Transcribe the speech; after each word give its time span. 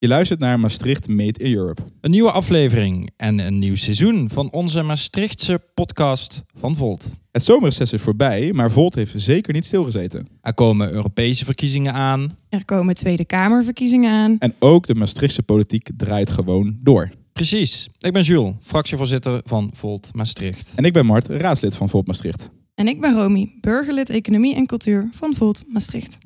Je 0.00 0.08
luistert 0.08 0.40
naar 0.40 0.60
Maastricht 0.60 1.08
Made 1.08 1.38
in 1.38 1.54
Europe. 1.54 1.82
Een 2.00 2.10
nieuwe 2.10 2.30
aflevering 2.30 3.10
en 3.16 3.38
een 3.38 3.58
nieuw 3.58 3.76
seizoen 3.76 4.30
van 4.30 4.52
onze 4.52 4.82
Maastrichtse 4.82 5.60
podcast 5.74 6.42
van 6.54 6.76
Volt. 6.76 7.18
Het 7.30 7.44
zomerreces 7.44 7.92
is 7.92 8.02
voorbij, 8.02 8.52
maar 8.52 8.70
Volt 8.70 8.94
heeft 8.94 9.12
zeker 9.16 9.52
niet 9.52 9.64
stilgezeten. 9.64 10.28
Er 10.40 10.54
komen 10.54 10.92
Europese 10.92 11.44
verkiezingen 11.44 11.92
aan. 11.92 12.36
Er 12.48 12.64
komen 12.64 12.94
Tweede 12.94 13.24
Kamerverkiezingen 13.24 14.10
aan. 14.10 14.36
En 14.38 14.54
ook 14.58 14.86
de 14.86 14.94
Maastrichtse 14.94 15.42
politiek 15.42 15.90
draait 15.96 16.30
gewoon 16.30 16.78
door. 16.80 17.10
Precies. 17.32 17.88
Ik 17.98 18.12
ben 18.12 18.22
Jules, 18.22 18.54
fractievoorzitter 18.62 19.40
van 19.44 19.70
Volt 19.74 20.08
Maastricht. 20.12 20.72
En 20.76 20.84
ik 20.84 20.92
ben 20.92 21.06
Mart, 21.06 21.26
raadslid 21.26 21.76
van 21.76 21.88
Volt 21.88 22.06
Maastricht. 22.06 22.50
En 22.74 22.88
ik 22.88 23.00
ben 23.00 23.14
Romy, 23.14 23.50
burgerlid 23.60 24.10
Economie 24.10 24.54
en 24.54 24.66
Cultuur 24.66 25.10
van 25.12 25.34
Volt 25.34 25.64
Maastricht. 25.66 26.18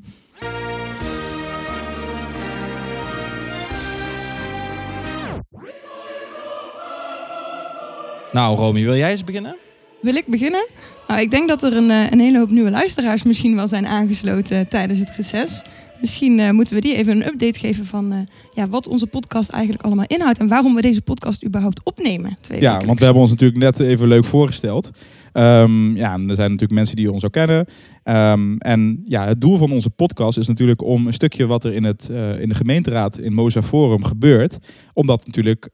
Nou, 8.33 8.57
Romy, 8.57 8.85
wil 8.85 8.97
jij 8.97 9.11
eens 9.11 9.25
beginnen? 9.25 9.57
Wil 10.01 10.15
ik 10.15 10.27
beginnen? 10.27 10.67
Nou, 11.09 11.21
ik 11.21 11.31
denk 11.31 11.49
dat 11.49 11.63
er 11.63 11.77
een, 11.77 11.91
eh, 11.91 12.11
een 12.11 12.21
hele 12.21 12.39
hoop 12.39 12.51
nieuwe 12.51 12.71
luisteraars 12.71 13.23
misschien 13.23 13.57
wel 13.57 13.69
zijn 13.69 13.87
aangesloten 13.87 14.69
tijdens 14.69 14.99
het 14.99 15.17
reces. 15.17 15.63
Misschien 16.01 16.39
uh, 16.39 16.51
moeten 16.51 16.75
we 16.75 16.81
die 16.81 16.97
even 16.97 17.17
een 17.17 17.27
update 17.27 17.59
geven 17.59 17.87
van 17.87 18.13
uh, 18.13 18.19
ja, 18.55 18.69
wat 18.69 18.87
onze 18.87 19.07
podcast 19.07 19.51
eigenlijk 19.51 19.85
allemaal 19.85 20.05
inhoudt 20.09 20.39
en 20.39 20.49
waarom 20.49 20.75
we 20.75 20.81
deze 20.81 21.03
podcast 21.03 21.45
überhaupt 21.45 21.81
opnemen. 21.85 22.37
Twee 22.41 22.61
ja, 22.61 22.81
want 22.87 22.99
we 22.99 23.05
hebben 23.05 23.23
ons 23.23 23.31
natuurlijk 23.31 23.61
net 23.61 23.81
even 23.81 24.09
leuk 24.09 24.25
voorgesteld. 24.25 24.91
Um, 25.33 25.97
ja, 25.97 26.13
er 26.13 26.35
zijn 26.35 26.51
natuurlijk 26.51 26.73
mensen 26.73 26.97
die 26.97 27.13
ons 27.13 27.25
ook 27.25 27.33
kennen. 27.33 27.67
Um, 28.05 28.59
en 28.59 29.01
ja, 29.05 29.27
het 29.27 29.41
doel 29.41 29.57
van 29.57 29.73
onze 29.73 29.91
podcast 29.91 30.39
is 30.39 30.49
natuurlijk 30.49 30.83
om 30.83 31.07
een 31.07 31.13
stukje 31.13 31.47
wat 31.47 31.65
er 31.65 31.73
in, 31.73 31.85
het, 31.85 32.09
uh, 32.13 32.41
in 32.41 32.49
de 32.49 32.55
gemeenteraad 32.55 33.19
in 33.19 33.33
Moza 33.33 33.63
Forum 33.63 34.05
gebeurt, 34.05 34.59
om 34.93 35.07
dat 35.07 35.27
natuurlijk 35.27 35.69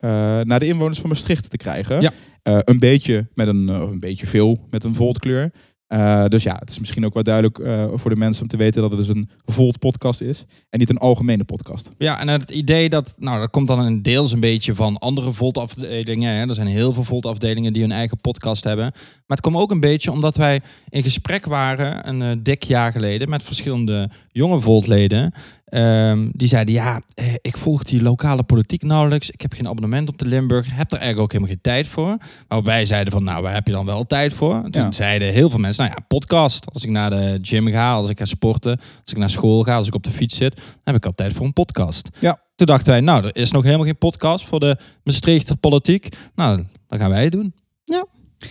naar 0.45 0.59
de 0.59 0.67
inwoners 0.67 0.99
van 0.99 1.09
Maastricht 1.09 1.51
te 1.51 1.57
krijgen. 1.57 2.01
Ja. 2.01 2.13
een 2.43 2.79
beetje 2.79 3.29
met 3.35 3.49
een, 3.49 3.69
een 3.69 4.01
beetje 4.01 4.27
veel 4.27 4.67
met 4.71 4.85
een 4.85 4.95
voltkleur. 4.95 5.51
Uh, 5.89 6.25
dus 6.25 6.43
ja, 6.43 6.57
het 6.59 6.71
is 6.71 6.79
misschien 6.79 7.05
ook 7.05 7.15
wel 7.15 7.23
duidelijk 7.23 7.59
uh, 7.59 7.85
voor 7.95 8.11
de 8.11 8.17
mensen 8.17 8.43
om 8.43 8.49
te 8.49 8.57
weten 8.57 8.83
dat 8.83 8.91
het 8.91 9.01
dus 9.01 9.09
een 9.09 9.31
Volt 9.45 9.79
podcast 9.79 10.21
is 10.21 10.45
en 10.71 10.79
niet 10.79 10.91
een 10.91 10.99
algemene 10.99 11.45
podcast. 11.45 11.91
Ja, 11.99 12.21
en 12.21 12.29
het 12.29 12.51
idee 12.51 12.89
dat, 12.89 13.15
nou, 13.19 13.41
dat 13.41 13.51
komt 13.51 13.67
dan 13.67 13.79
een 13.79 14.03
deels 14.03 14.33
een 14.33 14.41
beetje 14.41 14.75
van 14.75 14.99
andere 14.99 15.33
Volt 15.33 15.59
afdelingen. 15.59 16.49
Er 16.49 16.55
zijn 16.55 16.67
heel 16.67 16.93
veel 16.93 17.05
Volt 17.05 17.27
afdelingen 17.27 17.73
die 17.73 17.83
hun 17.83 17.93
eigen 17.93 18.21
podcast 18.21 18.65
hebben. 18.65 18.85
Maar 18.85 19.37
het 19.37 19.41
komt 19.41 19.57
ook 19.57 19.71
een 19.71 19.81
beetje 19.81 20.13
omdat 20.13 20.37
wij 20.37 20.61
in 20.89 21.03
gesprek 21.03 21.47
waren 21.47 22.09
een 22.09 22.21
uh, 22.21 22.43
dik 22.43 22.63
jaar 22.63 22.93
geleden 22.93 23.29
met 23.29 23.43
verschillende 23.43 24.11
jonge 24.39 24.61
Voltleden. 24.61 25.33
Um, 25.71 26.31
die 26.33 26.49
zeiden, 26.49 26.75
ja, 26.75 27.01
eh, 27.15 27.27
ik 27.41 27.57
volg 27.57 27.83
die 27.83 28.03
lokale 28.03 28.43
politiek 28.43 28.83
nauwelijks. 28.83 29.31
Ik 29.31 29.41
heb 29.41 29.53
geen 29.53 29.69
abonnement 29.69 30.09
op 30.09 30.19
de 30.19 30.27
Limburg. 30.27 30.67
Heb 30.67 30.93
er 30.93 30.99
eigenlijk 30.99 31.19
ook 31.19 31.33
helemaal 31.33 31.53
geen 31.53 31.61
tijd 31.61 31.87
voor. 31.87 32.17
Maar 32.49 32.63
wij 32.63 32.87
zeiden 32.87 33.13
van, 33.13 33.25
nou, 33.25 33.43
waar 33.43 33.55
heb 33.55 33.67
je 33.67 33.73
dan 33.73 33.87
wel 33.87 34.07
tijd 34.07 34.33
voor? 34.33 34.63
Toen 34.71 34.83
ja. 34.83 34.93
zeiden 34.93 35.33
heel 35.33 35.51
veel 35.51 35.59
mensen, 35.59 35.85
nou 35.85 35.97
ja, 35.97 36.05
podcast. 36.09 36.73
Als 36.73 36.85
ik 36.85 36.91
naar 36.91 37.11
de 37.11 37.39
gym 37.43 37.69
ga, 37.69 37.93
als 37.93 38.11
ik 38.11 38.19
ga 38.19 38.25
sporten, 38.25 38.79
als 39.03 39.13
ik 39.13 39.17
naar 39.17 39.31
school 39.31 39.63
ga, 39.63 39.77
als 39.77 39.87
ik 39.87 39.95
op 39.95 40.05
de 40.05 40.11
fiets 40.11 40.37
zit, 40.37 40.57
dan 40.57 40.65
heb 40.85 40.97
ik 40.97 41.07
altijd 41.07 41.33
voor 41.33 41.47
een 41.47 41.53
podcast. 41.53 42.09
Ja. 42.19 42.41
Toen 42.55 42.67
dachten 42.67 42.93
wij, 42.93 43.01
nou, 43.01 43.25
er 43.25 43.37
is 43.37 43.51
nog 43.51 43.63
helemaal 43.63 43.87
geen 43.87 43.99
podcast 43.99 44.47
voor 44.47 44.61
de 44.61 44.77
Maastrichter 45.05 45.57
politiek. 45.57 46.09
Nou, 46.35 46.65
dan 46.87 46.99
gaan 46.99 47.11
wij 47.11 47.23
het 47.23 47.33
doen. 47.33 47.55
Ja. 47.85 48.07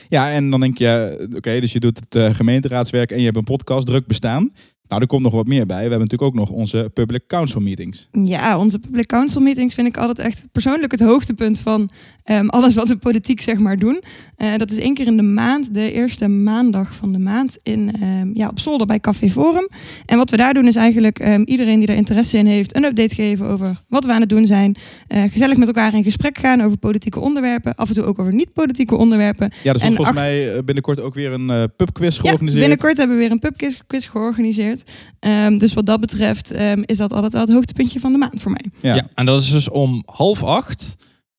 Ja, 0.10 0.32
en 0.32 0.50
dan 0.50 0.60
denk 0.60 0.78
je, 0.78 1.18
oké, 1.26 1.38
okay, 1.38 1.60
dus 1.60 1.72
je 1.72 1.80
doet 1.80 2.00
het 2.00 2.16
uh, 2.16 2.36
gemeenteraadswerk 2.36 3.12
en 3.12 3.18
je 3.18 3.26
hebt 3.26 3.38
een 3.38 3.44
podcast 3.44 3.86
druk 3.86 4.08
bestaan. 4.08 4.52
Nou, 4.88 5.02
er 5.02 5.08
komt 5.08 5.24
nog 5.24 5.34
wat 5.34 5.48
meer 5.48 5.66
bij. 5.66 5.76
We 5.76 5.82
hebben 5.82 6.00
natuurlijk 6.00 6.30
ook 6.30 6.36
nog 6.36 6.50
onze 6.50 6.90
public 6.94 7.28
council 7.28 7.62
meetings. 7.62 8.08
Ja, 8.12 8.58
onze 8.58 8.80
public 8.80 9.06
council 9.06 9.42
meetings 9.42 9.74
vind 9.74 9.88
ik 9.88 9.98
altijd 9.98 10.20
echt 10.20 10.48
persoonlijk 10.52 10.92
het 10.92 11.02
hoogtepunt 11.02 11.60
van 11.60 11.90
um, 12.26 12.50
alles 12.50 12.76
wat 12.76 12.88
we 12.88 12.98
politiek 12.98 13.42
zeg 13.42 13.58
maar 13.58 13.78
doen. 13.78 14.02
Uh, 14.38 14.58
dat 14.58 14.72
is 14.72 14.78
één 14.78 14.94
keer 14.94 15.08
in 15.08 15.18
de 15.18 15.24
maand, 15.24 15.74
de 15.74 15.92
eerste 15.92 16.28
maandag 16.28 16.96
van 16.96 17.12
de 17.12 17.20
maand 17.20 17.56
in, 17.64 18.04
um, 18.04 18.32
ja, 18.34 18.48
op 18.48 18.60
zolder 18.60 18.88
bij 18.88 19.00
Café 19.00 19.30
Forum. 19.30 19.68
En 20.06 20.18
wat 20.18 20.30
we 20.30 20.38
daar 20.38 20.54
doen 20.54 20.68
is 20.68 20.76
eigenlijk 20.76 21.28
um, 21.28 21.44
iedereen 21.44 21.80
die 21.80 21.88
er 21.88 21.96
interesse 21.96 22.38
in 22.38 22.46
heeft 22.46 22.76
een 22.76 22.84
update 22.84 23.16
geven 23.16 23.46
over 23.46 23.82
wat 23.88 24.06
we 24.06 24.12
aan 24.12 24.22
het 24.22 24.30
doen 24.30 24.46
zijn. 24.46 24.76
Uh, 25.08 25.24
gezellig 25.32 25.58
met 25.58 25.68
elkaar 25.68 25.94
in 25.94 26.04
gesprek 26.04 26.38
gaan 26.38 26.62
over 26.62 26.78
politieke 26.78 27.20
onderwerpen. 27.20 27.76
Af 27.76 27.90
en 27.90 27.96
toe 27.96 28.04
ook 28.04 28.20
over 28.20 28.34
niet-politieke 28.34 28.96
onderwerpen. 28.96 29.52
Ja, 29.64 29.74
dus 29.74 29.82
volgens 29.82 30.08
achter... 30.08 30.24
mij 30.24 30.64
binnenkort 30.64 31.00
ook 31.00 31.14
weer 31.14 31.32
een 31.32 31.50
uh, 31.50 31.64
pubquiz 31.76 32.20
georganiseerd. 32.20 32.54
Ja, 32.54 32.60
binnenkort 32.60 32.98
hebben 32.98 33.16
we 33.16 33.22
weer 33.22 33.32
een 33.32 33.40
pubquiz 33.40 34.10
georganiseerd. 34.10 34.77
Um, 35.20 35.58
dus 35.58 35.74
wat 35.74 35.86
dat 35.86 36.00
betreft 36.00 36.60
um, 36.60 36.84
is 36.86 36.98
dat 36.98 37.14
altijd 37.14 37.34
wel 37.34 37.42
het 37.42 37.52
hoogtepuntje 37.52 38.00
van 38.00 38.12
de 38.12 38.18
maand 38.18 38.42
voor 38.42 38.52
mij. 38.52 38.66
Ja. 38.80 38.96
ja, 38.96 39.08
en 39.14 39.26
dat 39.26 39.42
is 39.42 39.52
dus 39.52 39.70
om 39.70 40.04
half 40.06 40.44
acht 40.44 40.96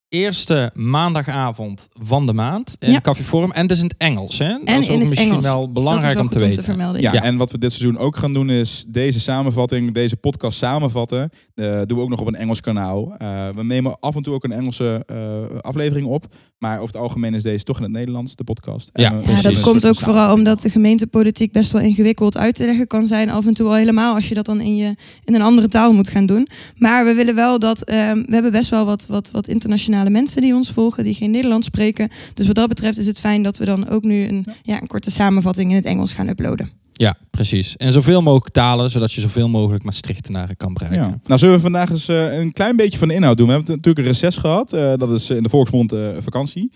eerste 0.09 0.71
maandagavond 0.75 1.89
van 1.93 2.27
de 2.27 2.33
maand 2.33 2.77
in 2.79 2.91
ja. 2.91 3.01
Café 3.01 3.23
Forum. 3.23 3.51
En 3.51 3.63
het 3.63 3.71
is 3.71 3.79
in 3.79 3.85
het 3.85 3.95
Engels. 3.99 4.39
Hè? 4.39 4.45
En 4.45 4.65
dat 4.65 4.79
is 4.79 4.87
in 4.87 4.95
ook 4.95 5.01
het 5.01 5.09
misschien 5.09 5.29
Engels. 5.29 5.45
wel 5.45 5.73
belangrijk 5.73 6.15
wel 6.15 6.23
om 6.23 6.29
te 6.29 6.39
weten. 6.39 6.55
Te 6.55 6.63
vermelden, 6.63 7.01
ja, 7.01 7.13
ja. 7.13 7.23
en 7.23 7.37
wat 7.37 7.51
we 7.51 7.59
dit 7.59 7.73
seizoen 7.73 7.99
ook 7.99 8.17
gaan 8.17 8.33
doen 8.33 8.51
is 8.51 8.85
deze 8.89 9.21
samenvatting, 9.21 9.95
deze 9.95 10.17
podcast 10.17 10.59
samenvatten. 10.59 11.31
Uh, 11.55 11.81
doen 11.87 11.97
we 11.97 12.03
ook 12.03 12.09
nog 12.09 12.21
op 12.21 12.27
een 12.27 12.35
Engels 12.35 12.61
kanaal. 12.61 13.15
Uh, 13.23 13.49
we 13.55 13.65
nemen 13.65 14.01
af 14.01 14.17
en 14.17 14.23
toe 14.23 14.35
ook 14.35 14.45
een 14.45 14.53
Engelse 14.53 15.07
uh, 15.13 15.59
aflevering 15.61 16.07
op. 16.07 16.27
Maar 16.59 16.75
over 16.75 16.87
het 16.87 17.03
algemeen 17.03 17.35
is 17.35 17.43
deze 17.43 17.65
toch 17.65 17.77
in 17.77 17.83
het 17.83 17.93
Nederlands, 17.93 18.37
de 18.37 18.45
podcast. 18.45 18.91
Ja, 18.93 19.13
en, 19.13 19.35
ja 19.35 19.43
dat 19.43 19.61
komt 19.61 19.87
ook 19.87 19.97
vooral 19.97 20.35
omdat 20.35 20.63
de 20.63 20.71
gemeentepolitiek 20.71 21.53
best 21.53 21.73
wel 21.73 21.83
ingewikkeld 21.83 22.37
uit 22.37 22.55
te 22.55 22.65
leggen 22.65 22.87
kan 22.87 23.07
zijn. 23.07 23.31
Af 23.31 23.47
en 23.47 23.55
toe 23.55 23.67
al 23.67 23.75
helemaal 23.75 24.15
als 24.15 24.29
je 24.29 24.35
dat 24.35 24.47
dan 24.47 24.61
in, 24.61 24.77
je, 24.77 24.95
in 25.25 25.35
een 25.35 25.43
andere 25.43 25.69
taal 25.69 25.93
moet 25.93 26.09
gaan 26.09 26.27
doen. 26.27 26.49
Maar 26.77 27.05
we 27.05 27.15
willen 27.15 27.35
wel 27.35 27.59
dat, 27.59 27.91
um, 27.91 28.25
we 28.27 28.35
hebben 28.35 28.53
best 28.53 28.71
wel 28.71 28.85
wat, 28.85 29.07
wat, 29.07 29.31
wat 29.31 29.49
internationale 29.99 30.11
mensen 30.11 30.43
die 30.43 30.55
ons 30.55 30.71
volgen, 30.71 31.05
die 31.05 31.15
geen 31.15 31.31
Nederlands 31.31 31.67
spreken. 31.67 32.09
Dus 32.35 32.47
wat 32.47 32.55
dat 32.55 32.69
betreft 32.69 32.99
is 32.99 33.07
het 33.07 33.21
fijn 33.21 33.43
dat 33.43 33.59
we 33.59 33.65
dan 33.65 33.89
ook 33.89 34.03
nu 34.03 34.29
een, 34.29 34.47
ja, 34.63 34.81
een 34.81 34.87
korte 34.87 35.11
samenvatting 35.11 35.71
in 35.71 35.77
het 35.77 35.85
Engels 35.85 36.13
gaan 36.13 36.29
uploaden. 36.29 36.71
Ja, 36.93 37.15
precies. 37.31 37.77
En 37.77 37.93
zoveel 37.93 38.23
mogelijk 38.23 38.55
talen, 38.55 38.91
zodat 38.91 39.13
je 39.13 39.21
zoveel 39.21 39.49
mogelijk 39.49 39.85
Maastrichtenaren 39.85 40.57
kan 40.57 40.73
bereiken. 40.73 41.01
Ja. 41.01 41.21
Nou, 41.25 41.39
zullen 41.39 41.55
we 41.55 41.61
vandaag 41.61 41.91
eens 41.91 42.09
uh, 42.09 42.39
een 42.39 42.53
klein 42.53 42.77
beetje 42.77 42.99
van 42.99 43.09
de 43.09 43.15
inhoud 43.15 43.37
doen. 43.37 43.47
We 43.47 43.53
hebben 43.53 43.75
natuurlijk 43.75 44.07
een 44.07 44.13
reces 44.13 44.37
gehad. 44.37 44.75
Uh, 44.75 44.93
dat 44.97 45.11
is 45.11 45.31
in 45.31 45.43
de 45.43 45.49
volksmond 45.49 45.93
uh, 45.93 46.09
vakantie. 46.21 46.73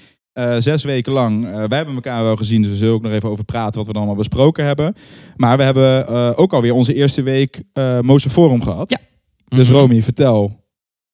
zes 0.59 0.85
weken 0.85 1.13
lang. 1.13 1.43
wij 1.45 1.77
hebben 1.77 1.95
elkaar 1.95 2.23
wel 2.23 2.37
gezien, 2.37 2.63
dus 2.63 2.71
we 2.71 2.77
zullen 2.77 2.95
ook 2.95 3.03
nog 3.03 3.13
even 3.13 3.29
over 3.29 3.45
praten 3.45 3.75
wat 3.75 3.87
we 3.87 3.93
dan 3.93 4.03
allemaal 4.03 4.19
besproken 4.19 4.65
hebben. 4.65 4.95
Maar 5.37 5.57
we 5.57 5.63
hebben 5.63 6.37
ook 6.37 6.53
alweer 6.53 6.75
onze 6.75 6.95
eerste 6.95 7.23
week 7.23 7.63
uh, 7.75 8.01
Moze 8.01 8.31
Forum 8.31 8.63
gehad. 8.63 8.91
Ja. 8.91 8.99
Dus 9.49 9.69
mm 9.69 9.75
-hmm. 9.75 9.83
Romy, 9.83 10.03
vertel. 10.03 10.62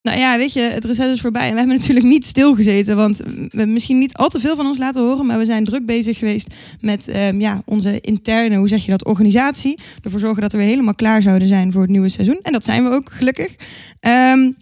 Nou 0.03 0.19
ja, 0.19 0.37
weet 0.37 0.53
je, 0.53 0.61
het 0.61 0.85
reces 0.85 1.13
is 1.13 1.21
voorbij. 1.21 1.47
En 1.47 1.53
we 1.53 1.59
hebben 1.59 1.77
natuurlijk 1.81 2.07
niet 2.07 2.25
stilgezeten. 2.25 2.97
Want 2.97 3.17
we 3.17 3.49
hebben 3.49 3.73
misschien 3.73 3.99
niet 3.99 4.15
al 4.15 4.29
te 4.29 4.41
veel 4.41 4.57
van 4.57 4.67
ons 4.67 4.79
laten 4.79 5.03
horen. 5.03 5.27
Maar 5.27 5.39
we 5.39 5.45
zijn 5.45 5.65
druk 5.65 5.87
bezig 5.87 6.19
geweest 6.19 6.55
met 6.81 7.09
um, 7.17 7.41
ja, 7.41 7.63
onze 7.65 8.01
interne, 8.01 8.57
hoe 8.57 8.69
zeg 8.69 8.85
je 8.85 8.91
dat, 8.91 9.05
organisatie. 9.05 9.79
Ervoor 10.03 10.21
zorgen 10.21 10.43
dat 10.43 10.53
we 10.53 10.59
weer 10.59 10.67
helemaal 10.67 10.95
klaar 10.95 11.23
zouden 11.23 11.49
zijn 11.49 11.73
voor 11.73 11.83
het 11.83 11.91
nieuwe 11.91 12.09
seizoen. 12.09 12.39
En 12.43 12.53
dat 12.53 12.65
zijn 12.65 12.85
we 12.85 12.91
ook, 12.91 13.13
gelukkig. 13.13 13.55
Um, 14.01 14.57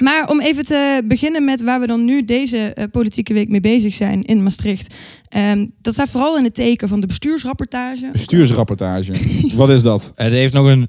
maar 0.00 0.28
om 0.28 0.40
even 0.40 0.64
te 0.64 1.02
beginnen 1.04 1.44
met 1.44 1.62
waar 1.62 1.80
we 1.80 1.86
dan 1.86 2.04
nu 2.04 2.24
deze 2.24 2.76
uh, 2.78 2.84
politieke 2.90 3.34
week 3.34 3.48
mee 3.48 3.60
bezig 3.60 3.94
zijn 3.94 4.22
in 4.22 4.42
Maastricht. 4.42 4.94
Um, 5.36 5.70
dat 5.80 5.94
staat 5.94 6.10
vooral 6.10 6.38
in 6.38 6.44
het 6.44 6.54
teken 6.54 6.88
van 6.88 7.00
de 7.00 7.06
bestuursrapportage. 7.06 8.08
Bestuursrapportage. 8.12 9.12
Wat 9.54 9.70
is 9.70 9.82
dat? 9.82 10.12
Het 10.14 10.32
heeft 10.32 10.52
nog 10.52 10.66
een 10.66 10.88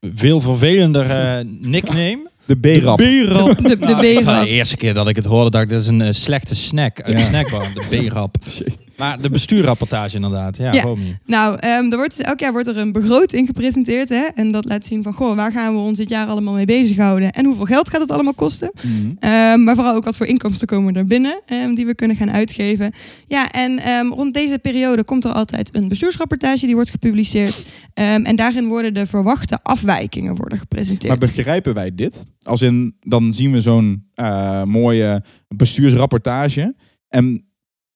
veel 0.00 0.40
vervelender 0.40 1.06
uh, 1.06 1.50
nickname. 1.60 2.27
De 2.48 2.56
B-rap. 2.56 2.98
De 2.98 3.24
B-rap. 3.28 3.56
De, 3.56 3.62
de 3.62 3.76
Nou, 3.76 4.20
B-rap. 4.22 4.42
De 4.44 4.48
eerste 4.48 4.76
keer 4.76 4.94
dat 4.94 5.08
ik 5.08 5.16
het 5.16 5.24
hoorde, 5.24 5.50
dacht 5.50 5.64
ik, 5.64 5.70
dat 5.70 5.80
is 5.80 5.86
een 5.86 6.00
uh, 6.00 6.08
slechte 6.10 6.54
snack 6.54 7.00
uit 7.02 7.18
Ja. 7.18 7.22
de 7.24 7.28
snackbar. 7.28 7.66
De 7.74 8.06
B-rap. 8.08 8.36
Maar 8.98 9.20
de 9.20 9.30
bestuurrapportage 9.30 10.14
inderdaad. 10.14 10.56
Ja, 10.56 10.72
Ja. 10.72 10.84
Nou, 11.26 11.52
um, 11.54 11.90
er 11.90 11.96
wordt 11.96 12.16
dus, 12.16 12.26
elk 12.26 12.40
jaar 12.40 12.52
wordt 12.52 12.66
er 12.66 12.76
een 12.76 12.92
begroting 12.92 13.46
gepresenteerd. 13.46 14.08
Hè? 14.08 14.24
En 14.34 14.52
dat 14.52 14.64
laat 14.64 14.84
zien 14.84 15.02
van, 15.02 15.12
goh, 15.12 15.36
waar 15.36 15.52
gaan 15.52 15.74
we 15.74 15.78
ons 15.80 15.98
dit 15.98 16.08
jaar 16.08 16.26
allemaal 16.26 16.54
mee 16.54 16.64
bezighouden? 16.64 17.32
En 17.32 17.44
hoeveel 17.44 17.64
geld 17.64 17.90
gaat 17.90 18.00
het 18.00 18.10
allemaal 18.10 18.34
kosten? 18.34 18.72
Mhm. 18.82 19.06
Um, 19.06 19.64
maar 19.64 19.74
vooral 19.74 19.94
ook 19.94 20.04
wat 20.04 20.16
voor 20.16 20.26
inkomsten 20.26 20.66
komen 20.66 20.94
er 20.94 21.04
binnen 21.04 21.40
um, 21.52 21.74
die 21.74 21.86
we 21.86 21.94
kunnen 21.94 22.16
gaan 22.16 22.30
uitgeven. 22.30 22.92
Ja, 23.26 23.50
en 23.50 23.88
um, 23.90 24.12
rond 24.12 24.34
deze 24.34 24.58
periode 24.58 25.04
komt 25.04 25.24
er 25.24 25.32
altijd 25.32 25.74
een 25.74 25.88
bestuursrapportage 25.88 26.66
die 26.66 26.74
wordt 26.74 26.90
gepubliceerd. 26.90 27.66
Um, 27.94 28.24
en 28.24 28.36
daarin 28.36 28.66
worden 28.66 28.94
de 28.94 29.06
verwachte 29.06 29.58
afwijkingen 29.62 30.34
worden 30.34 30.58
gepresenteerd. 30.58 31.20
Maar 31.20 31.28
begrijpen 31.28 31.74
wij 31.74 31.94
dit? 31.94 32.26
Als 32.42 32.62
in, 32.62 32.96
dan 33.00 33.34
zien 33.34 33.52
we 33.52 33.60
zo'n 33.60 34.06
eh, 34.14 34.62
mooie 34.62 35.22
bestuursrapportage. 35.48 36.74
En 37.08 37.47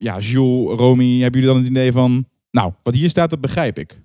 ja, 0.03 0.19
Jules, 0.19 0.79
Romy, 0.79 1.21
hebben 1.21 1.41
jullie 1.41 1.55
dan 1.55 1.57
het 1.65 1.71
idee 1.71 1.93
van... 1.93 2.27
Nou, 2.51 2.73
wat 2.83 2.95
hier 2.95 3.09
staat, 3.11 3.31
dat 3.31 3.41
begrijp 3.41 3.79
ik. 3.79 4.01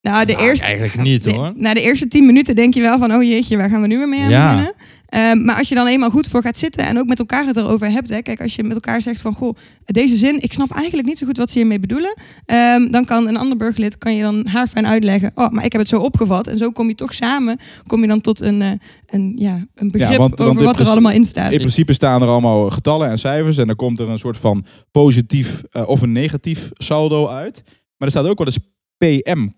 nou, 0.00 0.26
de 0.26 0.32
Nou, 0.32 0.44
eerste, 0.44 0.64
Eigenlijk 0.64 1.02
niet 1.02 1.24
de- 1.24 1.34
hoor. 1.34 1.52
na 1.56 1.74
de 1.74 1.80
eerste 1.80 2.08
tien 2.08 2.26
minuten 2.26 2.54
denk 2.54 2.74
je 2.74 2.80
wel 2.80 2.98
van, 2.98 3.14
oh 3.14 3.22
jeetje, 3.22 3.56
waar 3.56 3.68
gaan 3.70 3.80
we 3.80 3.86
nu 3.86 3.96
weer 3.98 4.08
mee 4.08 4.22
aan 4.22 4.30
Ja. 4.30 4.50
beginnen? 4.50 4.74
Ehm, 5.08 5.44
maar 5.44 5.56
als 5.56 5.68
je 5.68 5.74
dan 5.74 5.86
eenmaal 5.86 6.10
goed 6.10 6.28
voor 6.28 6.42
gaat 6.42 6.56
zitten 6.56 6.86
en 6.86 6.98
ook 6.98 7.06
met 7.06 7.18
elkaar 7.18 7.46
het 7.46 7.56
erover 7.56 7.90
hebt. 7.90 8.08
Hè, 8.08 8.22
kijk, 8.22 8.40
als 8.40 8.54
je 8.54 8.62
met 8.62 8.74
elkaar 8.74 9.02
zegt 9.02 9.20
van, 9.20 9.34
goh, 9.34 9.56
deze 9.84 10.16
zin, 10.16 10.40
ik 10.40 10.52
snap 10.52 10.70
eigenlijk 10.70 11.08
niet 11.08 11.18
zo 11.18 11.26
goed 11.26 11.36
wat 11.36 11.50
ze 11.50 11.58
hiermee 11.58 11.80
bedoelen. 11.80 12.14
Ehm, 12.44 12.90
dan 12.90 13.04
kan 13.04 13.26
een 13.26 13.36
ander 13.36 13.56
burgerlid, 13.56 13.98
kan 13.98 14.14
je 14.14 14.22
dan 14.22 14.46
haar 14.46 14.66
fijn 14.66 14.86
uitleggen. 14.86 15.30
Oh, 15.34 15.50
maar 15.50 15.64
ik 15.64 15.72
heb 15.72 15.80
het 15.80 15.90
zo 15.90 15.98
opgevat. 16.00 16.46
En 16.46 16.58
zo 16.58 16.70
kom 16.70 16.88
je 16.88 16.94
toch 16.94 17.14
samen, 17.14 17.58
kom 17.86 18.00
je 18.00 18.06
dan 18.06 18.20
tot 18.20 18.40
een, 18.40 18.62
eh, 18.62 18.70
een, 19.06 19.32
ja, 19.36 19.66
een 19.74 19.90
begrip 19.90 20.18
want 20.18 20.40
over 20.40 20.64
wat 20.64 20.78
er 20.78 20.86
allemaal 20.86 21.12
in 21.12 21.24
staat. 21.24 21.52
In 21.52 21.58
principe 21.58 21.92
staan 21.92 22.22
er 22.22 22.28
allemaal 22.28 22.70
getallen 22.70 23.10
en 23.10 23.18
cijfers 23.18 23.58
en 23.58 23.66
dan 23.66 23.76
komt 23.76 24.00
er 24.00 24.08
een 24.08 24.18
soort 24.18 24.36
van 24.36 24.64
positief 24.90 25.62
eh, 25.70 25.88
of 25.88 26.02
een 26.02 26.12
negatief 26.12 26.70
saldo 26.72 27.28
uit. 27.28 27.62
Maar 27.64 28.08
er 28.08 28.10
staat 28.10 28.26
ook 28.26 28.38
wel 28.38 28.46
eens 28.46 28.58
PM. 28.96 29.48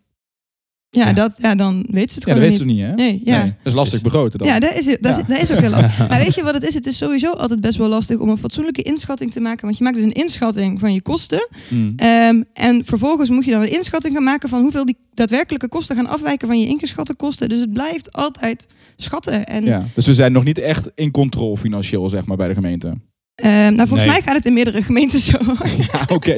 Ja, 0.92 1.06
Ja. 1.06 1.12
Dat, 1.12 1.38
ja, 1.40 1.54
dan 1.54 1.86
weet 1.90 2.08
ze 2.12 2.14
het 2.18 2.24
Ja, 2.28 2.34
dat 2.34 2.34
gewoon 2.34 2.40
weet 2.40 2.48
niet. 2.50 2.58
ze 2.58 2.64
niet, 2.64 2.80
hè? 2.80 2.94
Nee, 2.94 3.20
ja. 3.24 3.38
Nee, 3.42 3.46
dat 3.46 3.72
is 3.72 3.72
lastig 3.72 4.02
begroten 4.02 4.38
dan. 4.38 4.48
Ja, 4.48 4.58
dat 4.60 4.74
is, 4.74 4.84
dat, 4.84 4.96
Ja. 5.00 5.10
Is, 5.10 5.26
dat 5.26 5.42
is 5.42 5.52
ook 5.52 5.58
heel 5.60 5.70
lastig. 5.80 6.08
Maar 6.08 6.18
weet 6.18 6.34
je 6.34 6.42
wat 6.42 6.54
het 6.54 6.62
is? 6.62 6.74
Het 6.74 6.86
is 6.86 6.96
sowieso 6.96 7.30
altijd 7.32 7.60
best 7.60 7.76
wel 7.78 7.88
lastig 7.88 8.18
om 8.18 8.28
een 8.28 8.38
fatsoenlijke 8.38 8.82
inschatting 8.82 9.32
te 9.32 9.40
maken. 9.40 9.64
Want 9.64 9.78
je 9.78 9.84
maakt 9.84 9.96
dus 9.96 10.04
een 10.04 10.12
inschatting 10.12 10.80
van 10.80 10.92
je 10.94 11.02
kosten. 11.02 11.48
Hmm. 11.68 11.92
Ehm, 11.96 12.42
en 12.52 12.84
vervolgens 12.84 13.30
moet 13.30 13.44
je 13.44 13.50
dan 13.50 13.60
een 13.60 13.72
inschatting 13.72 14.14
gaan 14.14 14.22
maken 14.24 14.48
van 14.48 14.60
hoeveel 14.62 14.84
die 14.84 14.96
daadwerkelijke 15.14 15.68
kosten 15.68 15.96
gaan 15.96 16.06
afwijken 16.06 16.46
van 16.48 16.60
je 16.60 16.66
ingeschatte 16.66 17.14
kosten. 17.14 17.48
Dus 17.48 17.58
het 17.58 17.72
blijft 17.72 18.12
altijd 18.12 18.66
schatten. 18.96 19.46
En 19.46 19.64
Ja, 19.64 19.84
dus 19.94 20.06
we 20.06 20.14
zijn 20.14 20.32
nog 20.32 20.44
niet 20.44 20.58
echt 20.58 20.90
in 20.94 21.10
controle 21.10 21.56
financieel, 21.56 22.08
zeg 22.08 22.26
maar, 22.26 22.36
bij 22.36 22.48
de 22.48 22.54
gemeente. 22.54 22.94
ehm, 23.34 23.50
nou, 23.52 23.76
volgens 23.76 24.00
Nee. 24.02 24.08
mij 24.10 24.22
gaat 24.22 24.36
het 24.36 24.46
in 24.46 24.52
meerdere 24.52 24.82
gemeenten 24.82 25.18
zo. 25.18 25.38
Ja, 25.92 26.00
oké. 26.12 26.34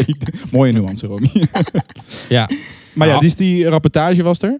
Mooie 0.51 0.73
nuance, 0.73 1.07
Romy. 1.07 1.31
Ja. 2.29 2.49
maar 2.93 3.09
ja, 3.09 3.19
die, 3.19 3.35
die 3.35 3.69
rapportage 3.69 4.23
was 4.23 4.43
er. 4.43 4.59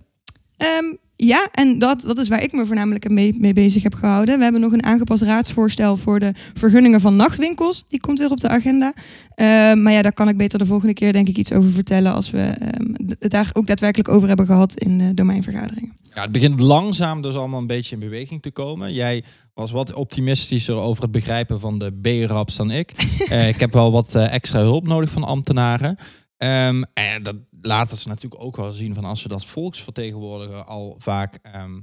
Ehm, 0.57 0.95
ja, 1.17 1.49
en 1.53 1.79
dat, 1.79 2.01
dat 2.01 2.19
is 2.19 2.29
waar 2.29 2.43
ik 2.43 2.53
me 2.53 2.67
voornamelijk 2.67 3.11
mee, 3.11 3.35
mee 3.39 3.53
bezig 3.53 3.83
heb 3.83 3.95
gehouden. 3.95 4.37
We 4.37 4.43
hebben 4.43 4.61
nog 4.61 4.73
een 4.73 4.85
aangepast 4.85 5.23
raadsvoorstel 5.23 5.97
voor 5.97 6.19
de 6.19 6.33
vergunningen 6.55 7.01
van 7.01 7.17
nachtwinkels. 7.17 7.85
Die 7.89 8.01
komt 8.01 8.19
weer 8.19 8.31
op 8.31 8.41
de 8.41 8.49
agenda. 8.49 8.93
Ehm, 9.35 9.83
maar 9.83 9.93
ja, 9.93 10.03
daar 10.03 10.13
kan 10.13 10.29
ik 10.29 10.37
beter 10.37 10.59
de 10.59 10.67
volgende 10.67 10.95
keer 10.95 11.13
denk 11.13 11.29
ik 11.29 11.37
iets 11.37 11.53
over 11.53 11.71
vertellen... 11.71 12.13
als 12.13 12.31
we 12.31 12.41
ehm, 12.41 12.95
het 13.19 13.31
daar 13.31 13.51
ook 13.53 13.67
daadwerkelijk 13.67 14.09
over 14.09 14.29
hebben 14.29 14.47
gehad 14.47 14.75
in 14.75 14.99
de 14.99 15.15
domeinvergaderingen. 15.15 15.97
Ja, 16.15 16.23
het 16.23 16.33
begint 16.33 16.61
langzaam 16.61 17.23
dus 17.23 17.35
allemaal 17.35 17.61
een 17.61 17.67
beetje 17.67 17.95
in 17.95 18.01
beweging 18.01 18.43
te 18.43 18.51
komen. 18.51 18.93
Jij 18.93 19.25
was 19.55 19.71
wat 19.71 19.95
optimistischer 19.95 20.75
over 20.75 21.03
het 21.03 21.13
begrijpen 21.13 21.61
van 21.61 21.79
de 21.79 21.93
B-raps 22.03 22.57
dan 22.57 22.71
ik. 22.71 22.93
Eh, 23.29 23.49
ik 23.49 23.61
heb 23.61 23.73
wel 23.73 23.93
wat 23.93 24.15
eh, 24.15 24.33
extra 24.33 24.61
hulp 24.61 24.87
nodig 24.87 25.11
van 25.11 25.25
ambtenaren. 25.25 25.97
Ehm, 26.43 26.83
en 26.95 27.23
dat 27.23 27.37
laten 27.61 27.97
ze 27.97 28.09
natuurlijk 28.09 28.43
ook 28.43 28.57
wel 28.57 28.73
zien 28.73 28.95
van 28.95 29.05
als 29.05 29.23
je 29.23 29.29
dat 29.29 29.37
als 29.37 29.47
volksvertegenwoordiger 29.47 30.65
al 30.65 30.97
vaak 30.99 31.39
ehm, 31.43 31.81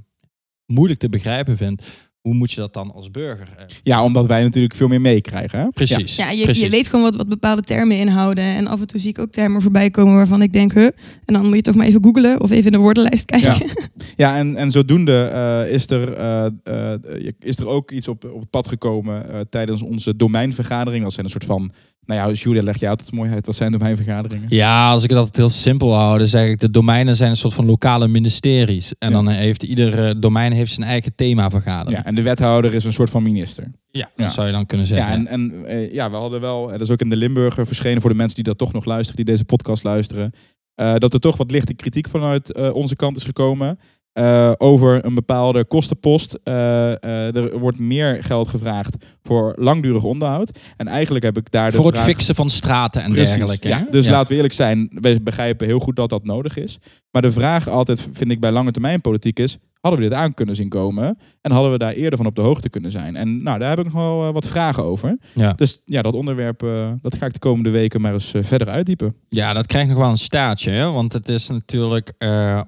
moeilijk 0.66 1.00
te 1.00 1.08
begrijpen 1.08 1.56
vindt. 1.56 1.86
Hoe 2.20 2.34
moet 2.34 2.50
je 2.52 2.60
dat 2.60 2.74
dan 2.74 2.92
als 2.92 3.10
burger? 3.10 3.48
eh, 3.56 3.64
Ja, 3.82 4.04
omdat 4.04 4.26
wij 4.26 4.42
natuurlijk 4.42 4.74
veel 4.74 4.88
meer 4.88 5.00
meekrijgen. 5.00 5.58
Hè? 5.60 5.68
precies. 5.68 6.16
Ja, 6.16 6.30
je, 6.30 6.42
precies. 6.44 6.62
je 6.62 6.70
weet 6.70 6.88
gewoon 6.88 7.04
wat, 7.04 7.14
wat 7.16 7.28
bepaalde 7.28 7.62
termen 7.62 7.96
inhouden. 7.96 8.44
En 8.44 8.66
af 8.66 8.80
en 8.80 8.86
toe 8.86 9.00
zie 9.00 9.08
ik 9.10 9.18
ook 9.18 9.30
termen 9.30 9.62
voorbij 9.62 9.90
komen 9.90 10.14
waarvan 10.14 10.42
ik 10.42 10.52
denk... 10.52 10.72
Huh? 10.72 10.84
En 11.24 11.34
dan 11.34 11.44
moet 11.46 11.54
je 11.54 11.62
toch 11.62 11.74
maar 11.74 11.86
even 11.86 12.04
googlen 12.04 12.40
of 12.40 12.50
even 12.50 12.64
in 12.64 12.72
de 12.72 12.78
woordenlijst 12.78 13.24
kijken. 13.24 13.66
Ja. 13.66 13.88
Ja, 14.16 14.36
en, 14.36 14.56
en 14.56 14.70
zodoende 14.70 15.22
eh, 15.22 15.72
is, 15.74 15.90
er, 15.90 16.12
eh, 16.12 16.46
eh, 16.92 17.30
is 17.38 17.56
er 17.56 17.66
ook 17.66 17.90
iets 17.90 18.08
op, 18.08 18.24
op 18.24 18.40
het 18.40 18.50
pad 18.50 18.68
gekomen 18.68 19.30
eh, 19.32 19.40
tijdens 19.50 19.82
onze 19.82 20.16
domeinvergadering. 20.16 21.02
Dat 21.02 21.12
zijn 21.12 21.24
een 21.24 21.32
soort 21.32 21.44
van, 21.44 21.72
nou 22.10 22.28
ja, 22.30 22.34
Julia 22.34 22.62
leg 22.62 22.80
je 22.80 22.88
altijd 22.88 23.12
mooi 23.12 23.30
uit. 23.30 23.46
Wat 23.46 23.54
zijn 23.54 23.70
domeinvergaderingen? 23.72 24.46
Ja, 24.48 24.90
als 24.90 25.02
ik 25.02 25.08
het 25.10 25.18
altijd 25.18 25.36
heel 25.36 25.48
simpel 25.48 25.94
hou, 25.94 26.18
dan 26.18 26.26
zeg 26.26 26.48
ik 26.48 26.60
de 26.60 26.70
domeinen 26.70 27.16
zijn 27.16 27.30
een 27.30 27.36
soort 27.36 27.54
van 27.54 27.64
lokale 27.66 28.08
ministeries. 28.08 28.92
En 28.98 29.08
Ja. 29.08 29.14
dan 29.14 29.28
heeft 29.28 29.62
ieder 29.62 30.04
eh, 30.08 30.14
domein 30.20 30.52
heeft 30.52 30.72
zijn 30.72 30.86
eigen 30.86 31.14
themavergadering. 31.14 31.96
Ja, 31.98 32.04
en 32.04 32.14
de 32.14 32.22
wethouder 32.22 32.74
is 32.74 32.84
een 32.84 32.92
soort 32.92 33.10
van 33.10 33.22
minister. 33.22 33.64
Ja, 33.90 34.00
dat 34.16 34.26
Ja. 34.26 34.28
zou 34.28 34.46
je 34.46 34.52
dan 34.52 34.66
kunnen 34.66 34.86
zeggen. 34.86 35.08
Ja, 35.08 35.14
en, 35.14 35.26
en 35.26 35.64
eh, 35.66 35.92
ja, 35.92 36.10
we 36.10 36.16
hadden 36.16 36.40
wel, 36.40 36.66
en 36.66 36.78
dat 36.78 36.86
is 36.86 36.90
ook 36.92 37.00
in 37.00 37.08
de 37.08 37.16
Limburger 37.16 37.66
verschenen 37.66 38.00
voor 38.00 38.10
de 38.10 38.16
mensen 38.16 38.34
die 38.34 38.44
dat 38.44 38.58
toch 38.58 38.72
nog 38.72 38.84
luisteren, 38.84 39.16
die 39.16 39.34
deze 39.34 39.44
podcast 39.44 39.82
luisteren, 39.82 40.32
eh, 40.74 40.94
dat 40.98 41.14
er 41.14 41.20
toch 41.20 41.36
wat 41.36 41.50
lichte 41.50 41.74
kritiek 41.74 42.08
vanuit 42.08 42.52
eh, 42.52 42.74
onze 42.74 42.96
kant 42.96 43.16
is 43.16 43.24
gekomen. 43.24 43.78
Eh, 44.12 44.52
over 44.58 45.04
een 45.04 45.14
bepaalde 45.14 45.64
kostenpost. 45.64 46.38
Eh, 46.44 46.88
eh, 47.02 47.36
er 47.36 47.58
wordt 47.58 47.78
meer 47.78 48.24
geld 48.24 48.48
gevraagd 48.48 48.96
voor 49.22 49.52
langdurig 49.56 50.02
onderhoud. 50.02 50.58
En 50.76 50.88
eigenlijk 50.88 51.24
heb 51.24 51.36
ik 51.36 51.50
daar 51.50 51.70
de 51.70 51.76
Voor 51.76 51.86
het 51.86 51.94
vraag- 51.94 52.06
fixen 52.08 52.34
van 52.34 52.50
straten 52.50 53.02
en 53.02 53.12
Precies, 53.12 53.34
dergelijke. 53.34 53.68
ja. 53.68 53.86
Dus 53.90 54.04
Ja. 54.04 54.10
laten 54.10 54.28
we 54.28 54.34
eerlijk 54.34 54.54
zijn, 54.54 54.88
wij 54.94 55.22
begrijpen 55.22 55.66
heel 55.66 55.78
goed 55.80 55.96
dat 55.96 56.08
dat 56.10 56.24
nodig 56.24 56.56
is. 56.56 56.78
Maar 57.10 57.22
de 57.22 57.32
vraag 57.32 57.68
altijd, 57.68 58.08
vind 58.12 58.30
ik 58.30 58.40
bij 58.40 58.50
lange 58.50 58.70
termijn 58.70 59.00
politiek 59.00 59.38
is, 59.38 59.58
hadden 59.80 60.00
we 60.00 60.08
dit 60.08 60.18
aan 60.18 60.34
kunnen 60.34 60.56
zien 60.56 60.68
komen? 60.68 61.18
En 61.40 61.52
hadden 61.52 61.72
we 61.72 61.78
daar 61.78 61.92
eerder 61.92 62.16
van 62.16 62.26
op 62.26 62.34
de 62.34 62.40
hoogte 62.40 62.68
kunnen 62.68 62.90
zijn? 62.90 63.16
En 63.16 63.42
nou, 63.42 63.58
daar 63.58 63.68
heb 63.68 63.78
ik 63.78 63.84
nog 63.84 63.94
wel 63.94 64.26
eh, 64.26 64.32
wat 64.32 64.46
vragen 64.46 64.84
over. 64.84 65.18
Ja. 65.34 65.52
Dus 65.52 65.80
ja, 65.84 66.02
dat 66.02 66.14
onderwerp, 66.14 66.62
eh, 66.62 66.92
dat 67.00 67.14
ga 67.14 67.26
ik 67.26 67.32
de 67.32 67.38
komende 67.38 67.70
weken 67.70 68.00
maar 68.00 68.12
eens 68.12 68.34
eh, 68.34 68.42
verder 68.42 68.68
uitdiepen. 68.68 69.14
ja, 69.28 69.52
dat 69.52 69.66
krijgt 69.66 69.88
nog 69.88 69.98
wel 69.98 70.10
een 70.10 70.18
staartje. 70.18 70.70
Hè? 70.70 70.90
Want 70.90 71.12
het 71.12 71.28
is 71.28 71.48
natuurlijk 71.48 72.12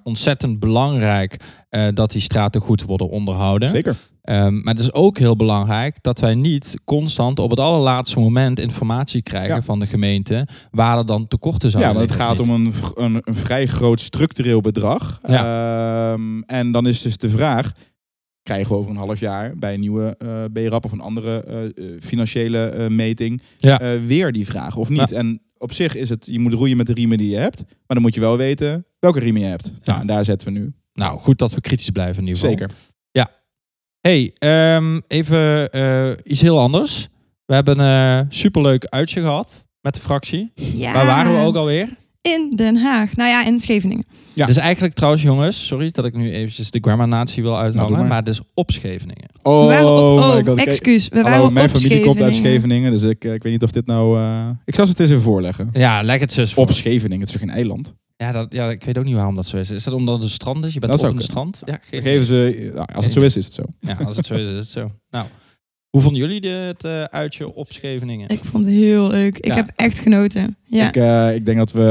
ontzettend 0.02 0.58
belangrijk 0.58 1.36
dat 1.94 2.10
die 2.10 2.20
straten 2.20 2.60
goed 2.60 2.82
worden 2.82 3.08
onderhouden. 3.08 3.68
Zeker. 3.68 3.96
Ehm, 4.22 4.54
maar 4.62 4.74
het 4.74 4.82
is 4.82 4.92
ook 4.92 5.18
heel 5.18 5.36
belangrijk 5.36 5.96
dat 6.00 6.20
wij 6.20 6.34
niet 6.34 6.74
constant 6.84 7.38
op 7.38 7.50
het 7.50 7.58
allerlaatste 7.58 8.18
moment 8.18 8.58
informatie 8.58 9.22
krijgen 9.22 9.54
Ja. 9.54 9.62
van 9.62 9.78
de 9.78 9.86
gemeente 9.86 10.46
waar 10.70 10.98
er 10.98 11.06
dan 11.06 11.26
tekorten 11.28 11.68
Ja, 11.70 11.78
zouden 11.78 11.94
want 11.96 12.10
het 12.10 12.20
gaat 12.20 12.40
om 12.40 12.48
een, 12.50 12.72
een, 12.94 13.20
een 13.24 13.34
vrij 13.34 13.66
groot 13.66 14.00
structureel 14.00 14.60
bedrag. 14.60 15.18
Ehm, 15.22 16.40
en 16.46 16.72
dan 16.72 16.86
is 16.86 17.02
dus 17.02 17.16
de 17.16 17.28
vraag, 17.28 17.72
krijgen 18.42 18.72
we 18.72 18.78
over 18.78 18.90
een 18.90 18.96
half 18.96 19.20
jaar 19.20 19.58
bij 19.58 19.74
een 19.74 19.80
nieuwe 19.80 20.14
eh 20.18 20.44
B-rap 20.66 20.84
of 20.84 20.92
een 20.92 21.00
andere 21.00 21.42
eh, 21.44 21.64
eh, 21.64 22.00
financiële 22.02 22.86
meting 22.90 23.42
Ja. 23.58 23.98
weer 24.06 24.32
die 24.32 24.46
vraag 24.46 24.76
of 24.76 24.88
niet? 24.88 25.12
En 25.12 25.40
op 25.58 25.72
zich 25.72 25.94
is 25.94 26.08
het, 26.08 26.26
je 26.30 26.38
moet 26.38 26.52
roeien 26.52 26.76
met 26.76 26.86
de 26.86 26.92
riemen 26.94 27.18
die 27.18 27.30
je 27.30 27.36
hebt, 27.36 27.62
maar 27.66 27.84
dan 27.86 28.02
moet 28.02 28.14
je 28.14 28.20
wel 28.20 28.36
weten 28.36 28.86
welke 28.98 29.18
riemen 29.18 29.42
je 29.42 29.48
hebt. 29.48 29.72
Nou, 29.84 30.00
en 30.00 30.06
daar 30.06 30.24
zetten 30.24 30.52
we 30.52 30.58
nu. 30.58 30.72
Nou, 30.92 31.18
goed 31.18 31.38
dat 31.38 31.54
we 31.54 31.60
kritisch 31.60 31.90
blijven 31.90 32.22
in 32.22 32.28
ieder 32.28 32.40
geval. 32.42 32.58
Zeker. 32.58 32.74
Hey, 34.02 34.32
ehm, 34.38 35.00
even 35.08 35.70
eh, 35.70 36.10
iets 36.24 36.40
heel 36.40 36.58
anders. 36.60 37.08
We 37.46 37.54
hebben 37.54 37.78
een 37.78 38.20
eh, 38.20 38.26
superleuk 38.28 38.84
uitje 38.84 39.20
gehad 39.20 39.68
met 39.80 39.94
de 39.94 40.00
fractie. 40.00 40.52
Ja. 40.54 40.92
Waar 40.92 41.06
waren 41.06 41.32
we 41.38 41.44
ook 41.46 41.56
alweer? 41.56 41.88
In 42.22 42.52
Den 42.56 42.76
Haag. 42.76 43.16
Nou 43.16 43.30
ja, 43.30 43.44
in 43.44 43.60
Scheveningen. 43.60 44.04
Ja. 44.34 44.40
Het 44.46 44.50
is 44.50 44.62
eigenlijk 44.62 44.94
trouwens, 44.94 45.22
jongens, 45.22 45.66
sorry 45.66 45.90
dat 45.90 46.04
ik 46.04 46.16
nu 46.16 46.32
eventjes 46.32 46.70
de 46.70 46.78
grammar 46.80 47.08
natie 47.08 47.42
wil 47.42 47.58
uithangen, 47.58 47.88
Nou, 47.90 48.00
maar. 48.00 48.08
maar. 48.08 48.18
het 48.18 48.28
is 48.28 48.40
op 48.54 48.70
Scheveningen. 48.70 49.28
Oh, 49.42 49.60
we 49.60 49.66
waren 49.66 49.86
op, 49.86 50.18
my 50.34 50.40
oh, 50.40 50.46
god. 50.46 50.58
Excuus. 50.66 51.08
We 51.08 51.14
Hallo, 51.20 51.30
waren 51.30 51.52
mijn 51.52 51.68
op 51.70 51.76
familie 51.76 52.04
komt 52.04 52.22
uit 52.22 52.34
Scheveningen. 52.34 52.90
Dus 52.90 53.02
ik, 53.02 53.24
eh, 53.24 53.32
ik 53.32 53.42
weet 53.42 53.52
niet 53.52 53.62
of 53.62 53.70
dit 53.70 53.86
nou... 53.86 54.18
eh, 54.20 54.48
Ik 54.64 54.74
zal 54.74 54.84
ze 54.84 54.90
het 54.90 55.00
eens 55.00 55.10
even 55.10 55.22
voorleggen. 55.22 55.68
Ja, 55.72 56.02
leg 56.02 56.20
het 56.20 56.32
zus 56.32 56.52
voor. 56.52 56.62
Op 56.62 56.72
Scheveningen, 56.72 57.18
het 57.18 57.28
is 57.28 57.34
toch 57.34 57.42
geen 57.48 57.56
eiland? 57.56 57.94
Ja, 58.22 58.32
dat, 58.32 58.46
ja, 58.52 58.70
ik 58.70 58.84
weet 58.84 58.98
ook 58.98 59.04
niet 59.04 59.14
waarom 59.14 59.34
dat 59.34 59.46
zo 59.46 59.56
is. 59.56 59.70
Is 59.70 59.84
dat 59.84 59.94
omdat 59.94 60.14
het 60.14 60.22
een 60.22 60.30
strand 60.30 60.64
is? 60.64 60.72
Je 60.74 60.80
bent 60.80 60.92
Dat 61.00 61.10
op 61.10 61.16
een 61.16 61.22
strand? 61.22 61.62
Ja, 61.64 61.78
geen 61.90 62.02
geven 62.02 62.26
ze... 62.26 62.70
Nou, 62.74 62.86
als 62.94 63.04
het 63.04 63.14
zo 63.14 63.20
is, 63.20 63.36
is 63.36 63.44
het 63.44 63.54
zo. 63.54 63.62
Ja, 63.80 63.96
als 64.06 64.16
het 64.16 64.26
zo 64.26 64.34
is, 64.34 64.46
is 64.50 64.56
het 64.56 64.68
zo. 64.68 64.90
Nou, 65.10 65.26
hoe 65.90 66.00
vonden 66.00 66.20
jullie 66.20 66.40
de, 66.40 66.48
het 66.48 66.84
eh, 66.84 67.02
uitje 67.02 67.54
op 67.54 67.72
Scheveningen? 67.72 68.28
Ik 68.28 68.40
vond 68.44 68.64
het 68.64 68.72
heel 68.74 69.08
leuk. 69.08 69.38
Ik 69.38 69.46
Ja. 69.46 69.54
heb 69.54 69.70
echt 69.76 69.98
genoten. 69.98 70.56
Ja. 70.64 70.88
Ik, 70.88 70.96
eh, 70.96 71.34
ik 71.34 71.46
denk 71.46 71.58
dat 71.58 71.72
we 71.72 71.82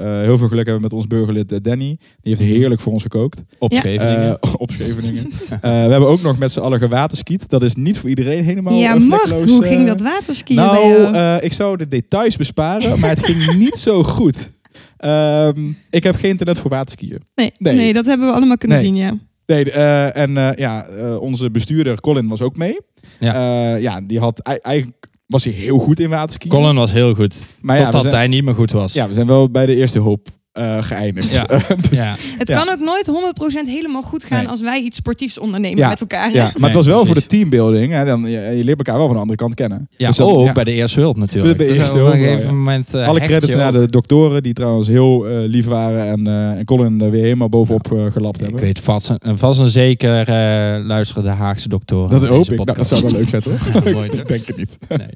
eh, 0.00 0.20
heel 0.20 0.38
veel 0.38 0.48
geluk 0.48 0.64
hebben 0.64 0.82
met 0.82 0.92
ons 0.92 1.06
burgerlid 1.06 1.64
Danny. 1.64 1.86
Die 2.20 2.36
heeft 2.36 2.40
heerlijk 2.40 2.80
voor 2.80 2.92
ons 2.92 3.02
gekookt. 3.02 3.42
Op 3.58 3.72
Ja. 3.72 3.78
Scheveningen? 3.78 4.38
Eh, 4.40 4.54
op 4.64 4.70
Scheveningen. 4.70 5.30
Eh, 5.50 5.60
we 5.60 5.68
hebben 5.68 6.08
ook 6.08 6.22
nog 6.22 6.38
met 6.38 6.52
z'n 6.52 6.60
allen 6.60 6.78
gewaterskiet. 6.78 7.48
Dat 7.48 7.62
is 7.62 7.74
niet 7.74 7.98
voor 7.98 8.08
iedereen 8.08 8.44
helemaal 8.44 8.74
ja, 8.74 9.00
vlekkeloos, 9.00 9.50
hoe 9.50 9.62
ging 9.64 9.86
dat 9.86 10.00
waterskiën 10.00 10.56
bij 10.56 10.64
Nou, 10.64 10.88
jou? 10.88 11.14
eh, 11.14 11.36
ik 11.44 11.52
zou 11.52 11.76
de 11.76 11.88
details 11.88 12.36
besparen, 12.36 12.98
maar 13.00 13.10
het 13.10 13.24
ging 13.24 13.56
niet 13.56 13.76
zo 13.76 14.02
goed. 14.02 14.50
Ehm, 14.96 15.68
ik 15.90 16.02
heb 16.04 16.14
geen 16.16 16.30
internet 16.30 16.58
voor 16.58 16.70
waterskiën. 16.70 17.22
nee, 17.34 17.52
nee. 17.58 17.74
nee. 17.74 17.92
dat 17.92 18.06
hebben 18.06 18.26
we 18.26 18.32
allemaal 18.34 18.56
kunnen 18.58 18.76
Nee. 18.76 18.86
zien, 18.86 18.96
ja. 18.96 19.14
Nee, 19.46 19.70
eh, 19.70 20.16
en 20.16 20.36
eh, 20.36 20.50
ja, 20.56 20.84
eh, 20.86 21.20
onze 21.20 21.50
bestuurder 21.50 22.00
Colin 22.00 22.28
was 22.28 22.40
ook 22.42 22.56
mee. 22.56 22.80
Ja. 23.20 23.32
Ja, 23.34 23.74
ja 23.74 24.00
die 24.00 24.18
had 24.18 24.38
ei- 24.42 24.58
eigenlijk 24.62 24.96
was 25.26 25.44
hij 25.44 25.52
heel 25.52 25.78
goed 25.78 26.00
in 26.00 26.10
waterskiën. 26.10 26.50
Colin 26.50 26.74
was 26.74 26.92
heel 26.92 27.14
goed. 27.14 27.44
maar 27.60 27.76
ja, 27.76 27.82
totdat 27.84 28.02
zijn, 28.02 28.14
hij 28.14 28.26
niet 28.26 28.44
meer 28.44 28.54
goed 28.54 28.70
was. 28.72 28.92
ja, 28.92 29.08
we 29.08 29.14
zijn 29.14 29.26
wel 29.26 29.50
bij 29.50 29.66
de 29.66 29.74
eerste 29.76 29.98
hoop 29.98 30.28
eh, 30.58 30.82
geëindigd. 30.82 31.30
Ja. 31.30 31.46
dus, 31.90 32.04
ja. 32.04 32.16
Het 32.38 32.48
Ja. 32.48 32.64
kan 32.64 32.68
ook 32.74 32.80
nooit 32.80 33.06
100% 33.06 33.68
helemaal 33.68 34.02
goed 34.02 34.24
gaan 34.24 34.38
Nee. 34.38 34.48
als 34.48 34.60
wij 34.60 34.80
iets 34.80 34.96
sportiefs 34.96 35.38
ondernemen 35.38 35.78
Ja. 35.78 35.88
met 35.88 36.00
elkaar. 36.00 36.32
Ja, 36.32 36.42
maar 36.42 36.52
Nee, 36.54 36.64
het 36.64 36.74
was 36.74 36.86
wel 36.86 37.06
voor 37.06 37.14
de 37.14 37.26
teambuilding. 37.26 37.92
Hè, 37.92 38.04
dan, 38.04 38.20
je, 38.22 38.40
je 38.40 38.64
leert 38.64 38.78
elkaar 38.78 38.96
wel 38.96 39.04
van 39.06 39.14
de 39.14 39.20
andere 39.20 39.38
kant 39.38 39.54
kennen. 39.54 39.88
Ja, 39.96 40.06
Dus 40.08 40.20
oh, 40.20 40.38
ook 40.38 40.46
ja. 40.46 40.52
bij 40.52 40.64
de 40.64 40.72
eerste 40.72 41.00
hulp 41.00 41.16
natuurlijk. 41.16 41.56
Bij 41.56 41.66
de 41.66 41.72
Dus 41.72 41.82
eerste 41.82 42.00
op 42.04 42.12
een 42.12 42.18
gegeven 42.18 42.56
moment 42.56 42.94
eh, 42.94 43.06
Alle 43.08 43.20
credits 43.20 43.54
naar 43.54 43.72
de 43.72 43.88
doktoren, 43.88 44.42
die 44.42 44.52
trouwens 44.52 44.88
heel 44.88 45.26
eh, 45.26 45.36
lief 45.48 45.66
waren. 45.66 46.06
En, 46.08 46.26
eh, 46.26 46.58
en 46.58 46.64
Colin 46.64 47.00
er 47.00 47.10
weer 47.10 47.22
helemaal 47.22 47.48
bovenop 47.48 47.92
eh, 47.92 48.04
gelapt 48.12 48.36
Ik 48.36 48.42
hebben. 48.42 48.60
weet 48.60 48.80
vast, 48.80 49.10
en- 49.18 49.38
vast 49.38 49.60
en 49.60 49.68
zeker 49.68 50.18
eh, 50.28 50.84
luisteren 50.86 51.22
de 51.22 51.28
Haagse 51.28 51.68
doktoren 51.68 52.10
dat 52.20 52.28
hoop 52.28 52.50
ik. 52.50 52.64
Nou, 52.64 52.72
dat 52.76 52.86
zou 52.86 53.02
wel 53.02 53.12
leuk 53.12 53.28
zijn, 53.28 53.42
toch? 53.42 53.72
Ja, 53.84 53.90
mooi, 53.92 54.08
toch? 54.08 54.20
ik 54.20 54.28
denk 54.28 54.46
het 54.46 54.56
niet. 54.56 54.78
Nee. 54.88 55.08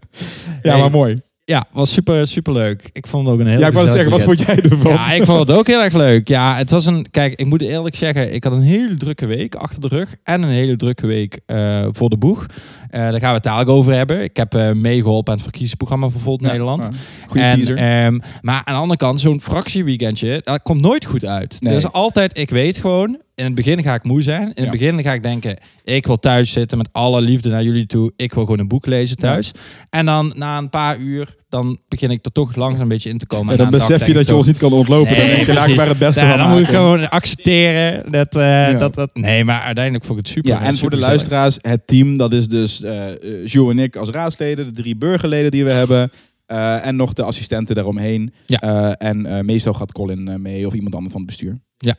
Ja, 0.62 0.76
maar 0.76 0.90
mooi. 0.90 1.20
Ja, 1.44 1.64
was 1.72 1.92
super, 1.92 2.26
super 2.26 2.52
leuk. 2.52 2.88
Ik 2.92 3.06
vond 3.06 3.24
het 3.24 3.34
ook 3.34 3.40
een 3.40 3.46
heel 3.46 3.58
ja, 3.58 3.66
ik 3.66 3.72
wou 3.72 3.88
zeggen, 3.88 4.10
wat 4.10 4.22
vond 4.22 4.38
jij 4.40 4.60
ervan? 4.60 4.92
Ja, 4.92 5.12
ik 5.12 5.24
vond 5.24 5.38
het 5.48 5.50
ook 5.58 5.66
heel 5.66 5.82
erg 5.82 5.92
leuk. 5.92 6.28
Ja, 6.28 6.56
het 6.56 6.70
was 6.70 6.86
een. 6.86 7.06
Kijk, 7.10 7.34
ik 7.34 7.46
moet 7.46 7.62
eerlijk 7.62 7.94
zeggen, 7.96 8.34
ik 8.34 8.44
had 8.44 8.52
een 8.52 8.62
hele 8.62 8.96
drukke 8.96 9.26
week 9.26 9.54
achter 9.54 9.80
de 9.80 9.88
rug. 9.88 10.14
En 10.24 10.42
een 10.42 10.48
hele 10.48 10.76
drukke 10.76 11.06
week 11.06 11.40
eh, 11.46 11.86
voor 11.90 12.10
de 12.10 12.16
boeg. 12.16 12.46
Eh, 12.90 13.00
daar 13.00 13.20
gaan 13.20 13.28
we 13.28 13.34
het 13.34 13.42
dadelijk 13.42 13.70
over 13.70 13.92
hebben. 13.92 14.22
Ik 14.22 14.36
heb 14.36 14.54
eh, 14.54 14.72
meegeholpen 14.72 15.26
aan 15.28 15.34
het 15.34 15.42
verkiezingsprogramma 15.42 16.08
voor 16.08 16.20
Volt 16.20 16.40
Ja, 16.40 16.46
Nederland. 16.46 16.84
ja. 16.84 16.90
Goeie 17.26 17.44
en, 17.46 17.56
teaser. 17.56 17.76
ehm, 17.76 18.18
maar 18.40 18.62
aan 18.64 18.74
de 18.74 18.80
andere 18.80 18.98
kant, 18.98 19.20
zo'n 19.20 19.40
fractieweekendje, 19.40 20.40
dat 20.44 20.62
komt 20.62 20.80
nooit 20.80 21.04
goed 21.04 21.24
uit. 21.24 21.56
Nee. 21.60 21.74
Dus 21.74 21.92
altijd, 21.92 22.38
ik 22.38 22.50
weet 22.50 22.78
gewoon, 22.78 23.18
in 23.34 23.44
het 23.44 23.54
begin 23.54 23.82
ga 23.82 23.94
ik 23.94 24.04
moe 24.04 24.22
zijn. 24.22 24.42
In 24.42 24.52
Ja. 24.54 24.62
het 24.62 24.70
begin 24.70 25.02
ga 25.02 25.12
ik 25.12 25.22
denken, 25.22 25.58
ik 25.84 26.06
wil 26.06 26.18
thuis 26.18 26.50
zitten 26.52 26.78
met 26.78 26.88
alle 26.92 27.20
liefde 27.20 27.48
naar 27.48 27.62
jullie 27.62 27.86
toe. 27.86 28.12
Ik 28.16 28.34
wil 28.34 28.44
gewoon 28.44 28.58
een 28.58 28.68
boek 28.68 28.86
lezen 28.86 29.16
thuis. 29.16 29.52
En 29.90 30.06
dan 30.06 30.32
na 30.36 30.58
een 30.58 30.70
paar 30.70 30.98
uur, 30.98 31.34
dan 31.48 31.78
begin 31.88 32.10
ik 32.10 32.24
er 32.24 32.32
toch 32.32 32.54
langzaam 32.56 32.82
een 32.82 32.88
beetje 32.88 33.08
in 33.10 33.18
te 33.18 33.26
komen. 33.26 33.46
Ja, 33.46 33.52
En 33.64 33.70
dan 33.70 33.80
besef 33.80 34.06
je 34.06 34.12
dat 34.12 34.26
je 34.26 34.34
ons 34.34 34.46
niet 34.46 34.58
kan 34.58 34.72
ontlopen. 34.72 35.16
dan 35.16 35.24
Nee, 35.26 35.34
denk 35.34 35.46
je, 35.46 35.52
laat 35.52 35.56
ik 35.56 35.74
precies. 35.74 35.76
maar 35.76 35.88
het 35.88 35.98
beste 35.98 36.20
Ja, 36.20 36.28
van 36.28 36.38
dan 36.38 36.50
moet 36.50 36.60
ik 36.60 36.66
gewoon 36.66 37.08
accepteren 37.10 38.12
dat, 38.12 38.34
eh, 38.36 38.78
dat 38.78 38.94
dat... 38.94 39.14
Nee, 39.14 39.44
maar 39.44 39.60
uiteindelijk 39.60 40.04
vond 40.04 40.18
ik 40.18 40.24
het 40.24 40.34
super. 40.34 40.50
Ja, 40.50 40.58
en 40.58 40.64
voor 40.64 40.74
super 40.74 40.90
de 40.90 40.96
gezellig. 40.96 41.30
luisteraars, 41.30 41.58
het 41.60 41.86
team, 41.86 42.16
dat 42.16 42.32
is 42.32 42.48
dus 42.48 42.82
eh 42.82 43.08
eh, 43.12 43.46
Jules 43.46 43.70
en 43.70 43.78
ik 43.78 43.96
als 43.96 44.08
raadsleden, 44.08 44.64
de 44.74 44.82
drie 44.82 44.96
burgerleden 44.96 45.50
die 45.50 45.64
we 45.64 45.70
hebben. 45.72 46.10
eh, 46.46 46.86
en 46.86 46.96
nog 46.96 47.12
de 47.12 47.22
assistenten 47.22 47.74
daaromheen. 47.74 48.32
Ja. 48.46 48.58
Eh, 48.60 49.08
en 49.08 49.26
eh, 49.26 49.40
meestal 49.44 49.72
gaat 49.74 49.92
Colin 49.92 50.28
eh, 50.28 50.34
mee 50.36 50.66
of 50.66 50.74
iemand 50.74 50.94
anders 50.94 51.12
van 51.12 51.20
het 51.22 51.30
bestuur. 51.30 51.60
Ja, 51.76 51.94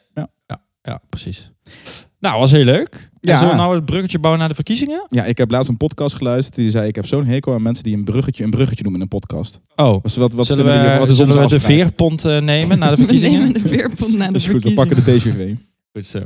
precies. 1.09 1.51
Nou, 2.19 2.39
was 2.39 2.51
heel 2.51 2.63
leuk. 2.63 3.09
Ja. 3.19 3.31
En 3.31 3.37
zullen 3.37 3.53
we 3.53 3.59
nou 3.59 3.75
het 3.75 3.85
bruggetje 3.85 4.19
bouwen 4.19 4.39
naar 4.39 4.49
de 4.49 4.55
verkiezingen? 4.55 5.05
Ja, 5.07 5.23
ik 5.23 5.37
heb 5.37 5.51
laatst 5.51 5.69
een 5.69 5.77
podcast 5.77 6.15
geluisterd. 6.15 6.55
Die 6.55 6.69
zei, 6.69 6.87
ik 6.87 6.95
heb 6.95 7.05
zo'n 7.05 7.25
hekel 7.25 7.53
aan 7.53 7.61
mensen 7.61 7.83
die 7.83 7.95
een 7.95 8.03
bruggetje 8.03 8.43
een 8.43 8.49
bruggetje 8.49 8.83
noemen 8.83 9.01
in 9.01 9.07
een 9.11 9.19
podcast. 9.19 9.59
Oh, 9.75 10.03
Dus 10.03 10.15
wat, 10.15 10.33
wat 10.33 10.45
zullen 10.45 10.65
we, 10.65 10.97
wat 10.99 11.09
is 11.09 11.15
zullen 11.15 11.39
we 11.41 11.47
de 11.47 11.59
veerpont 11.59 12.25
eh, 12.25 12.39
nemen 12.41 12.79
naar 12.79 12.89
de 12.89 12.95
We 12.95 13.01
verkiezingen? 13.07 13.39
nemen 13.39 13.53
de 13.63 13.67
veerpont 13.69 14.13
naar 14.13 14.27
de 14.27 14.33
Dat 14.33 14.41
is 14.41 14.47
goed, 14.47 14.63
we 14.63 14.69
verkiezingen. 14.73 15.03
pakken 15.03 15.05
de 15.05 15.17
TGV. 15.17 15.55
Goed 15.93 16.05
zo. 16.05 16.19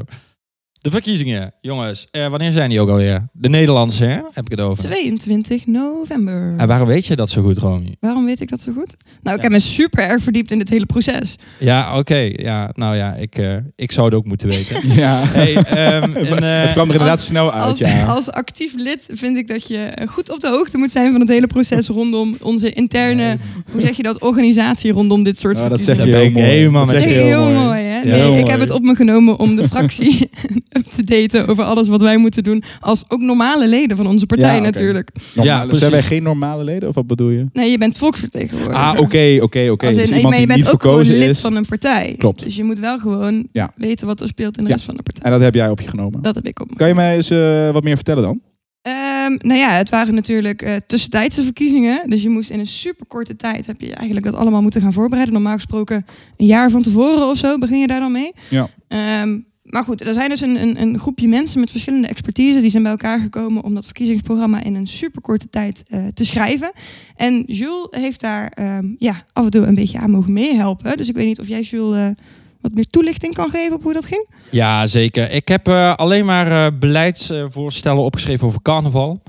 De 0.78 0.90
verkiezingen, 0.92 1.54
jongens. 1.62 2.06
Eh, 2.12 2.28
wanneer 2.28 2.52
zijn 2.52 2.70
die 2.70 2.80
ook 2.82 2.90
alweer? 2.90 3.28
De 3.34 3.50
Nederlandse, 3.50 4.06
hè? 4.06 4.14
Heb 4.34 4.46
ik 4.46 4.52
het 4.52 4.62
over. 4.62 4.84
22 4.84 5.66
november. 5.66 6.54
En 6.58 6.68
waarom 6.68 6.88
weet 6.88 7.06
je 7.06 7.16
dat 7.16 7.30
zo 7.30 7.42
goed, 7.42 7.58
Romy? 7.58 7.96
Waarom 8.00 8.26
weet 8.26 8.42
ik 8.42 8.50
dat 8.50 8.60
zo 8.62 8.72
goed? 8.72 8.96
Nou, 9.22 9.36
ik 9.36 9.42
Ja. 9.44 9.50
heb 9.50 9.52
me 9.52 9.60
super 9.60 10.04
erg 10.04 10.24
verdiept 10.24 10.52
in 10.52 10.58
dit 10.58 10.70
hele 10.70 10.86
proces. 10.86 11.36
Ja, 11.60 11.98
oké. 11.98 12.30
Ja, 12.36 12.70
nou 12.74 12.96
ja, 12.96 13.14
ik, 13.14 13.38
eh, 13.38 13.56
ik 13.76 13.92
zou 13.92 14.06
het 14.06 14.16
ook 14.16 14.26
moeten 14.26 14.48
weten. 14.50 14.82
Ja. 14.96 15.22
hey, 15.26 15.54
ehm, 15.56 16.16
en, 16.34 16.44
eh, 16.44 16.62
het 16.62 16.72
kwam 16.72 16.88
er 16.88 16.92
inderdaad 16.94 17.18
als- 17.18 17.26
snel 17.26 17.52
uit, 17.54 17.64
Als, 17.64 17.80
ja. 17.80 18.04
als 18.16 18.32
actief 18.32 18.74
lid 18.76 19.08
vind 19.14 19.38
ik 19.38 19.48
dat 19.48 19.68
je 19.68 19.78
eh, 19.78 20.08
goed 20.08 20.32
op 20.32 20.40
de 20.40 20.48
hoogte 20.50 20.78
moet 20.78 20.92
zijn 20.92 21.12
van 21.12 21.20
het 21.22 21.30
hele 21.30 21.48
proces 21.48 21.88
rondom 21.88 22.36
onze 22.42 22.74
interne, 22.74 23.38
hoe 23.72 23.82
zeg 23.82 23.98
je 23.98 24.04
dat, 24.04 24.22
organisatie 24.22 24.92
rondom 24.92 25.24
dit 25.24 25.40
soort 25.40 25.58
Oh, 25.58 25.70
dat 25.70 25.82
zeg 25.82 25.98
je 25.98 26.04
ben 26.04 26.14
heel 26.14 26.24
ik 26.26 26.34
mooi. 26.34 26.46
helemaal 26.46 26.86
Dat 26.86 26.94
met 26.94 27.04
Dat 27.04 27.12
zeg 27.14 27.22
je 27.22 27.28
heel 27.28 27.44
mooi. 27.44 27.56
mooi, 27.66 27.82
hè? 27.84 27.98
Ja, 27.98 28.04
Nee, 28.04 28.14
heel 28.14 28.26
ik 28.26 28.32
mooi. 28.40 28.52
heb 28.52 28.60
het 28.60 28.70
op 28.70 28.82
me 28.82 28.96
genomen 28.96 29.40
om 29.40 29.56
de 29.56 29.68
fractie 29.68 30.30
te 30.96 31.04
daten 31.04 31.48
over 31.48 31.64
alles 31.64 31.88
wat 31.88 32.02
wij 32.02 32.18
moeten 32.18 32.44
doen. 32.44 32.64
Als 32.80 33.04
ook 33.08 33.20
normale 33.20 33.68
leden 33.68 33.98
van 33.98 34.08
onze 34.08 34.26
partij 34.26 34.56
Ja, 34.56 34.62
natuurlijk. 34.62 35.10
Normale- 35.36 35.58
Ja, 35.58 35.62
precies. 35.62 35.80
zijn 35.80 35.92
wij 35.92 36.02
geen 36.04 36.24
normale 36.24 36.64
leden 36.64 36.90
of 36.90 36.96
wat 36.96 37.08
bedoel 37.08 37.30
je? 37.30 37.46
Nee, 37.54 37.72
je 37.72 37.78
bent 37.78 37.98
volksvertegenwoordiger. 37.98 38.84
Ah, 38.84 39.00
oké, 39.00 39.38
oké, 39.42 39.70
oké. 39.72 39.88
Dus 39.94 40.04
iemand 40.04 40.22
maar 40.24 40.32
die 40.32 40.42
je 40.42 40.48
bent 40.48 40.60
niet 40.60 40.70
ook 40.70 40.82
gewoon 40.82 40.96
verkozen 40.98 41.20
lid 41.26 41.30
is. 41.36 41.40
van 41.40 41.56
een 41.56 41.66
partij. 41.66 42.16
Klopt. 42.18 42.44
Dus 42.44 42.56
je 42.56 42.64
moet 42.64 42.80
wel 42.80 43.00
gewoon 43.00 43.48
Ja. 43.52 43.72
weten 43.76 44.08
wat 44.08 44.20
er 44.22 44.28
speelt 44.28 44.58
in 44.58 44.64
de 44.64 44.70
Ja. 44.70 44.76
rest 44.76 44.86
van 44.86 44.96
de 44.96 45.04
partij. 45.04 45.24
En 45.24 45.32
dat 45.32 45.42
heb 45.42 45.54
jij 45.54 45.70
op 45.70 45.82
je 45.82 45.88
genomen. 45.88 46.22
Dat 46.22 46.36
heb 46.36 46.48
ik 46.48 46.60
op 46.60 46.70
me. 46.70 46.76
Kan 46.76 46.88
je 46.88 46.94
mij 46.96 47.16
eens 47.16 47.30
eh, 47.30 47.72
wat 47.72 47.84
meer 47.84 47.96
vertellen 47.96 48.24
dan? 48.24 48.42
Ehm, 48.82 49.36
nou 49.48 49.60
ja, 49.60 49.70
het 49.70 49.90
waren 49.90 50.14
natuurlijk 50.16 50.62
eh, 50.62 50.76
tussentijdse 50.88 51.44
verkiezingen. 51.44 52.10
Dus 52.10 52.22
je 52.22 52.30
moest 52.30 52.50
in 52.50 52.60
een 52.60 52.68
super 52.68 53.06
korte 53.06 53.36
tijd 53.36 53.66
heb 53.66 53.82
je 53.82 53.94
eigenlijk 53.94 54.26
dat 54.26 54.36
allemaal 54.36 54.62
moeten 54.62 54.82
gaan 54.82 54.94
voorbereiden. 54.94 55.34
Normaal 55.34 55.54
gesproken 55.56 56.06
een 56.38 56.46
jaar 56.46 56.70
van 56.70 56.82
tevoren 56.82 57.28
of 57.30 57.38
zo 57.38 57.58
begin 57.58 57.80
je 57.80 57.88
daar 57.88 58.00
dan 58.00 58.12
mee. 58.12 58.32
Ja. 58.50 58.68
Ehm, 58.88 59.40
maar 59.70 59.84
goed, 59.84 60.08
er 60.08 60.14
zijn 60.14 60.30
dus 60.30 60.42
een, 60.42 60.62
een, 60.62 60.82
een 60.82 61.00
groepje 61.00 61.28
mensen 61.28 61.60
met 61.60 61.72
verschillende 61.72 62.08
expertise. 62.08 62.62
Die 62.62 62.70
zijn 62.70 62.84
bij 62.84 62.92
elkaar 62.92 63.20
gekomen 63.20 63.64
om 63.64 63.74
dat 63.74 63.86
verkiezingsprogramma 63.86 64.64
in 64.64 64.76
een 64.76 64.88
super 64.88 65.22
korte 65.22 65.50
tijd 65.50 65.84
eh, 65.88 66.08
te 66.14 66.26
schrijven. 66.26 66.72
En 67.16 67.44
Jules 67.46 67.88
heeft 67.90 68.22
daar 68.22 68.52
ehm, 68.54 68.86
ja, 68.98 69.26
af 69.34 69.44
en 69.44 69.50
toe 69.50 69.66
een 69.66 69.76
beetje 69.76 69.98
aan 69.98 70.12
mogen 70.12 70.34
meehelpen. 70.34 70.98
Dus 70.98 71.10
ik 71.10 71.16
weet 71.16 71.26
niet 71.26 71.40
of 71.40 71.48
jij 71.48 71.62
Jules 71.62 71.98
eh, 71.98 72.24
wat 72.62 72.74
meer 72.74 72.88
toelichting 72.88 73.34
kan 73.34 73.50
geven 73.50 73.76
op 73.76 73.84
hoe 73.84 73.94
dat 73.94 74.06
ging. 74.06 74.28
Ja, 74.52 74.88
zeker. 74.88 75.32
Ik 75.32 75.48
heb 75.48 75.68
eh, 75.68 75.96
alleen 75.96 76.26
maar 76.26 76.78
beleidsvoorstellen 76.78 78.04
opgeschreven 78.04 78.48
over 78.48 78.62
carnaval. 78.62 79.22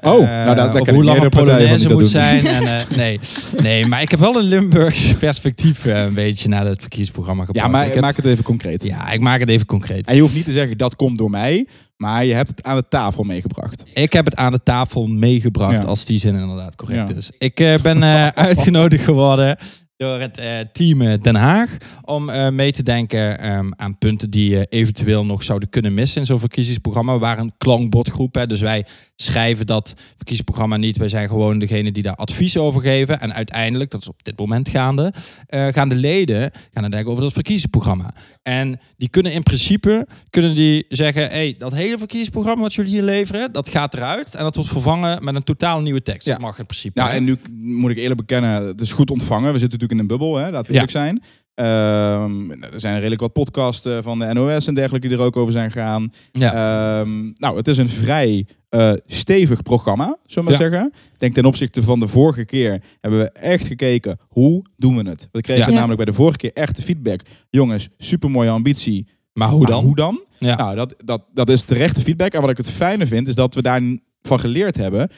Oh, 0.00 0.22
Eh, 0.22 0.44
nou, 0.44 0.68
over 0.68 0.82
ken 0.82 0.94
hoe 0.94 1.04
lang 1.04 1.22
een 1.22 1.28
Polonaise 1.28 1.88
dat 1.88 1.98
moet 1.98 2.08
zijn. 2.08 2.46
En, 2.46 2.62
eh, 2.66 2.96
nee, 2.96 3.20
nee, 3.62 3.86
maar 3.86 4.02
ik 4.02 4.10
heb 4.10 4.20
wel 4.20 4.36
een 4.36 4.44
Limburgs 4.44 5.14
perspectief 5.14 5.86
eh, 5.86 6.02
een 6.02 6.14
beetje 6.14 6.48
naar 6.48 6.66
het 6.66 6.80
verkiezingsprogramma 6.80 7.44
gebracht. 7.44 7.66
Ja, 7.66 7.72
maar 7.72 7.86
Ik 7.86 8.00
maak 8.00 8.16
het 8.16 8.24
even 8.24 8.44
concreet. 8.44 8.82
ja, 8.84 9.10
ik 9.10 9.20
maak 9.20 9.40
het 9.40 9.48
even 9.48 9.66
concreet. 9.66 10.06
En 10.06 10.14
je 10.14 10.20
hoeft 10.20 10.34
niet 10.34 10.44
te 10.44 10.50
zeggen 10.52 10.78
dat 10.78 10.96
komt 10.96 11.18
door 11.18 11.30
mij, 11.30 11.66
maar 11.96 12.24
je 12.24 12.34
hebt 12.34 12.48
het 12.48 12.62
aan 12.62 12.76
de 12.76 12.84
tafel 12.88 13.22
meegebracht. 13.24 13.82
Ik 13.94 14.12
heb 14.12 14.24
het 14.24 14.36
aan 14.36 14.52
de 14.52 14.60
tafel 14.62 15.06
meegebracht, 15.06 15.82
Ja. 15.82 15.88
als 15.88 16.04
die 16.04 16.18
zin 16.18 16.34
inderdaad 16.34 16.76
correct 16.76 17.08
Ja. 17.08 17.14
is. 17.16 17.30
Ik 17.38 17.60
eh, 17.60 17.74
ben 17.82 18.02
eh, 18.02 18.26
uitgenodigd 18.46 19.04
geworden 19.04 19.58
door 20.00 20.20
het 20.20 20.38
eh, 20.38 20.58
team 20.72 21.02
eh, 21.02 21.20
Den 21.20 21.34
Haag 21.34 21.76
om 22.04 22.28
eh, 22.28 22.48
mee 22.48 22.72
te 22.72 22.82
denken 22.82 23.38
ehm, 23.38 23.70
aan 23.76 23.98
punten 23.98 24.30
die 24.30 24.56
eh, 24.56 24.80
eventueel 24.80 25.26
nog 25.26 25.42
zouden 25.42 25.68
kunnen 25.68 25.94
missen 25.94 26.20
in 26.20 26.26
zo'n 26.26 26.38
verkiezingsprogramma. 26.38 27.12
We 27.12 27.18
waren 27.18 27.44
een 27.44 27.52
klankbordgroep, 27.58 28.34
hè, 28.34 28.46
dus 28.46 28.60
wij 28.60 28.86
schrijven 29.16 29.66
dat 29.66 29.94
verkiezingsprogramma 30.16 30.76
niet. 30.76 30.96
Wij 30.96 31.08
zijn 31.08 31.28
gewoon 31.28 31.58
degene 31.58 31.92
die 31.92 32.02
daar 32.02 32.14
advies 32.14 32.56
over 32.56 32.80
geven. 32.80 33.20
En 33.20 33.34
uiteindelijk, 33.34 33.90
dat 33.90 34.00
is 34.00 34.08
op 34.08 34.24
dit 34.24 34.38
moment 34.38 34.68
gaande, 34.68 35.12
gaan 35.48 35.88
de 35.88 35.94
leden 35.94 36.50
gaan 36.72 36.82
dan 36.82 36.90
denken 36.90 37.10
over 37.10 37.22
dat 37.22 37.32
verkiezingsprogramma. 37.32 38.14
En 38.42 38.80
die 38.96 39.08
kunnen 39.08 39.32
in 39.32 39.42
principe 39.42 40.06
kunnen 40.30 40.54
die 40.54 40.84
zeggen: 40.88 41.28
hey, 41.28 41.54
dat 41.58 41.74
hele 41.74 41.98
verkiezingsprogramma 41.98 42.62
wat 42.62 42.74
jullie 42.74 42.90
hier 42.90 43.02
leveren, 43.02 43.52
dat 43.52 43.68
gaat 43.68 43.94
eruit. 43.94 44.34
En 44.34 44.42
dat 44.42 44.54
wordt 44.54 44.70
vervangen 44.70 45.24
met 45.24 45.34
een 45.34 45.42
totaal 45.42 45.80
nieuwe 45.80 46.02
tekst. 46.02 46.26
Ja. 46.26 46.32
Dat 46.32 46.42
mag 46.42 46.58
in 46.58 46.66
principe. 46.66 46.98
Nou, 46.98 47.10
hè? 47.10 47.16
en 47.16 47.24
nu 47.24 47.38
moet 47.60 47.90
ik 47.90 47.96
eerlijk 47.96 48.20
bekennen, 48.20 48.66
het 48.66 48.80
is 48.80 48.92
goed 48.92 49.10
ontvangen. 49.10 49.52
We 49.52 49.58
zitten 49.58 49.78
natuurlijk 49.78 49.89
in 49.90 49.98
een 49.98 50.06
bubbel, 50.06 50.36
hè, 50.36 50.50
laten 50.50 50.72
we 50.72 50.78
Ja. 50.78 50.86
eerlijk 50.86 50.90
zijn. 50.90 51.22
Ehm, 51.54 52.50
er 52.50 52.80
zijn 52.80 52.94
redelijk 52.98 53.20
wat 53.20 53.32
podcasts 53.32 53.84
eh, 53.86 53.98
van 54.02 54.18
de 54.18 54.32
NOS 54.32 54.66
en 54.66 54.74
dergelijke 54.74 55.08
die 55.08 55.16
er 55.18 55.22
ook 55.24 55.36
over 55.36 55.52
zijn 55.52 55.70
gegaan. 55.72 56.12
ja. 56.32 56.52
Ehm, 57.00 57.30
nou, 57.34 57.56
het 57.56 57.68
is 57.68 57.78
een 57.78 57.88
vrij 57.88 58.46
eh, 58.68 58.92
stevig 59.06 59.62
programma, 59.62 60.16
zullen 60.26 60.48
we 60.48 60.54
Ja. 60.54 60.60
zeggen. 60.70 60.86
Ik 61.12 61.18
denk 61.18 61.34
ten 61.34 61.44
opzichte 61.44 61.82
van 61.82 61.98
de 62.00 62.08
vorige 62.08 62.44
keer 62.44 62.82
hebben 63.00 63.20
we 63.20 63.30
echt 63.30 63.66
gekeken, 63.66 64.18
hoe 64.28 64.64
doen 64.76 64.96
we 65.04 65.08
het? 65.10 65.28
We 65.32 65.40
kregen 65.40 65.66
Ja. 65.66 65.74
namelijk 65.74 65.96
bij 65.96 66.04
de 66.04 66.12
vorige 66.12 66.36
keer 66.36 66.52
echt 66.54 66.76
de 66.76 66.82
feedback. 66.82 67.20
Jongens, 67.50 67.88
supermooie 67.98 68.50
ambitie. 68.50 69.06
maar 69.32 69.48
hoe 69.48 69.60
maar 69.60 69.70
dan? 69.70 69.84
Hoe 69.84 69.96
dan? 69.96 70.20
Ja. 70.38 70.56
Nou, 70.56 70.76
dat, 70.76 70.94
dat, 71.04 71.22
dat 71.32 71.48
is 71.50 71.62
terechte 71.62 72.00
feedback. 72.00 72.32
En 72.32 72.40
wat 72.40 72.50
ik 72.50 72.56
het 72.56 72.70
fijne 72.70 73.06
vind, 73.06 73.28
is 73.28 73.34
dat 73.34 73.54
we 73.54 73.62
daarvan 73.62 74.40
geleerd 74.40 74.76
hebben. 74.76 75.08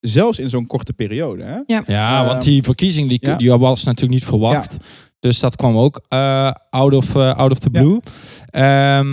Zelfs 0.00 0.38
in 0.38 0.48
zo'n 0.50 0.66
korte 0.66 0.92
periode. 0.92 1.42
Hè? 1.42 1.58
Ja, 1.66 1.82
Ehm, 1.86 2.26
want 2.26 2.42
die 2.42 2.62
verkiezing 2.62 3.08
die, 3.08 3.18
ja. 3.20 3.36
die 3.36 3.50
was 3.50 3.84
natuurlijk 3.84 4.12
niet 4.20 4.24
verwacht. 4.28 4.76
Dus 5.20 5.38
dat 5.38 5.56
kwam 5.56 5.76
ook 5.76 6.00
eh, 6.08 6.50
out, 6.70 6.92
of, 6.92 7.14
eh, 7.14 7.34
out 7.34 7.50
of 7.50 7.58
the 7.58 7.70
blue. 7.70 8.00
Ja, 8.50 9.04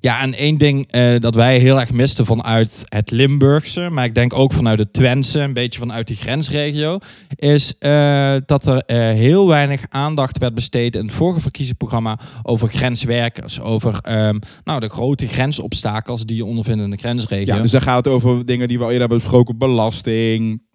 ja 0.00 0.20
en 0.20 0.34
één 0.34 0.58
ding 0.58 0.86
eh, 0.90 1.18
dat 1.18 1.34
wij 1.34 1.58
heel 1.58 1.80
erg 1.80 1.92
misten 1.92 2.26
vanuit 2.26 2.84
het 2.88 3.10
Limburgse, 3.10 3.88
maar 3.90 4.04
ik 4.04 4.14
denk 4.14 4.34
ook 4.34 4.52
vanuit 4.52 4.78
het 4.78 4.92
Twentse, 4.92 5.40
een 5.40 5.52
beetje 5.52 5.78
vanuit 5.78 6.06
die 6.06 6.16
grensregio, 6.16 6.98
is 7.28 7.74
dat 8.46 8.66
er 8.66 8.82
heel 9.14 9.48
weinig 9.48 9.84
aandacht 9.88 10.38
werd 10.38 10.54
besteed 10.54 10.96
in 10.96 11.04
het 11.04 11.14
vorige 11.14 11.40
verkiezingsprogramma 11.40 12.18
over 12.42 12.68
grenswerkers, 12.68 13.60
over 13.60 13.98
ehm, 14.00 14.38
nou, 14.64 14.80
de 14.80 14.88
grote 14.88 15.28
grensobstakels 15.28 16.24
die 16.24 16.36
je 16.36 16.44
ondervindt 16.44 16.82
in 16.82 16.90
de 16.90 16.96
grensregio. 16.96 17.54
Ja, 17.54 17.62
dus 17.62 17.70
dan 17.70 17.80
gaat 17.80 18.04
het 18.04 18.14
over 18.14 18.44
dingen 18.44 18.68
die 18.68 18.78
we 18.78 18.84
al 18.84 18.90
eerder 18.90 19.08
hebben 19.08 19.28
besproken. 19.28 19.58
Belasting. 19.58 20.65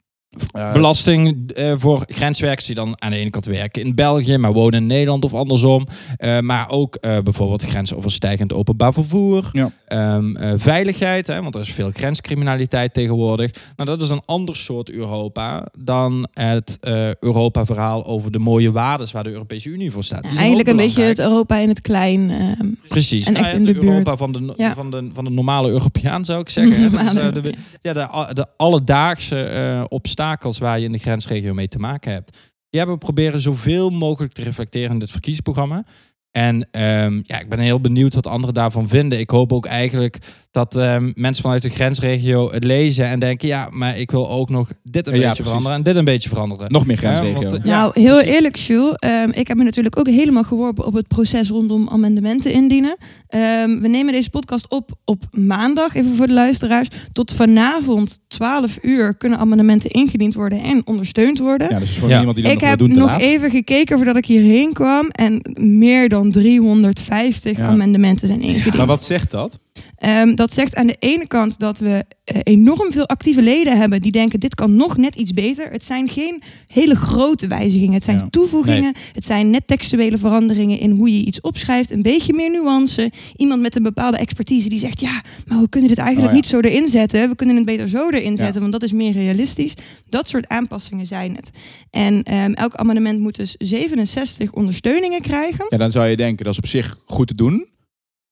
Eh, 0.54 0.74
Belasting 0.74 1.52
eh, 1.52 1.74
voor 1.78 2.04
grenswerkers 2.08 2.66
die 2.66 2.76
dan 2.76 2.96
aan 3.02 3.12
de 3.12 3.18
ene 3.18 3.30
kant 3.30 3.46
werken 3.46 3.82
in 3.82 3.96
België, 3.96 4.38
maar 4.38 4.54
wonen 4.54 4.80
in 4.82 4.88
Nederland 4.88 5.24
of 5.24 5.34
andersom. 5.34 5.88
Eh, 6.18 6.40
maar 6.40 6.70
ook 6.70 6.96
eh, 6.96 7.18
bijvoorbeeld 7.20 7.64
grensoverstijgend 7.64 8.54
openbaar 8.54 8.94
vervoer. 8.94 9.50
Ja. 9.52 9.72
Ehm, 9.88 10.36
eh, 10.36 10.54
veiligheid, 10.58 11.28
hè, 11.28 11.42
want 11.42 11.56
er 11.56 11.62
is 11.62 11.72
veel 11.72 11.92
grenscriminaliteit 11.94 12.94
tegenwoordig. 12.94 13.52
Nou, 13.76 13.90
dat 13.90 14.02
is 14.02 14.10
een 14.10 14.22
ander 14.26 14.56
soort 14.56 14.90
Europa 14.90 15.68
dan 15.78 16.28
het 16.34 16.78
eh, 16.82 17.14
Europa-verhaal 17.16 18.06
over 18.06 18.32
de 18.32 18.40
mooie 18.40 18.72
waarden 18.72 19.08
waar 19.12 19.24
de 19.24 19.32
Europese 19.32 19.70
Unie 19.70 19.92
voor 19.92 20.04
staat. 20.04 20.26
Eigenlijk 20.38 20.68
een 20.70 20.76
beetje 20.76 21.04
het. 21.04 21.20
Europa 21.20 21.58
in 21.58 21.70
het 21.70 21.82
klein. 21.82 22.30
ehm, 22.30 22.68
Precies. 22.88 23.26
en 23.26 23.34
Nou 23.34 23.46
echt 23.46 23.54
ja, 23.54 23.60
in 23.60 23.66
de 23.66 23.72
het 23.72 23.84
Europa 23.84 24.04
buurt. 24.04 24.18
van 24.18 24.32
de, 24.32 24.54
Ja. 24.58 24.74
van, 24.74 24.92
de, 24.92 25.10
van 25.14 25.24
de 25.24 25.30
normale 25.30 25.70
Europeaan 25.70 26.26
zou 26.26 26.40
ik 26.42 26.50
zeggen. 26.50 26.82
Normale 26.82 27.20
eh, 27.32 27.34
de, 27.34 27.54
ja, 27.82 27.94
de, 27.94 28.34
de 28.34 28.46
alledaagse 28.58 29.44
eh, 29.44 29.84
obstakels 30.22 30.58
waar 30.58 30.80
je 30.80 30.86
in 30.86 30.92
de 30.92 30.98
grensregio 30.98 31.54
mee 31.54 31.68
te 31.68 31.80
maken 31.80 32.12
hebt. 32.12 32.32
Die 32.70 32.80
hebben 32.80 32.94
we 33.00 33.06
proberen 33.06 33.42
zoveel 33.42 33.90
mogelijk 33.90 34.34
te 34.34 34.42
reflecteren 34.42 34.92
in 34.92 35.00
dit 35.00 35.12
verkiezingsprogramma. 35.12 35.86
En 36.32 36.68
ehm, 36.72 37.20
ja, 37.24 37.40
ik 37.40 37.50
ben 37.50 37.60
heel 37.60 37.82
benieuwd 37.82 38.14
wat 38.14 38.28
anderen 38.28 38.54
daarvan 38.54 38.88
vinden. 38.88 39.20
Ik 39.20 39.30
hoop 39.30 39.54
ook 39.54 39.66
eigenlijk 39.66 40.18
dat 40.52 40.76
ehm, 40.76 41.12
mensen 41.16 41.44
vanuit 41.44 41.62
de 41.62 41.70
grensregio 41.70 42.52
het 42.52 42.64
lezen 42.64 43.06
en 43.06 43.20
denken, 43.20 43.48
ja, 43.48 43.68
maar 43.72 43.98
ik 43.98 44.12
wil 44.12 44.30
ook 44.30 44.50
nog 44.50 44.70
dit 44.84 45.08
een 45.08 45.14
Ja, 45.14 45.20
beetje 45.20 45.26
precies. 45.28 45.44
veranderen 45.46 45.78
en 45.78 45.84
dit 45.84 45.96
een 45.96 46.06
beetje 46.06 46.30
veranderen. 46.30 46.72
Nog 46.72 46.86
meer 46.86 46.96
Ja, 47.02 47.02
grensregio. 47.02 47.50
want, 47.50 47.54
eh, 47.54 47.60
ja, 47.66 47.78
nou, 47.80 47.92
heel 48.02 48.16
precies. 48.16 48.34
eerlijk, 48.36 48.56
Jules. 48.56 48.96
ehm, 49.00 49.30
ik 49.34 49.48
heb 49.48 49.58
me 49.58 49.64
natuurlijk 49.64 49.98
ook 50.00 50.08
helemaal 50.08 50.44
geworpen 50.44 50.86
op 50.86 50.94
het 50.94 51.08
proces 51.08 51.50
rondom 51.50 51.90
amendementen 51.90 52.52
indienen. 52.52 52.98
Ehm, 53.28 53.80
we 53.80 53.88
nemen 53.88 54.14
deze 54.14 54.30
podcast 54.30 54.70
op 54.70 54.92
op 55.06 55.24
maandag, 55.32 55.96
even 55.96 56.16
voor 56.16 56.28
de 56.28 56.34
luisteraars. 56.34 56.88
Tot 57.12 57.34
vanavond 57.34 58.20
12 58.28 58.78
uur 58.82 59.16
kunnen 59.18 59.40
amendementen 59.40 59.90
ingediend 59.90 60.34
worden 60.34 60.62
en 60.64 60.82
ondersteund 60.86 61.40
worden. 61.40 61.70
Ja, 61.70 61.80
dus 61.80 61.90
voor 61.98 62.10
Ja. 62.10 62.18
iemand 62.20 62.36
die 62.36 62.44
dat 62.46 62.54
ik 62.54 62.60
nog 62.62 62.70
heb 62.70 62.78
wil 62.80 62.88
doen 62.88 62.96
te 62.98 63.02
nog 63.02 63.12
laat. 63.12 63.22
even 63.22 63.50
gekeken 63.50 63.96
voordat 63.98 64.18
ik 64.18 64.26
hierheen 64.26 64.74
kwam. 64.74 65.08
En 65.10 65.42
meer 65.60 66.10
dan 66.10 66.21
350 66.30 67.58
Ja. 67.58 67.68
amendementen 67.68 68.28
zijn 68.28 68.42
ingediend. 68.42 68.76
Maar 68.76 68.86
wat 68.86 69.04
zegt 69.04 69.32
dat? 69.32 69.60
Ehm, 69.96 70.36
dat 70.36 70.54
zegt 70.54 70.76
aan 70.76 70.88
de 70.88 70.96
ene 71.00 71.28
kant 71.28 71.60
dat 71.60 71.80
we 71.80 72.06
eh, 72.24 72.40
enorm 72.44 72.92
veel 72.92 73.08
actieve 73.08 73.42
leden 73.42 73.78
hebben 73.78 74.02
die 74.02 74.12
denken 74.12 74.40
dit 74.40 74.56
kan 74.56 74.76
nog 74.76 74.98
net 74.98 75.16
iets 75.16 75.34
beter. 75.34 75.72
Het 75.72 75.86
zijn 75.86 76.10
geen 76.10 76.42
hele 76.68 76.96
grote 76.96 77.48
wijzigingen. 77.48 77.94
Het 77.94 78.04
zijn 78.04 78.18
Ja. 78.18 78.28
toevoegingen. 78.30 78.94
Het 79.14 79.26
zijn 79.26 79.50
net 79.50 79.68
textuele 79.68 80.18
veranderingen 80.18 80.80
in 80.80 80.92
hoe 80.92 81.18
je 81.18 81.26
iets 81.26 81.42
opschrijft. 81.42 81.92
Een 81.92 82.02
beetje 82.02 82.34
meer 82.34 82.50
nuance. 82.52 83.12
Iemand 83.36 83.62
met 83.62 83.76
een 83.76 83.84
bepaalde 83.84 84.18
expertise 84.18 84.70
die 84.70 84.80
zegt 84.80 85.00
ja, 85.00 85.24
maar 85.48 85.60
we 85.60 85.70
kunnen 85.70 85.90
dit 85.90 85.98
eigenlijk 85.98 86.28
Oh 86.28 86.34
ja. 86.36 86.42
niet 86.42 86.50
zo 86.50 86.60
erin 86.60 86.90
zetten. 86.90 87.30
We 87.30 87.36
kunnen 87.36 87.56
het 87.56 87.66
beter 87.66 87.90
zo 87.90 88.10
erin 88.10 88.38
zetten, 88.38 88.60
want 88.62 88.74
dat 88.74 88.84
is 88.84 88.92
meer 88.92 89.12
realistisch. 89.12 89.74
Dat 90.10 90.30
soort 90.30 90.48
aanpassingen 90.48 91.06
zijn 91.06 91.36
het. 91.36 91.50
En 91.90 92.24
ehm, 92.24 92.52
elk 92.52 92.76
amendement 92.76 93.20
moet 93.20 93.36
dus 93.36 93.56
67 93.58 94.52
ondersteuningen 94.54 95.22
krijgen. 95.22 95.66
Ja, 95.70 95.78
dan 95.78 95.92
zou 95.92 96.08
je 96.08 96.16
denken, 96.18 96.44
dat 96.44 96.54
is 96.54 96.60
op 96.60 96.68
zich 96.68 96.98
goed 97.06 97.28
te 97.28 97.36
doen. 97.36 97.70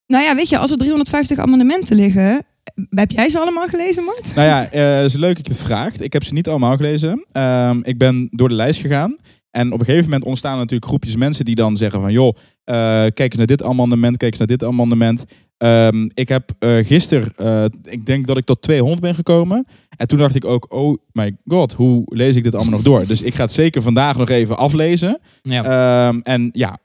Nou 0.09 0.23
ja, 0.23 0.35
weet 0.35 0.49
je, 0.49 0.57
als 0.57 0.71
er 0.71 0.77
350 0.77 1.37
amendementen 1.37 1.95
liggen, 1.95 2.45
heb 2.89 3.11
jij 3.11 3.29
ze 3.29 3.39
allemaal 3.39 3.67
gelezen, 3.67 4.03
Mart? 4.03 4.35
Nou 4.35 4.47
ja, 4.47 4.71
eh, 4.71 4.95
het 4.95 5.05
is 5.05 5.15
leuk 5.15 5.35
dat 5.35 5.45
je 5.45 5.51
het 5.51 5.61
vraagt. 5.61 6.01
Ik 6.01 6.13
heb 6.13 6.23
ze 6.23 6.33
niet 6.33 6.47
allemaal 6.47 6.75
gelezen. 6.75 7.25
Ehm, 7.31 7.79
ik 7.83 7.97
ben 7.97 8.27
door 8.31 8.47
de 8.47 8.53
lijst 8.53 8.79
gegaan. 8.79 9.15
En 9.51 9.71
op 9.71 9.79
een 9.79 9.85
gegeven 9.85 10.05
moment 10.05 10.23
ontstaan 10.23 10.51
er 10.51 10.57
natuurlijk 10.57 10.85
groepjes 10.85 11.15
mensen 11.15 11.45
die 11.45 11.55
dan 11.55 11.77
zeggen 11.77 12.01
van... 12.01 12.11
joh, 12.11 12.35
eh, 12.63 12.75
kijk 13.13 13.19
eens 13.19 13.35
naar 13.35 13.45
dit 13.45 13.63
amendement, 13.63 14.17
kijk 14.17 14.31
eens 14.31 14.39
naar 14.39 14.57
dit 14.57 14.63
amendement. 14.63 15.25
Ehm, 15.57 16.09
ik 16.13 16.29
heb 16.29 16.51
eh 16.59 16.85
gisteren, 16.85 17.33
eh, 17.35 17.65
ik 17.83 18.05
denk 18.05 18.27
dat 18.27 18.37
ik 18.37 18.45
tot 18.45 18.61
200 18.61 19.01
ben 19.01 19.15
gekomen. 19.15 19.65
En 19.97 20.07
toen 20.07 20.17
dacht 20.17 20.35
ik 20.35 20.45
ook, 20.45 20.73
oh 20.73 20.97
my 21.11 21.37
god, 21.45 21.73
hoe 21.73 22.01
lees 22.05 22.35
ik 22.35 22.43
dit 22.43 22.55
allemaal 22.55 22.73
nog 22.73 22.81
door? 22.81 23.07
Dus 23.07 23.21
ik 23.21 23.35
ga 23.35 23.43
het 23.43 23.51
zeker 23.51 23.81
vandaag 23.81 24.17
nog 24.17 24.29
even 24.29 24.57
aflezen. 24.57 25.19
Ja. 25.41 25.63
Ehm, 25.63 26.19
en 26.23 26.49
ja, 26.51 26.79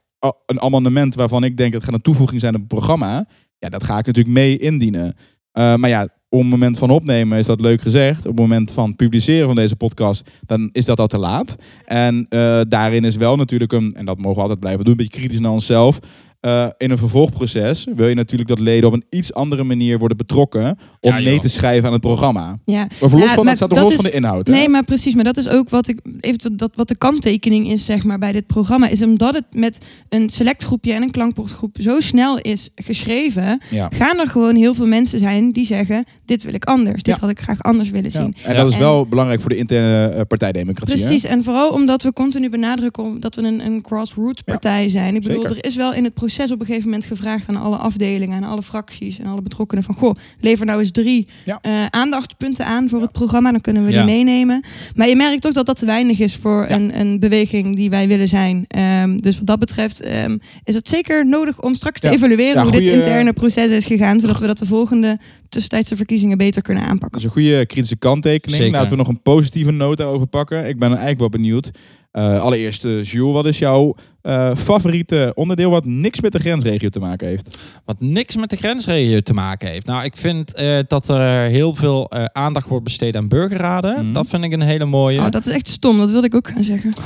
een 0.46 0.60
amendement 0.60 1.14
waarvan 1.14 1.44
ik 1.44 1.56
denk 1.56 1.72
het 1.72 1.84
gaat 1.84 1.94
een 1.94 2.00
toevoeging 2.00 2.40
zijn 2.40 2.54
op 2.54 2.60
het 2.60 2.68
programma. 2.68 3.26
Ja, 3.58 3.68
dat 3.68 3.84
ga 3.84 3.98
ik 3.98 4.06
natuurlijk 4.06 4.34
mee 4.34 4.58
indienen. 4.58 5.16
Eh, 5.52 5.74
maar 5.74 5.90
ja, 5.90 6.08
op 6.28 6.40
het 6.40 6.48
moment 6.48 6.78
van 6.78 6.90
opnemen 6.90 7.38
is 7.38 7.46
dat 7.46 7.60
leuk 7.60 7.80
gezegd. 7.80 8.18
Op 8.18 8.30
het 8.30 8.40
moment 8.40 8.70
van 8.70 8.96
publiceren 8.96 9.46
van 9.46 9.54
deze 9.54 9.76
podcast, 9.76 10.30
dan 10.46 10.68
is 10.72 10.84
dat 10.84 11.00
al 11.00 11.06
te 11.06 11.18
laat. 11.18 11.56
En 11.84 12.26
eh, 12.28 12.60
daarin 12.68 13.04
is 13.04 13.16
wel 13.16 13.36
natuurlijk 13.36 13.72
een, 13.72 13.92
en 13.92 14.04
dat 14.04 14.18
mogen 14.18 14.34
we 14.34 14.40
altijd 14.40 14.60
blijven 14.60 14.84
doen, 14.84 14.92
een 14.92 14.98
beetje 14.98 15.18
kritisch 15.18 15.40
naar 15.40 15.50
onszelf. 15.50 15.98
Eh, 16.44 16.66
in 16.78 16.90
een 16.90 16.98
vervolgproces 16.98 17.86
wil 17.96 18.08
je 18.08 18.14
natuurlijk 18.14 18.48
dat 18.48 18.58
leden 18.58 18.86
op 18.88 18.92
een 18.94 19.04
iets 19.10 19.32
andere 19.34 19.64
manier 19.64 19.98
worden 19.98 20.16
betrokken 20.16 20.64
om 21.00 21.10
Ja, 21.10 21.18
mee 21.20 21.38
te 21.38 21.48
schrijven 21.48 21.86
aan 21.86 21.92
het 21.92 22.00
programma. 22.00 22.58
Ja. 22.64 22.86
Maar 23.00 23.10
los 23.10 23.20
Ja, 23.20 23.26
van, 23.26 23.36
maar 23.36 23.44
het 23.46 23.56
staat 23.56 23.70
er 23.70 23.74
dat 23.74 23.84
los 23.84 23.94
is- 23.94 24.00
van 24.00 24.10
de 24.10 24.16
inhoud. 24.16 24.46
hè? 24.46 24.52
Nee, 24.52 24.68
maar 24.68 24.84
precies. 24.84 25.14
Maar 25.14 25.24
dat 25.24 25.36
is 25.36 25.48
ook 25.48 25.68
wat 25.68 25.88
ik 25.88 26.00
even 26.20 26.56
dat 26.56 26.70
wat 26.74 26.88
de 26.88 26.96
kanttekening 26.96 27.70
is, 27.70 27.84
zeg 27.84 28.04
maar, 28.04 28.18
bij 28.18 28.32
dit 28.32 28.46
programma. 28.46 28.88
Is 28.88 29.02
omdat 29.02 29.34
het 29.34 29.44
met 29.52 29.78
een 30.08 30.30
select 30.30 30.62
groepje 30.64 30.92
en 30.92 31.02
een 31.02 31.10
klankbordgroep 31.10 31.76
zo 31.80 32.00
snel 32.00 32.38
is 32.38 32.68
geschreven, 32.74 33.60
Ja. 33.70 33.88
gaan 33.94 34.18
er 34.20 34.26
gewoon 34.28 34.54
heel 34.56 34.74
veel 34.74 34.86
mensen 34.86 35.18
zijn 35.18 35.52
die 35.52 35.66
zeggen: 35.66 36.04
dit 36.24 36.42
wil 36.42 36.54
ik 36.54 36.64
anders. 36.64 37.02
Dit 37.02 37.14
Ja. 37.14 37.20
had 37.20 37.30
ik 37.30 37.40
graag 37.40 37.62
anders 37.62 37.90
willen 37.90 38.10
Ja. 38.12 38.20
zien. 38.22 38.34
En 38.44 38.56
dat 38.56 38.68
is 38.68 38.72
En- 38.74 38.78
wel 38.80 39.06
belangrijk 39.06 39.40
voor 39.40 39.50
de 39.50 39.56
interne 39.56 40.08
eh, 40.08 40.20
partijdemocratie. 40.28 40.94
hè? 40.96 41.04
Precies, 41.06 41.24
en 41.24 41.44
vooral 41.44 41.70
omdat 41.70 42.02
we 42.02 42.12
continu 42.12 42.48
benadrukken 42.48 43.02
om- 43.02 43.20
dat 43.20 43.34
we 43.34 43.42
een, 43.42 43.66
een 43.66 43.84
grassroots 43.86 44.42
partij 44.42 44.88
zijn. 44.88 45.14
Ik 45.14 45.22
bedoel, 45.22 45.40
zeker. 45.42 45.56
er 45.56 45.64
is 45.64 45.76
wel 45.76 45.94
in 45.94 46.04
het 46.04 46.14
proces 46.14 46.50
op 46.50 46.60
een 46.60 46.66
gegeven 46.66 46.88
moment 46.88 47.06
gevraagd 47.06 47.48
aan 47.48 47.56
alle 47.56 47.76
afdelingen, 47.76 48.44
aan 48.44 48.50
alle 48.50 48.62
fracties 48.62 49.18
en 49.18 49.26
alle 49.26 49.42
betrokkenen 49.42 49.84
van, 49.84 49.94
goh, 49.94 50.14
lever 50.40 50.66
nou 50.66 50.78
eens 50.78 50.90
drie 50.90 51.26
Ja. 51.44 51.58
eh, 51.62 51.72
aandachtspunten 51.90 52.66
aan 52.66 52.88
voor 52.88 53.00
het 53.00 53.12
programma, 53.12 53.50
dan 53.50 53.60
kunnen 53.60 53.84
we 53.84 53.92
Ja. 53.92 54.04
die 54.04 54.14
meenemen. 54.14 54.64
Maar 54.94 55.08
je 55.08 55.16
merkt 55.16 55.40
toch 55.42 55.52
dat 55.52 55.66
dat 55.66 55.78
te 55.78 55.86
weinig 55.86 56.18
is 56.18 56.36
voor 56.36 56.66
Ja. 56.68 56.74
een, 56.74 57.00
een 57.00 57.18
beweging 57.20 57.76
die 57.76 57.90
wij 57.90 58.08
willen 58.08 58.28
zijn. 58.28 58.64
Ehm, 58.68 59.16
dus 59.16 59.36
wat 59.36 59.46
dat 59.46 59.58
betreft 59.58 60.00
ehm, 60.00 60.36
is 60.64 60.74
het 60.74 60.88
zeker 60.88 61.26
nodig 61.26 61.62
om 61.62 61.74
straks 61.74 62.00
te 62.00 62.08
evalueren 62.10 62.54
Ja, 62.54 62.62
hoe 62.62 62.70
dit 62.80 62.86
interne 62.86 63.32
proces 63.32 63.68
is 63.70 63.84
gegaan, 63.84 64.20
zodat 64.20 64.38
we 64.38 64.46
dat 64.46 64.58
de 64.58 64.66
volgende 64.66 65.18
tussentijdse 65.48 65.96
verkiezingen 65.96 66.12
beter 66.36 66.62
kunnen 66.62 66.82
aanpakken. 66.82 67.10
Dat 67.10 67.20
is 67.20 67.24
een 67.26 67.42
goede 67.42 67.66
kritische 67.66 67.96
kanttekening. 67.96 68.56
Zeker. 68.56 68.72
Laten 68.74 68.90
we 68.90 68.96
nog 68.96 69.08
een 69.08 69.22
positieve 69.22 69.70
noot 69.70 69.96
daarover 69.96 70.26
pakken. 70.26 70.68
Ik 70.68 70.78
ben 70.78 70.88
eigenlijk 70.88 71.18
wel 71.18 71.28
benieuwd. 71.28 71.70
Eh, 72.14 72.42
allereerst, 72.42 72.84
eh, 72.84 73.02
Jules, 73.02 73.32
wat 73.32 73.46
is 73.46 73.58
jouw 73.58 73.94
eh, 74.22 74.50
favoriete 74.56 75.32
onderdeel 75.34 75.70
wat 75.70 75.84
niks 75.84 76.20
met 76.20 76.32
de 76.32 76.38
grensregio 76.38 76.88
te 76.88 76.98
maken 76.98 77.26
heeft? 77.28 77.58
Wat 77.84 77.96
niks 77.98 78.36
met 78.36 78.50
de 78.50 78.56
grensregio 78.56 79.20
te 79.20 79.32
maken 79.32 79.68
heeft. 79.68 79.86
Nou, 79.86 80.04
ik 80.04 80.16
vind 80.16 80.54
eh, 80.54 80.78
dat 80.86 81.08
er 81.08 81.48
heel 81.48 81.74
veel 81.74 82.08
eh, 82.08 82.24
aandacht 82.24 82.68
wordt 82.68 82.84
besteed 82.84 83.16
aan 83.16 83.28
burgerraden. 83.28 84.04
Mhm. 84.04 84.12
Dat 84.12 84.26
vind 84.26 84.44
ik 84.44 84.52
een 84.52 84.60
hele 84.60 84.84
mooie. 84.84 85.20
Oh, 85.20 85.30
dat 85.30 85.46
is 85.46 85.52
echt 85.52 85.68
stom, 85.68 85.98
dat 85.98 86.10
wilde 86.10 86.26
ik 86.26 86.34
ook 86.34 86.48
gaan 86.48 86.62
zeggen. 86.62 86.92
Ah, 86.98 87.04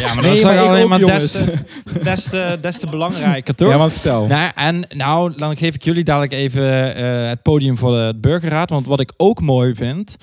ja, 0.00 0.14
maar 0.14 0.22
Nee, 0.22 0.30
dat 0.30 0.38
is 0.38 0.42
maar 0.42 0.58
alleen 0.58 0.82
ook, 0.82 0.88
maar 0.88 0.98
des 0.98 1.32
te, 1.32 1.54
des, 2.02 2.22
te, 2.22 2.58
des 2.60 2.78
te 2.78 2.86
belangrijker, 2.86 3.54
toch? 3.54 3.70
Ja, 3.70 3.78
want 3.78 3.92
vertel. 3.92 4.26
Nou, 4.26 4.50
en 4.54 4.84
nou, 4.96 5.32
dan 5.36 5.56
geef 5.56 5.74
ik 5.74 5.84
jullie 5.84 6.04
dadelijk 6.04 6.32
even 6.32 6.94
eh, 6.94 7.28
het 7.28 7.42
podium 7.42 7.78
voor 7.78 7.92
de 7.92 8.14
burgerraad. 8.20 8.70
Want 8.70 8.86
wat 8.86 9.00
ik 9.00 9.12
ook 9.16 9.40
mooi 9.40 9.74
vind, 9.74 10.16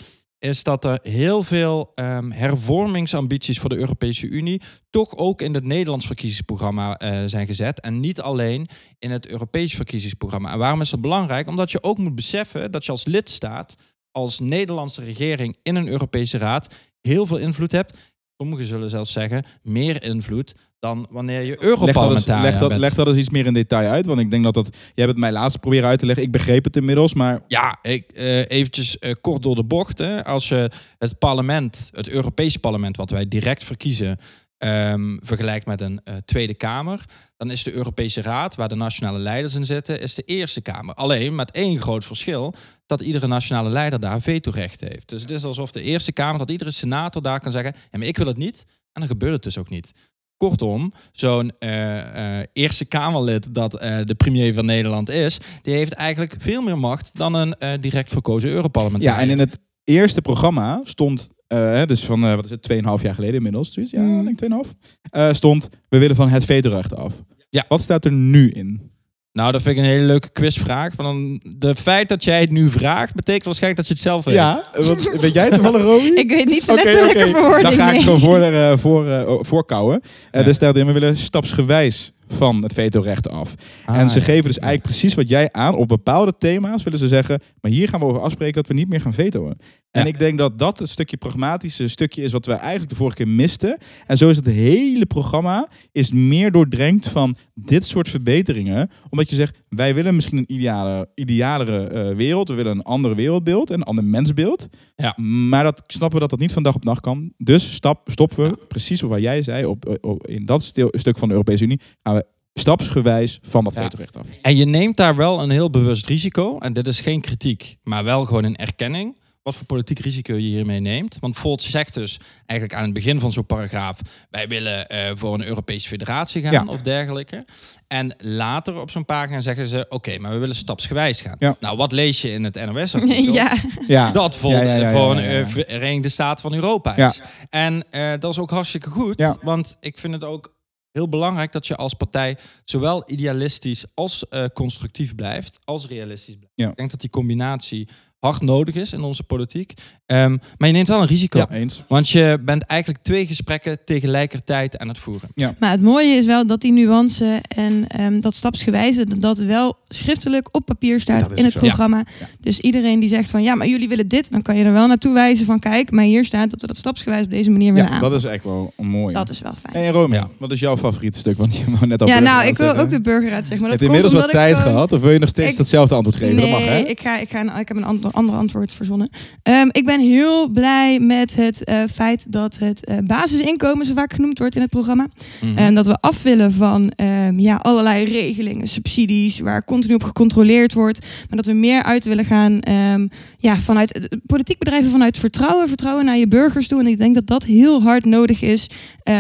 is 0.47 0.63
dat 0.63 0.85
er 0.85 0.99
heel 1.03 1.43
veel 1.43 1.91
ehm, 1.95 2.31
hervormingsambities 2.31 3.59
voor 3.59 3.69
de 3.69 3.77
Europese 3.77 4.27
Unie 4.27 4.61
toch 4.89 5.17
ook 5.17 5.41
in 5.41 5.53
het 5.53 5.63
Nederlands 5.63 6.05
verkiezingsprogramma 6.05 6.97
eh, 6.97 7.23
zijn 7.25 7.47
gezet. 7.47 7.79
En 7.79 7.99
niet 7.99 8.21
alleen 8.21 8.67
in 8.99 9.11
het 9.11 9.27
Europees 9.27 9.73
verkiezingsprogramma. 9.73 10.51
En 10.51 10.57
waarom 10.57 10.81
is 10.81 10.89
dat 10.89 11.01
belangrijk? 11.01 11.47
Omdat 11.47 11.71
je 11.71 11.83
ook 11.83 11.97
moet 11.97 12.15
beseffen 12.15 12.71
dat 12.71 12.85
je 12.85 12.91
als 12.91 13.05
lidstaat, 13.05 13.75
als 14.11 14.39
Nederlandse 14.39 15.03
regering 15.03 15.57
in 15.63 15.75
een 15.75 15.87
Europese 15.87 16.37
raad, 16.37 16.67
heel 17.01 17.25
veel 17.25 17.37
invloed 17.37 17.71
hebt. 17.71 17.97
Sommigen 18.37 18.65
zullen 18.65 18.89
zelfs 18.89 19.11
zeggen, 19.11 19.45
meer 19.63 20.03
invloed 20.03 20.55
dan 20.79 21.07
wanneer 21.09 21.41
je 21.41 21.47
Leg 21.47 21.57
dat, 21.59 21.69
eens, 21.69 21.79
Europarlementariër 21.79 22.51
leg, 22.51 22.59
dat, 22.59 22.69
bent. 22.69 22.81
leg 22.81 22.93
dat 22.93 23.07
eens 23.07 23.17
iets 23.17 23.29
meer 23.29 23.45
in 23.45 23.53
detail 23.53 23.89
uit. 23.89 24.05
Want 24.05 24.19
ik 24.19 24.29
denk 24.29 24.43
dat 24.43 24.53
dat... 24.53 24.69
Jij 24.71 24.81
hebt 24.95 25.09
het 25.09 25.17
mij 25.17 25.31
laatst 25.31 25.59
proberen 25.59 25.89
uit 25.89 25.99
te 25.99 26.05
leggen. 26.05 26.25
Ik 26.25 26.31
begreep 26.31 26.63
het 26.63 26.75
inmiddels, 26.75 27.13
maar... 27.13 27.41
Ja, 27.47 27.77
ik, 27.81 28.11
eh, 28.11 28.49
eventjes 28.49 28.99
eh, 28.99 29.13
kort 29.21 29.43
door 29.43 29.55
de 29.55 29.63
bocht. 29.63 29.97
Hè. 29.97 30.25
Als 30.25 30.47
je 30.47 30.71
het 30.97 31.19
parlement, 31.19 31.89
het 31.93 32.09
Europese 32.09 32.59
parlement, 32.59 32.97
wat 32.97 33.09
wij 33.09 33.27
direct 33.27 33.63
verkiezen, 33.63 34.17
ehm, 34.57 35.17
vergelijkt 35.21 35.65
met 35.65 35.81
een 35.81 36.01
eh, 36.03 36.15
Tweede 36.25 36.53
Kamer, 36.53 37.05
dan 37.37 37.51
is 37.51 37.63
de 37.63 37.73
Europese 37.73 38.21
Raad, 38.21 38.55
waar 38.55 38.67
de 38.67 38.75
nationale 38.75 39.17
leiders 39.19 39.55
in 39.55 39.65
zitten, 39.65 40.01
is 40.01 40.13
de 40.13 40.21
Eerste 40.21 40.61
Kamer. 40.61 40.95
Alleen 40.95 41.35
met 41.35 41.51
één 41.51 41.81
groot 41.81 42.05
verschil, 42.05 42.53
dat 42.85 43.01
iedere 43.01 43.27
nationale 43.27 43.69
leider 43.69 43.99
daar 43.99 44.21
vetorecht 44.21 44.79
heeft. 44.79 45.09
Dus 45.09 45.21
het 45.21 45.31
is 45.31 45.43
alsof 45.43 45.71
de 45.71 45.81
Eerste 45.81 46.11
Kamer, 46.11 46.37
dat 46.37 46.51
iedere 46.51 46.71
senator 46.71 47.21
daar 47.21 47.39
kan 47.39 47.51
zeggen, 47.51 47.73
ja, 47.91 47.97
maar 47.97 48.07
ik 48.07 48.17
wil 48.17 48.27
het 48.27 48.37
niet, 48.37 48.65
en 48.67 49.01
dan 49.01 49.07
gebeurt 49.07 49.33
het 49.33 49.43
dus 49.43 49.57
ook 49.57 49.69
niet. 49.69 49.91
Kortom, 50.37 50.93
zo'n 51.11 51.51
eh, 51.59 52.39
eh, 52.39 52.45
Eerste 52.53 52.85
Kamerlid 52.85 53.53
dat 53.53 53.71
de 54.05 54.15
premier 54.17 54.53
van 54.53 54.65
Nederland 54.65 55.09
is, 55.09 55.37
die 55.61 55.73
heeft 55.73 55.93
eigenlijk 55.93 56.35
veel 56.37 56.61
meer 56.61 56.77
macht 56.77 57.09
dan 57.13 57.33
een 57.33 57.81
direct 57.81 58.11
verkozen 58.11 58.49
Europarlementariër. 58.49 59.17
Ja, 59.17 59.23
en 59.23 59.29
in 59.29 59.39
het 59.39 59.59
eerste 59.83 60.21
programma 60.21 60.81
stond... 60.83 61.35
eh, 61.47 61.57
hè, 61.57 61.85
dus 61.85 62.05
van, 62.05 62.25
eh, 62.25 62.35
wat 62.35 62.45
is 62.45 62.51
het, 62.51 62.61
2,5 62.61 63.01
jaar 63.01 63.13
geleden 63.15 63.35
inmiddels. 63.35 63.77
Ja, 63.81 64.01
Mm. 64.01 64.19
ik 64.19 64.25
denk 64.25 64.37
2,5. 64.37 64.73
Eh 65.09 65.33
stond, 65.33 65.69
we 65.89 65.97
willen 65.97 66.15
van 66.15 66.29
het 66.29 66.45
vetorecht 66.45 66.95
af. 66.95 67.13
Ja. 67.49 67.65
Wat 67.67 67.81
staat 67.81 68.05
er 68.05 68.11
nu 68.11 68.49
in? 68.49 68.95
Nou, 69.31 69.51
dat 69.51 69.61
vind 69.61 69.77
ik 69.77 69.83
een 69.83 69.89
hele 69.89 70.03
leuke 70.05 70.29
quizvraag. 70.29 70.95
Want 70.95 71.09
dan, 71.09 71.51
de 71.57 71.75
feit 71.75 72.09
dat 72.09 72.23
jij 72.23 72.39
het 72.41 72.51
nu 72.51 72.69
vraagt, 72.69 73.13
betekent 73.15 73.45
waarschijnlijk 73.45 73.87
dat 73.87 73.87
je 73.87 73.93
het 73.93 74.11
zelf 74.11 74.25
weet. 74.25 74.35
Ja, 74.35 74.65
wat, 74.73 75.03
weet 75.21 75.33
jij 75.33 75.49
toevallig, 75.49 75.81
Romy? 75.81 76.11
Ik 76.15 76.29
weet 76.29 76.45
niet 76.45 76.65
de 76.65 76.73
letterlijke 76.73 77.17
oké. 77.19 77.29
verwoording. 77.29 77.61
Dan 77.67 77.73
ga 77.73 77.87
ik 77.87 77.91
nee. 77.93 78.01
gewoon 78.03 78.19
voor, 78.19 78.41
eh, 78.41 78.77
voor, 78.77 79.45
voorkouwen. 79.45 80.01
Eh, 80.31 80.39
Ja. 80.39 80.43
Dus 80.47 80.59
daarin, 80.59 80.85
we 80.85 80.91
willen 80.91 81.17
stapsgewijs 81.17 82.11
van 82.27 82.63
het 82.63 82.73
vetorecht 82.73 83.29
af. 83.29 83.53
Ah, 83.85 83.99
en 83.99 84.09
ze 84.09 84.19
ja. 84.19 84.25
geven 84.25 84.43
dus 84.43 84.59
eigenlijk 84.59 84.83
precies 84.91 85.13
wat 85.13 85.29
jij 85.29 85.51
aan. 85.51 85.75
Op 85.75 85.87
bepaalde 85.87 86.33
thema's 86.37 86.83
willen 86.83 86.99
ze 86.99 87.07
zeggen, 87.07 87.41
maar 87.61 87.71
hier 87.71 87.87
gaan 87.89 87.99
we 87.99 88.05
over 88.05 88.21
afspreken 88.21 88.53
dat 88.55 88.67
we 88.67 88.73
niet 88.73 88.89
meer 88.89 89.01
gaan 89.01 89.13
vetoen. 89.13 89.55
En 89.91 90.03
Ja. 90.03 90.07
ik 90.07 90.19
denk 90.19 90.37
dat 90.37 90.59
dat 90.59 90.79
het 90.79 90.89
stukje 90.89 91.17
pragmatische 91.17 91.87
stukje 91.87 92.21
is 92.21 92.31
wat 92.31 92.45
we 92.45 92.53
eigenlijk 92.53 92.89
de 92.89 92.95
vorige 92.95 93.15
keer 93.15 93.27
misten. 93.27 93.77
En 94.07 94.17
zo 94.17 94.29
is 94.29 94.35
het 94.35 94.45
hele 94.45 95.05
programma 95.05 95.67
is 95.91 96.11
meer 96.11 96.51
doordrenkt 96.51 97.07
van 97.07 97.35
dit 97.55 97.85
soort 97.85 98.09
verbeteringen. 98.09 98.89
Omdat 99.09 99.29
je 99.29 99.35
zegt, 99.35 99.57
wij 99.69 99.95
willen 99.95 100.15
misschien 100.15 100.37
een 100.37 100.53
ideale, 100.53 101.09
idealere 101.15 101.87
eh, 101.87 102.15
wereld. 102.15 102.49
We 102.49 102.53
willen 102.55 102.71
een 102.71 102.81
ander 102.81 103.15
wereldbeeld, 103.15 103.69
een 103.69 103.83
ander 103.83 104.03
mensbeeld. 104.03 104.67
Ja. 105.01 105.15
Maar 105.23 105.63
dat 105.63 105.83
snappen 105.85 106.13
we 106.13 106.19
dat 106.19 106.29
dat 106.29 106.39
niet 106.39 106.53
van 106.53 106.63
dag 106.63 106.75
op 106.75 106.85
dag 106.85 106.99
kan. 106.99 107.33
Dus 107.37 107.73
stap, 107.73 108.11
stoppen 108.11 108.49
we, 108.49 108.57
precies 108.67 109.01
wat 109.01 109.21
jij 109.21 109.41
zei, 109.41 109.65
op, 109.65 109.97
op, 110.01 110.27
in 110.27 110.45
dat 110.45 110.63
stil- 110.63 110.89
stuk 110.91 111.17
van 111.17 111.27
de 111.27 111.33
Europese 111.33 111.63
Unie, 111.63 111.79
gaan 112.03 112.15
we 112.15 112.25
stapsgewijs 112.53 113.39
van 113.41 113.63
dat 113.63 113.73
Ja. 113.73 113.81
vetorecht 113.83 114.17
af. 114.17 114.27
En 114.41 114.55
je 114.55 114.65
neemt 114.65 114.97
daar 114.97 115.15
wel 115.15 115.41
een 115.41 115.49
heel 115.49 115.69
bewust 115.69 116.05
risico. 116.05 116.57
En 116.57 116.73
dit 116.73 116.87
is 116.87 116.99
geen 117.01 117.21
kritiek, 117.21 117.77
maar 117.83 118.03
wel 118.03 118.25
gewoon 118.25 118.43
een 118.43 118.55
erkenning. 118.55 119.15
Wat 119.47 119.55
voor 119.55 119.65
politiek 119.65 119.99
risico 119.99 120.33
je 120.33 120.39
hiermee 120.39 120.79
neemt. 120.79 121.17
Want 121.19 121.37
Volt 121.37 121.61
zegt 121.61 121.93
dus 121.93 122.19
eigenlijk 122.45 122.79
aan 122.79 122.85
het 122.85 122.93
begin 122.93 123.19
van 123.19 123.31
zo'n 123.31 123.45
paragraaf... 123.45 123.99
wij 124.29 124.47
willen 124.47 124.87
eh, 124.89 125.11
voor 125.15 125.33
een 125.33 125.45
Europese 125.45 125.87
federatie 125.87 126.41
gaan 126.41 126.51
Ja. 126.51 126.65
of 126.67 126.81
dergelijke. 126.81 127.45
En 127.87 128.15
later 128.17 128.79
op 128.79 128.91
zo'n 128.91 129.05
pagina 129.05 129.39
zeggen 129.39 129.67
ze... 129.67 129.85
oké, 129.89 130.17
maar 130.17 130.31
we 130.31 130.37
willen 130.37 130.55
stapsgewijs 130.55 131.21
gaan. 131.21 131.35
Ja. 131.39 131.55
Nou, 131.59 131.77
wat 131.77 131.91
lees 131.91 132.21
je 132.21 132.31
in 132.31 132.43
het 132.43 132.65
NOS-artikel? 132.65 133.33
ja, 133.43 133.57
Ja, 133.87 134.11
Dat 134.11 134.35
Volt 134.35 134.53
Ja, 134.53 134.61
ja, 134.63 134.75
ja, 134.75 134.91
voor 134.91 135.15
ja, 135.15 135.21
een 135.21 135.29
ja, 135.31 135.37
ja. 135.37 135.39
eh, 135.39 135.47
Verenigde 135.47 136.09
Staten 136.09 136.41
van 136.41 136.53
Europa 136.53 136.93
Ja. 136.95 137.07
is. 137.07 137.21
En 137.49 137.83
eh, 137.91 138.13
dat 138.19 138.31
is 138.31 138.39
ook 138.39 138.49
hartstikke 138.49 138.89
goed. 138.89 139.17
Ja. 139.17 139.37
Want 139.41 139.77
ik 139.79 139.97
vind 139.97 140.13
het 140.13 140.23
ook 140.23 140.55
heel 140.91 141.09
belangrijk 141.09 141.51
dat 141.51 141.67
je 141.67 141.75
als 141.75 141.93
partij 141.93 142.37
zowel 142.63 143.03
idealistisch 143.11 143.85
als 143.93 144.27
eh, 144.27 144.45
constructief 144.53 145.15
blijft, 145.15 145.59
als 145.63 145.87
realistisch 145.87 146.35
blijft. 146.35 146.53
Ja. 146.55 146.69
Ik 146.69 146.75
denk 146.75 146.91
dat 146.91 147.01
die 147.01 147.09
combinatie 147.09 147.87
hard 148.19 148.41
nodig 148.41 148.75
is 148.75 148.93
in 148.93 149.01
onze 149.01 149.23
politiek. 149.23 149.73
Ehm, 150.05 150.37
maar 150.57 150.67
je 150.67 150.73
neemt 150.73 150.87
wel 150.87 151.01
een 151.01 151.07
risico. 151.07 151.37
ja, 151.39 151.49
eens. 151.49 151.83
Want 151.87 152.09
je 152.09 152.39
bent 152.45 152.63
eigenlijk 152.63 153.03
twee 153.03 153.27
gesprekken 153.27 153.77
tegelijkertijd 153.85 154.77
aan 154.77 154.87
het 154.87 154.99
voeren. 154.99 155.29
maar 155.59 155.71
het 155.71 155.81
mooie 155.81 156.15
is 156.15 156.25
wel 156.25 156.47
dat 156.47 156.61
die 156.61 156.71
nuance 156.71 157.41
en 157.47 157.85
ehm, 157.87 158.19
dat 158.19 158.35
stapsgewijze, 158.35 159.05
dat 159.19 159.37
wel 159.37 159.77
schriftelijk 159.87 160.49
op 160.51 160.65
papier 160.65 160.99
staat 160.99 161.31
in 161.33 161.43
het 161.43 161.53
zo. 161.53 161.59
programma. 161.59 161.97
Ja. 162.19 162.27
Dus 162.41 162.59
iedereen 162.59 162.99
die 162.99 163.09
zegt 163.09 163.29
van 163.29 163.43
ja, 163.43 163.55
maar 163.55 163.67
jullie 163.67 163.87
willen 163.87 164.07
dit, 164.07 164.31
dan 164.31 164.41
kan 164.41 164.57
je 164.57 164.63
er 164.63 164.71
wel 164.73 164.87
naartoe 164.87 165.13
wijzen 165.13 165.45
van 165.45 165.59
kijk, 165.59 165.91
maar 165.91 166.03
hier 166.03 166.25
staat 166.25 166.49
dat 166.49 166.61
we 166.61 166.67
dat 166.67 166.77
stapsgewijs 166.77 167.23
op 167.23 167.29
deze 167.29 167.49
manier 167.49 167.73
willen 167.73 167.89
Ja, 167.89 167.95
aan. 167.95 168.01
dat 168.01 168.13
is 168.13 168.23
echt 168.23 168.43
wel 168.43 168.73
een 168.77 168.87
mooie. 168.87 169.13
Dat 169.13 169.29
is 169.29 169.39
wel 169.41 169.53
fijn. 169.69 169.85
En 169.85 169.91
Rome, 169.91 170.15
Ja. 170.15 170.27
wat 170.39 170.51
is 170.51 170.59
jouw 170.59 170.77
favoriete 170.77 171.19
stuk? 171.19 171.35
Want 171.37 171.55
je 171.57 171.63
wou 171.71 171.87
net 171.87 172.01
al 172.01 172.07
Ja, 172.07 172.19
nou, 172.19 172.47
ik 172.47 172.57
wil 172.57 172.65
zeggen. 172.65 172.83
ook 172.83 172.89
de 172.89 173.01
burgerraad 173.01 173.45
zeggen. 173.45 173.61
Maar 173.61 173.69
Heb 173.69 173.79
dat 173.79 173.87
je 173.89 173.95
inmiddels 173.95 174.13
wat 174.13 174.21
omdat 174.23 174.41
ik 174.41 174.47
tijd 174.47 174.57
gewoon- 174.57 174.73
gehad? 174.73 174.91
Of 174.91 175.01
wil 175.01 175.11
je 175.11 175.19
nog 175.19 175.29
steeds 175.29 175.51
Ik- 175.51 175.57
hetzelfde 175.57 175.95
antwoord 175.95 176.17
geven? 176.17 176.35
Nee, 176.35 176.51
dat 176.51 176.59
mag, 176.59 176.69
hè? 176.69 176.77
Ik, 176.77 176.99
ga, 176.99 177.17
ik, 177.19 177.29
ga 177.29 177.39
een, 177.39 177.59
ik 177.59 177.67
heb 177.67 177.77
een 177.77 177.83
ander, 178.11 178.19
ander 178.31 178.35
antwoord 178.35 178.73
verzonnen. 178.73 179.09
Ehm, 179.43 179.67
ik 179.71 179.85
ben 179.85 179.99
heel 179.99 180.47
blij 180.49 180.99
met 180.99 181.35
het 181.35 181.63
eh, 181.63 181.83
feit 181.91 182.31
dat 182.31 182.57
het 182.57 182.85
eh, 182.85 182.97
basisinkomen 183.03 183.85
zo 183.85 183.93
vaak 183.93 184.13
genoemd 184.13 184.39
wordt 184.39 184.55
in 184.55 184.61
het 184.61 184.69
programma. 184.69 185.07
Mhm. 185.41 185.57
En 185.57 185.75
dat 185.75 185.85
we 185.85 185.97
af 185.99 186.23
willen 186.23 186.51
van 186.53 186.91
ehm, 186.95 187.39
ja, 187.39 187.55
allerlei 187.55 188.05
regelingen, 188.05 188.67
subsidies, 188.67 189.39
waar 189.39 189.63
continu 189.65 189.93
op 189.93 190.03
gecontroleerd 190.03 190.73
wordt. 190.73 190.99
Maar 190.99 191.37
dat 191.37 191.45
we 191.45 191.53
meer 191.53 191.83
uit 191.83 192.03
willen 192.03 192.25
gaan 192.25 192.59
ehm, 192.59 193.07
ja, 193.37 193.55
vanuit 193.57 193.91
eh, 193.99 194.17
politiek 194.25 194.57
bedrijven 194.57 194.91
vanuit 194.91 195.17
vertrouwen, 195.17 195.67
vertrouwen 195.67 196.05
naar 196.05 196.17
je 196.17 196.27
burgers 196.27 196.67
toe. 196.67 196.79
En 196.79 196.87
ik 196.87 196.97
denk 196.97 197.15
dat 197.15 197.27
dat 197.27 197.43
heel 197.43 197.81
hard 197.81 198.05
nodig 198.05 198.41
is 198.41 198.69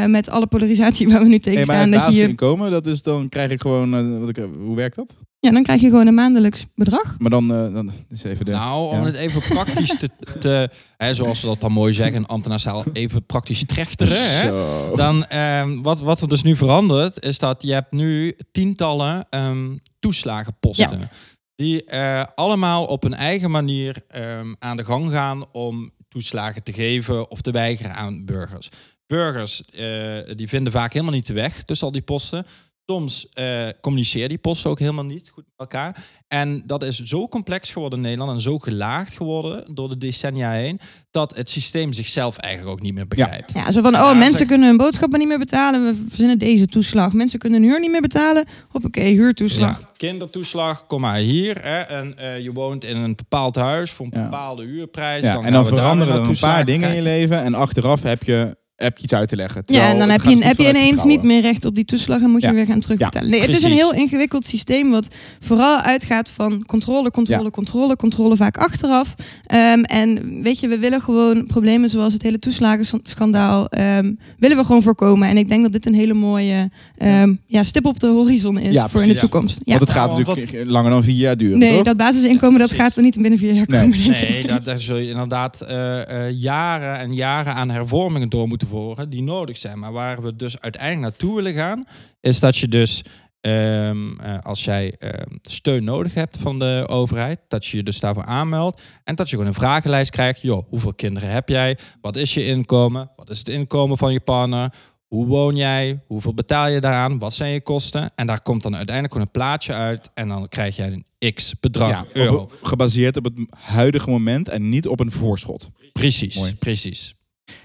met 0.07 0.29
alle 0.29 0.47
polarisatie 0.47 1.07
waar 1.09 1.21
we 1.21 1.27
nu 1.27 1.39
tegen 1.39 1.67
maar 1.67 1.75
staan. 1.75 1.91
het 1.91 1.91
Dat 1.91 2.01
je- 2.01 2.07
basisinkomen, 2.07 2.71
dat 2.71 2.85
is 2.85 3.01
dan 3.01 3.29
krijg 3.29 3.51
ik 3.51 3.61
gewoon... 3.61 4.19
wat 4.19 4.29
ik, 4.29 4.37
hoe 4.65 4.75
werkt 4.75 4.95
dat? 4.95 5.17
Ja, 5.39 5.51
dan 5.51 5.63
krijg 5.63 5.81
je 5.81 5.89
gewoon 5.89 6.07
een 6.07 6.13
maandelijks 6.13 6.65
bedrag. 6.75 7.15
Maar 7.17 7.29
dan, 7.29 7.53
eh, 7.53 7.73
dan 7.73 7.91
is 8.09 8.23
even 8.23 8.45
de... 8.45 8.51
Nou, 8.51 8.91
om 8.91 8.99
ja. 8.99 9.05
het 9.05 9.15
even 9.15 9.41
praktisch 9.41 9.97
te, 9.97 10.09
te 10.39 10.69
hè, 10.97 11.13
zoals 11.13 11.39
ze 11.39 11.45
dat 11.45 11.61
dan 11.61 11.71
mooi 11.71 11.93
zeggen, 11.93 12.15
in 12.15 12.25
ambtenaarstaal, 12.25 12.83
even 12.93 13.25
praktisch 13.25 13.65
trechteren. 13.65 14.17
Hè? 14.17 14.51
Dan, 14.95 15.25
ehm, 15.25 15.81
wat, 15.81 15.99
wat 15.99 16.21
er 16.21 16.27
dus 16.27 16.43
nu 16.43 16.55
verandert, 16.55 17.25
is 17.25 17.39
dat 17.39 17.63
je 17.63 17.73
hebt 17.73 17.91
nu 17.91 18.37
tientallen 18.51 19.25
ehm, 19.29 19.77
toeslagenposten. 19.99 21.09
Die 21.55 21.83
eh, 21.83 22.23
allemaal 22.35 22.85
op 22.85 23.03
een 23.03 23.13
eigen 23.13 23.51
manier 23.51 24.03
ehm, 24.07 24.53
aan 24.59 24.77
de 24.77 24.85
gang 24.85 25.11
gaan 25.11 25.51
om 25.51 25.91
toeslagen 26.09 26.63
te 26.63 26.73
geven 26.73 27.31
of 27.31 27.41
te 27.41 27.51
weigeren 27.51 27.95
aan 27.95 28.25
burgers. 28.25 28.69
Burgers 29.07 29.65
eh, 29.65 30.35
die 30.35 30.47
vinden 30.47 30.71
vaak 30.71 30.93
helemaal 30.93 31.13
niet 31.13 31.27
de 31.27 31.33
weg 31.33 31.63
tussen 31.63 31.87
al 31.87 31.93
die 31.93 32.01
posten. 32.01 32.45
Soms 32.91 33.27
eh 33.33 33.67
communiceren 33.81 34.29
die 34.29 34.37
posten 34.37 34.69
ook 34.69 34.79
helemaal 34.79 35.05
niet 35.05 35.29
goed 35.29 35.43
met 35.45 35.53
elkaar. 35.57 36.05
En 36.27 36.63
dat 36.65 36.83
is 36.83 36.99
zo 37.03 37.27
complex 37.27 37.71
geworden 37.71 37.99
in 37.99 38.05
Nederland 38.05 38.31
en 38.31 38.41
zo 38.41 38.57
gelaagd 38.59 39.13
geworden 39.13 39.75
door 39.75 39.89
de 39.89 39.97
decennia 39.97 40.51
heen, 40.51 40.79
dat 41.11 41.35
het 41.35 41.49
systeem 41.49 41.93
zichzelf 41.93 42.37
eigenlijk 42.37 42.73
ook 42.73 42.81
niet 42.81 42.93
meer 42.93 43.07
begrijpt. 43.07 43.53
Ja, 43.53 43.71
zo 43.71 43.81
van, 43.81 43.95
oh, 43.95 44.01
Ja, 44.01 44.13
mensen 44.13 44.35
zeg- 44.37 44.47
kunnen 44.47 44.67
hun 44.67 44.77
boodschappen 44.77 45.19
niet 45.19 45.27
meer 45.27 45.37
betalen. 45.39 45.85
We 45.85 46.05
verzinnen 46.09 46.39
deze 46.39 46.65
toeslag. 46.67 47.13
Mensen 47.13 47.39
kunnen 47.39 47.61
hun 47.61 47.69
huur 47.69 47.79
niet 47.79 47.91
meer 47.91 48.01
betalen. 48.01 48.45
Hoppakee, 48.69 49.13
huurtoeslag. 49.13 49.79
Ja, 49.79 49.87
kindertoeslag, 49.97 50.87
kom 50.87 51.01
maar 51.01 51.17
hier. 51.17 51.61
Hè, 51.61 51.79
en 51.79 52.17
eh, 52.17 52.39
je 52.39 52.51
woont 52.51 52.83
in 52.83 52.95
een 52.97 53.15
bepaald 53.15 53.55
huis 53.55 53.91
voor 53.91 54.05
een 54.05 54.21
bepaalde 54.21 54.63
huurprijs. 54.63 55.23
Ja, 55.23 55.33
dan 55.33 55.45
en 55.45 55.51
dan 55.51 55.65
veranderen 55.65 56.21
er 56.21 56.29
een 56.29 56.39
paar 56.39 56.65
dingen 56.65 56.89
in 56.89 56.95
je 56.95 57.01
leven. 57.01 57.43
En 57.43 57.53
achteraf 57.53 58.03
heb 58.03 58.23
je, 58.23 58.57
heb 58.77 58.97
je 58.97 59.03
iets 59.03 59.13
uit 59.13 59.29
te 59.29 59.35
leggen. 59.35 59.63
Ja, 59.65 59.89
en 59.89 59.97
dan 59.97 60.09
heb 60.09 60.21
je, 60.21 60.29
heb 60.29 60.57
je 60.57 60.65
vanuit 60.65 60.75
ineens 60.77 61.03
niet 61.03 61.23
meer 61.23 61.41
recht 61.41 61.65
op 61.65 61.75
die 61.75 61.85
toeslag 61.85 62.21
en 62.21 62.29
moet 62.29 62.41
je 62.41 62.53
weer 62.53 62.65
gaan 62.65 62.79
terugbetalen. 62.79 63.29
Nee, 63.29 63.41
het 63.41 63.51
is 63.53 63.63
een 63.63 63.71
heel 63.71 63.93
ingewikkeld 63.93 64.45
systeem 64.45 64.89
wat 64.91 65.07
vooral 65.39 65.77
uitgaat 65.79 66.29
van 66.29 66.65
controle, 66.65 67.11
controle, 67.11 67.43
Ja. 67.43 67.49
controle, 67.49 67.95
controle 67.95 68.35
vaak 68.35 68.57
achteraf. 68.57 69.15
Ehm, 69.45 69.79
en 69.81 70.41
weet 70.43 70.59
je, 70.59 70.67
we 70.67 70.77
willen 70.77 71.01
gewoon 71.01 71.45
problemen 71.45 71.89
zoals 71.89 72.13
het 72.13 72.21
hele 72.21 72.39
toeslagenschandaal 72.39 73.67
ehm, 73.69 74.13
willen 74.37 74.57
we 74.57 74.63
gewoon 74.65 74.81
voorkomen. 74.81 75.27
En 75.27 75.37
ik 75.37 75.47
denk 75.49 75.63
dat 75.63 75.71
dit 75.71 75.85
een 75.85 75.93
hele 75.93 76.13
mooie 76.13 76.69
ehm, 76.97 77.33
ja, 77.45 77.63
stip 77.63 77.85
op 77.85 77.99
de 77.99 78.07
horizon 78.07 78.59
is 78.59 78.75
Ja, 78.75 78.89
voor 78.89 79.01
in 79.01 79.07
de 79.07 79.15
toekomst. 79.19 79.59
Ja. 79.63 79.77
Want 79.77 79.79
het 79.87 79.97
gaat 79.97 80.17
natuurlijk 80.17 80.69
langer 80.69 80.91
dan 80.91 81.03
vier 81.03 81.15
jaar 81.15 81.37
duren, 81.37 81.57
Nee, 81.59 81.75
toch? 81.75 81.83
dat 81.85 81.97
basisinkomen 81.97 82.59
dat 82.59 82.71
gaat 82.71 82.95
er 82.95 83.03
niet 83.03 83.21
binnen 83.21 83.39
vier 83.39 83.53
jaar 83.53 83.65
Nee. 83.67 83.81
komen. 83.81 83.97
denk 83.97 84.15
ik. 84.15 84.29
Nee, 84.29 84.47
daar, 84.47 84.63
daar 84.63 84.81
zul 84.81 84.97
je 84.97 85.09
inderdaad 85.09 85.61
eh, 85.61 86.25
eh, 86.27 86.33
jaren 86.39 86.99
en 86.99 87.13
jaren 87.13 87.53
aan 87.53 87.69
hervormingen 87.69 88.29
door 88.29 88.47
moeten 88.47 88.66
voeren 88.67 89.09
die 89.09 89.21
nodig 89.23 89.57
zijn. 89.57 89.79
Maar 89.79 89.91
waar 89.91 90.21
we 90.21 90.35
dus 90.35 90.59
uiteindelijk 90.59 91.01
naartoe 91.01 91.35
willen 91.35 91.53
gaan, 91.53 91.83
is 92.21 92.39
dat 92.39 92.57
je 92.57 92.67
dus 92.67 93.03
ehm, 93.41 94.19
eh, 94.19 94.37
als 94.43 94.63
jij 94.63 94.95
ehm, 94.99 95.35
steun 95.41 95.83
nodig 95.83 96.13
hebt 96.13 96.37
van 96.41 96.59
de 96.59 96.85
overheid, 96.89 97.39
dat 97.47 97.65
je 97.65 97.77
je 97.77 97.83
dus 97.83 97.99
daarvoor 97.99 98.25
aanmeldt 98.25 98.81
en 99.03 99.15
dat 99.15 99.25
je 99.29 99.31
gewoon 99.35 99.47
een 99.51 99.59
vragenlijst 99.59 100.11
krijgt. 100.11 100.41
Joh, 100.41 100.65
hoeveel 100.69 100.93
kinderen 100.93 101.29
heb 101.29 101.49
jij? 101.49 101.77
Wat 102.01 102.15
is 102.15 102.33
je 102.33 102.45
inkomen? 102.45 103.11
Wat 103.15 103.29
is 103.29 103.37
het 103.37 103.49
inkomen 103.49 103.97
van 103.97 104.11
je 104.13 104.19
partner? 104.19 104.73
Hoe 105.07 105.25
woon 105.27 105.55
jij? 105.55 105.99
Hoeveel 106.07 106.33
betaal 106.33 106.67
je 106.67 106.81
daaraan? 106.81 107.17
Wat 107.17 107.33
zijn 107.33 107.51
je 107.51 107.61
kosten? 107.61 108.11
En 108.15 108.27
daar 108.27 108.41
komt 108.41 108.63
dan 108.63 108.75
uiteindelijk 108.75 109.13
gewoon 109.13 109.27
een 109.33 109.39
plaatje 109.39 109.73
uit 109.73 110.09
en 110.13 110.27
dan 110.27 110.47
krijg 110.47 110.75
jij 110.75 110.91
een 111.19 111.33
x 111.33 111.59
bedrag 111.59 111.89
Ja, 111.89 112.05
euro. 112.13 112.37
op- 112.37 112.59
gebaseerd 112.61 113.17
op 113.17 113.23
het 113.23 113.33
huidige 113.57 114.09
moment 114.09 114.47
en 114.49 114.69
niet 114.69 114.87
op 114.87 114.99
een 114.99 115.11
voorschot. 115.11 115.69
Precies, 115.93 116.35
Mooi. 116.35 116.55
precies. 116.55 117.15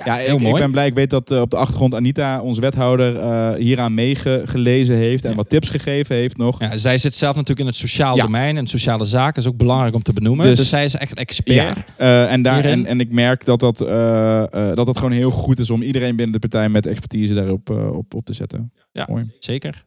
Ja, 0.04 0.14
heel 0.14 0.34
ik, 0.36 0.40
mooi. 0.42 0.54
ik 0.54 0.60
ben 0.60 0.70
blij. 0.70 0.86
Ik 0.86 0.94
weet 0.94 1.10
dat 1.10 1.30
eh, 1.30 1.40
op 1.40 1.50
de 1.50 1.56
achtergrond 1.56 1.94
Anita, 1.94 2.40
onze 2.40 2.60
wethouder, 2.60 3.18
eh, 3.18 3.52
hieraan 3.54 3.94
meegelezen 3.94 4.96
heeft 4.96 5.24
en 5.24 5.30
Ja. 5.30 5.36
wat 5.36 5.48
tips 5.48 5.68
gegeven 5.68 6.16
heeft 6.16 6.36
nog. 6.36 6.60
Ja, 6.60 6.76
zij 6.76 6.98
zit 6.98 7.14
zelf 7.14 7.32
natuurlijk 7.34 7.60
in 7.60 7.66
het 7.66 7.76
sociaal 7.76 8.16
domein 8.16 8.56
en 8.56 8.66
sociale 8.66 9.04
zaken 9.04 9.42
is 9.42 9.48
ook 9.48 9.56
belangrijk 9.56 9.94
om 9.94 10.02
te 10.02 10.12
benoemen. 10.12 10.46
Dus- 10.46 10.58
Dus, 10.58 10.68
zij 10.68 10.84
is 10.84 10.94
echt 10.94 11.14
expert. 11.14 11.78
Eh, 11.96 12.32
en, 12.32 12.42
daar, 12.42 12.64
en, 12.64 12.86
en 12.86 13.00
ik 13.00 13.10
merk 13.10 13.44
dat 13.44 13.60
dat, 13.60 13.78
dat 13.78 14.86
dat 14.86 14.96
gewoon 14.96 15.12
heel 15.12 15.30
goed 15.30 15.58
is 15.58 15.70
om 15.70 15.82
iedereen 15.82 16.16
binnen 16.16 16.32
de 16.40 16.48
partij 16.48 16.68
met 16.68 16.86
expertise 16.86 17.34
daarop 17.34 17.70
op, 17.70 18.14
op 18.14 18.24
te 18.24 18.32
zetten. 18.32 18.72
Ja. 18.92 19.06
Mooi. 19.10 19.30
Zeker. 19.38 19.84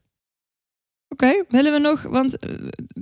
Oké, 1.16 1.44
willen 1.50 1.72
we 1.72 1.80
nog, 1.80 2.02
want 2.02 2.38
eh, 2.38 2.50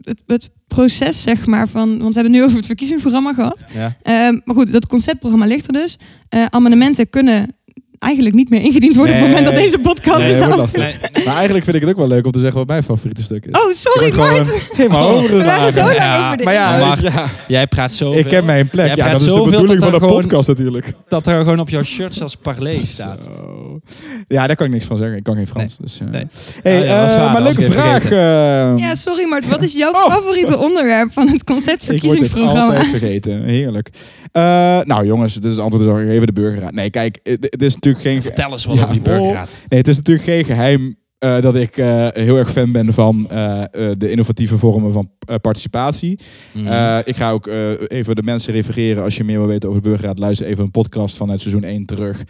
het, 0.02 0.21
het 0.26 0.49
proces 0.67 1.21
zeg 1.21 1.45
maar 1.45 1.67
van, 1.67 1.89
want 1.89 2.13
we 2.15 2.21
hebben 2.21 2.23
het 2.23 2.32
nu 2.32 2.43
over 2.45 2.58
het 2.58 2.65
verkiezingsprogramma 2.65 3.34
gehad. 3.34 3.63
Ja. 3.73 3.97
Ehm, 4.02 4.39
maar 4.43 4.56
goed, 4.56 4.71
dat 4.71 4.88
conceptprogramma 4.88 5.45
ligt 5.45 5.67
er 5.67 5.73
dus. 5.73 5.97
Eh, 6.30 6.45
amendementen 6.45 7.10
kunnen 7.10 7.56
eigenlijk 8.04 8.36
niet 8.36 8.50
meer 8.50 8.62
ingediend 8.62 8.96
worden 8.96 9.16
op 9.16 9.22
het 9.22 9.30
moment 9.30 9.46
dat 9.48 9.56
deze 9.56 9.80
podcast 9.80 10.18
Nee, 10.20 10.32
is 10.32 10.39
af. 10.42 10.78
Maar 11.26 11.36
eigenlijk 11.36 11.63
vind 11.63 11.76
ik 11.76 11.82
het 11.82 11.89
ook 11.92 11.98
wel 11.98 12.08
leuk 12.08 12.26
om 12.26 12.32
te 12.32 12.39
zeggen 12.39 12.58
wat 12.58 12.68
mijn 12.68 12.84
favoriete 12.84 13.24
stuk 13.24 13.46
is. 13.46 13.52
Oh, 13.52 13.72
sorry 13.72 14.16
Mart. 14.18 14.68
helemaal 14.76 15.13
Oh. 15.16 15.24
We 15.30 15.44
waren 15.44 15.72
zo 15.74 15.82
lang 15.82 15.96
Ja, 15.96 16.24
over 16.26 16.38
dit. 16.38 16.46
Maar 16.46 16.54
ja, 16.54 16.94
ik- 16.96 17.00
ja, 17.02 17.26
Jij 17.48 17.68
praat 17.68 17.92
zo. 17.92 18.12
ik 18.13 18.32
heb 18.32 18.46
mijn 18.46 18.68
plek. 18.70 18.96
Ja, 18.96 19.12
dat 19.12 19.22
is 19.22 19.28
de 19.28 19.42
bedoeling 19.44 19.82
van 19.82 19.92
de 19.92 20.00
gewoon- 20.00 20.22
podcast 20.22 20.48
natuurlijk. 20.48 20.94
dat 21.08 21.28
er 21.28 21.38
gewoon 21.38 21.60
op 21.60 21.70
jouw 21.70 21.84
shirt 21.84 22.22
als 22.22 22.36
parley 22.36 22.84
staat. 22.84 23.18
Zo. 23.24 23.80
Ja, 24.28 24.48
daar 24.48 24.56
kan 24.56 24.66
ik 24.66 24.72
niks 24.72 24.86
van 24.86 24.98
zeggen. 24.98 25.18
Ik 25.18 25.24
kan 25.24 25.36
geen 25.36 25.48
Frans. 25.48 25.78
Dus. 25.78 26.00
Nee. 26.12 26.26
Hey, 26.63 26.78
is 26.82 26.88
eh, 27.13 27.34
maar 27.34 27.42
leuke 27.42 27.60
even 27.62 27.74
vraag. 27.74 28.04
eh, 28.12 28.78
Ja, 28.78 28.96
sorry 28.96 29.28
Mart. 29.28 29.48
Wat 29.48 29.63
is 29.63 29.74
jouw 29.74 29.92
Oh. 29.92 30.12
favoriete 30.12 30.58
onderwerp 30.58 31.12
van 31.13 31.28
het 31.28 31.44
concept 31.44 31.92
Ik 31.92 32.02
word 32.04 32.20
het 32.20 32.34
altijd 32.38 32.86
vergeten. 32.86 33.44
Heerlijk. 33.44 33.89
Eh, 34.32 34.42
nou 34.84 35.06
jongens, 35.06 35.34
dus 35.36 35.52
het 35.52 35.60
antwoord 35.60 35.84
is 35.88 35.92
al 35.94 36.00
gegeven 36.00 36.26
de 36.26 36.34
burgerraad. 36.34 36.72
Nee, 36.74 36.89
kijk, 36.89 37.20
het 37.24 37.62
is 37.62 37.74
natuurlijk 37.74 37.93
geen... 38.00 38.22
Vertel 38.22 38.52
eens 38.52 38.66
wat 38.66 38.76
Ja, 38.76 38.82
over 38.82 38.94
die 38.94 39.04
burgerraad. 39.04 39.50
Nee, 39.68 39.80
het 39.80 39.88
is 39.88 39.98
natuurlijk 39.98 40.26
geen 40.26 40.46
geheim 40.46 40.98
eh, 41.24 41.42
dat 41.42 41.56
ik 41.56 41.78
eh, 41.78 42.08
heel 42.12 42.38
erg 42.38 42.52
fan 42.52 42.72
ben 42.72 42.94
van 42.94 43.30
eh, 43.30 43.62
de 43.98 44.10
innovatieve 44.10 44.58
vormen 44.58 44.94
van 44.94 45.12
participatie. 45.42 46.20
Mhm. 46.52 47.02
Ik 47.04 47.16
ga 47.16 47.32
ook 47.32 47.48
even 47.88 48.16
de 48.16 48.24
mensen 48.24 48.54
refereren. 48.54 49.04
Als 49.04 49.18
je 49.18 49.24
meer 49.24 49.38
wil 49.38 49.48
weten 49.48 49.70
over 49.70 49.82
de 49.82 49.90
burgerraad, 49.90 50.20
luister 50.20 50.48
even 50.48 50.64
een 50.64 50.72
podcast 50.72 51.18
vanuit 51.18 51.42
seizoen 51.42 51.64
1 51.64 51.86
terug. 51.86 52.24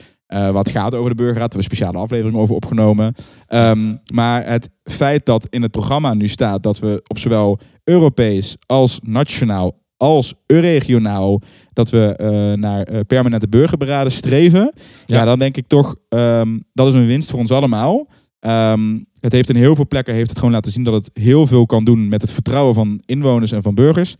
wat 0.51 0.69
gaat 0.69 0.93
over 0.93 1.09
de 1.09 1.15
burgerraad. 1.15 1.53
Hebben 1.53 1.69
we 1.69 1.69
een 1.69 1.77
speciale 1.77 1.97
aflevering 1.97 2.37
over 2.37 2.55
opgenomen. 2.55 3.13
Ehm, 3.47 3.95
maar 4.13 4.45
het 4.45 4.69
feit 4.83 5.25
dat 5.25 5.47
in 5.49 5.61
het 5.61 5.71
programma 5.71 6.13
nu 6.13 6.27
staat 6.27 6.63
dat 6.63 6.79
we 6.79 7.01
op 7.07 7.19
zowel 7.19 7.59
Europees 7.83 8.57
als 8.65 8.99
nationaal 9.03 9.82
als 10.03 10.33
regionaal 10.47 11.41
dat 11.73 11.89
we 11.89 12.15
eh, 12.15 12.53
naar 12.59 12.83
eh, 12.83 12.99
permanente 13.07 13.47
burgerberaden 13.47 14.11
streven. 14.11 14.71
Ja. 15.05 15.17
Ja. 15.17 15.25
dan 15.25 15.39
denk 15.39 15.57
ik 15.57 15.67
toch, 15.67 15.95
ehm, 16.09 16.59
dat 16.73 16.87
is 16.87 16.93
een 16.93 17.05
winst 17.05 17.29
voor 17.29 17.39
ons 17.39 17.51
allemaal. 17.51 18.07
Ehm, 18.39 18.99
het 19.19 19.31
heeft 19.31 19.49
in 19.49 19.55
heel 19.55 19.75
veel 19.75 19.87
plekken 19.87 20.13
heeft 20.13 20.29
het 20.29 20.37
gewoon 20.37 20.53
laten 20.53 20.71
zien 20.71 20.83
dat 20.83 20.93
het 20.93 21.09
heel 21.13 21.47
veel 21.47 21.65
kan 21.65 21.83
doen 21.83 22.07
met 22.07 22.21
het 22.21 22.31
vertrouwen 22.31 22.73
van 22.73 23.01
inwoners 23.05 23.51
en 23.51 23.63
van 23.63 23.75
burgers. 23.75 24.15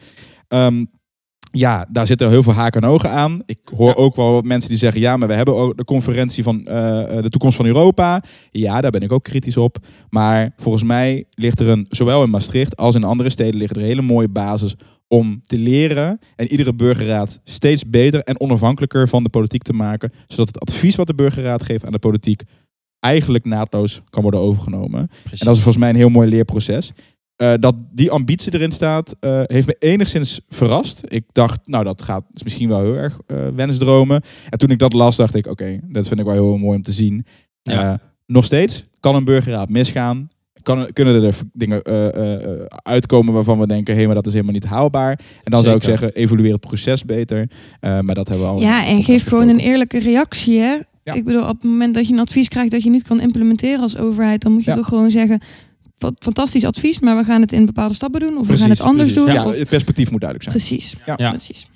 Ehm, 0.48 0.86
ja, 1.52 1.88
daar 1.91 2.08
zitten 2.08 2.30
heel 2.30 2.43
veel 2.43 2.54
haken 2.54 2.82
en 2.82 2.89
ogen 2.89 3.12
aan. 3.12 3.39
Ik 3.46 3.60
hoor 3.76 3.88
Ja. 3.88 3.93
ook 3.93 4.15
wel 4.15 4.32
wat 4.32 4.43
mensen 4.43 4.69
die 4.69 4.80
zeggen: 4.80 5.02
ja, 5.02 5.17
maar 5.17 5.28
we 5.28 5.34
hebben 5.34 5.56
ook 5.56 5.78
de 5.78 5.84
conferentie 5.84 6.43
van 6.43 6.65
eh, 6.65 7.22
de 7.22 7.30
toekomst 7.30 7.58
van 7.58 7.65
Europa. 7.65 8.24
Ja, 8.52 8.82
daar 8.82 8.91
ben 8.91 9.02
ik 9.02 9.12
ook 9.12 9.24
kritisch 9.24 9.58
op. 9.58 9.78
Maar 10.10 10.54
volgens 10.58 10.84
mij 10.84 11.26
ligt 11.30 11.60
er 11.60 11.67
een, 11.69 11.86
zowel 11.89 12.24
in 12.24 12.30
Maastricht 12.30 12.78
als 12.78 12.96
in 12.96 13.04
andere 13.04 13.30
steden, 13.30 13.56
liggen 13.56 13.76
er 13.76 13.82
een 13.84 13.88
hele 13.88 14.02
mooie 14.02 14.30
basis 14.30 14.76
om 15.13 15.41
te 15.41 15.58
leren 15.58 16.19
en 16.36 16.47
iedere 16.47 16.73
burgerraad 16.73 17.41
steeds 17.43 17.89
beter 17.89 18.23
en 18.23 18.39
onafhankelijker 18.39 19.10
van 19.10 19.23
de 19.23 19.30
politiek 19.30 19.62
te 19.62 19.73
maken, 19.73 20.12
zodat 20.28 20.47
het 20.47 20.60
advies 20.60 20.95
wat 20.95 21.08
de 21.08 21.15
burgerraad 21.15 21.63
geeft 21.63 21.86
aan 21.86 21.91
de 21.91 21.99
politiek 21.99 22.43
eigenlijk 22.99 23.45
naadloos 23.45 24.02
kan 24.10 24.21
worden 24.21 24.39
overgenomen. 24.39 25.08
Precies. 25.08 25.39
En 25.39 25.45
dat 25.45 25.56
is 25.56 25.62
volgens 25.62 25.78
mij 25.78 25.89
een 25.89 25.95
heel 25.95 26.10
mooi 26.10 26.30
leerproces. 26.30 26.91
Eh, 27.36 27.54
dat 27.60 27.76
die 27.91 28.12
ambitie 28.12 28.54
erin 28.54 28.71
staat, 28.71 29.15
eh, 29.19 29.41
heeft 29.43 29.67
me 29.67 29.76
enigszins 29.80 30.39
verrast. 30.49 31.02
Ik 31.06 31.23
dacht, 31.32 31.67
nou, 31.67 31.84
dat 31.84 32.02
gaat 32.02 32.26
is 32.34 32.43
misschien 32.43 32.69
wel 32.69 32.82
heel 32.82 32.95
erg 32.95 33.19
eh, 33.26 33.47
wensdromen. 33.47 34.21
En 34.49 34.58
toen 34.58 34.71
ik 34.71 34.80
dat 34.80 34.93
las, 34.93 35.15
dacht 35.15 35.36
ik, 35.36 35.47
oké, 35.47 35.80
dat 35.88 36.08
vind 36.08 36.19
ik 36.19 36.26
wel 36.26 36.36
heel 36.36 36.58
mooi 36.58 36.76
om 36.76 36.84
te 36.84 36.91
zien. 36.91 37.26
Ja. 37.62 37.99
Nog 38.26 38.45
steeds 38.45 38.86
kan 38.99 39.15
een 39.15 39.23
burgerraad 39.23 39.69
misgaan. 39.69 40.28
Kan, 40.63 40.89
kunnen 40.93 41.23
er 41.23 41.36
dingen 41.54 41.82
eh, 41.82 42.34
eh, 42.34 42.49
uitkomen 42.69 43.34
waarvan 43.34 43.60
we 43.60 43.67
denken, 43.67 43.95
hé, 43.95 44.06
maar 44.06 44.15
dat 44.15 44.26
is 44.26 44.32
helemaal 44.32 44.54
niet 44.54 44.65
haalbaar. 44.65 45.19
En 45.43 45.52
dan 45.52 45.63
zou 45.63 45.76
ik 45.76 45.84
zeggen, 45.84 46.13
evalueer 46.13 46.52
het 46.52 46.62
proces 46.62 47.06
beter. 47.06 47.49
Eh, 47.80 47.99
maar 47.99 48.15
dat 48.15 48.28
hebben 48.28 48.45
we 48.47 48.54
al. 48.54 48.62
Ja, 48.62 48.86
en 48.86 49.04
geef 49.04 49.28
gewoon 49.28 49.47
een 49.47 49.60
eerlijke 49.60 49.99
reactie. 49.99 50.60
Hè? 50.60 50.76
Ja. 51.04 51.13
Ik 51.13 51.23
bedoel, 51.23 51.41
op 51.41 51.47
het 51.47 51.63
moment 51.63 51.93
dat 51.93 52.08
je 52.08 52.13
een 52.13 52.19
advies 52.19 52.47
krijgt 52.47 52.71
dat 52.71 52.84
je 52.84 52.89
niet 52.89 53.04
kan 53.04 53.21
implementeren 53.21 53.80
als 53.82 53.97
overheid, 53.97 54.41
dan 54.41 54.52
moet 54.52 54.63
je 54.63 54.69
Ja. 54.69 54.76
toch 54.76 54.88
gewoon 54.88 55.12
zeggen: 55.12 55.41
"Wat- 55.97 56.15
fantastisch 56.19 56.65
advies, 56.65 56.99
maar 56.99 57.17
we 57.17 57.23
gaan 57.23 57.41
het 57.41 57.52
in 57.52 57.65
bepaalde 57.65 57.93
stappen 57.93 58.19
doen. 58.19 58.38
Of 58.38 58.47
we 58.47 58.58
gaan 58.58 58.69
het 58.69 58.82
anders 58.82 59.12
precies. 59.12 59.26
doen. 59.34 59.36
Ja, 59.43 59.45
of- 59.49 59.58
het 59.58 59.69
perspectief 59.69 60.12
moet 60.12 60.21
duidelijk 60.21 60.52
zijn. 60.52 60.65
precies. 60.65 60.95
Ja. 61.06 61.13
Ja. 61.17 61.30
precies. 61.30 61.67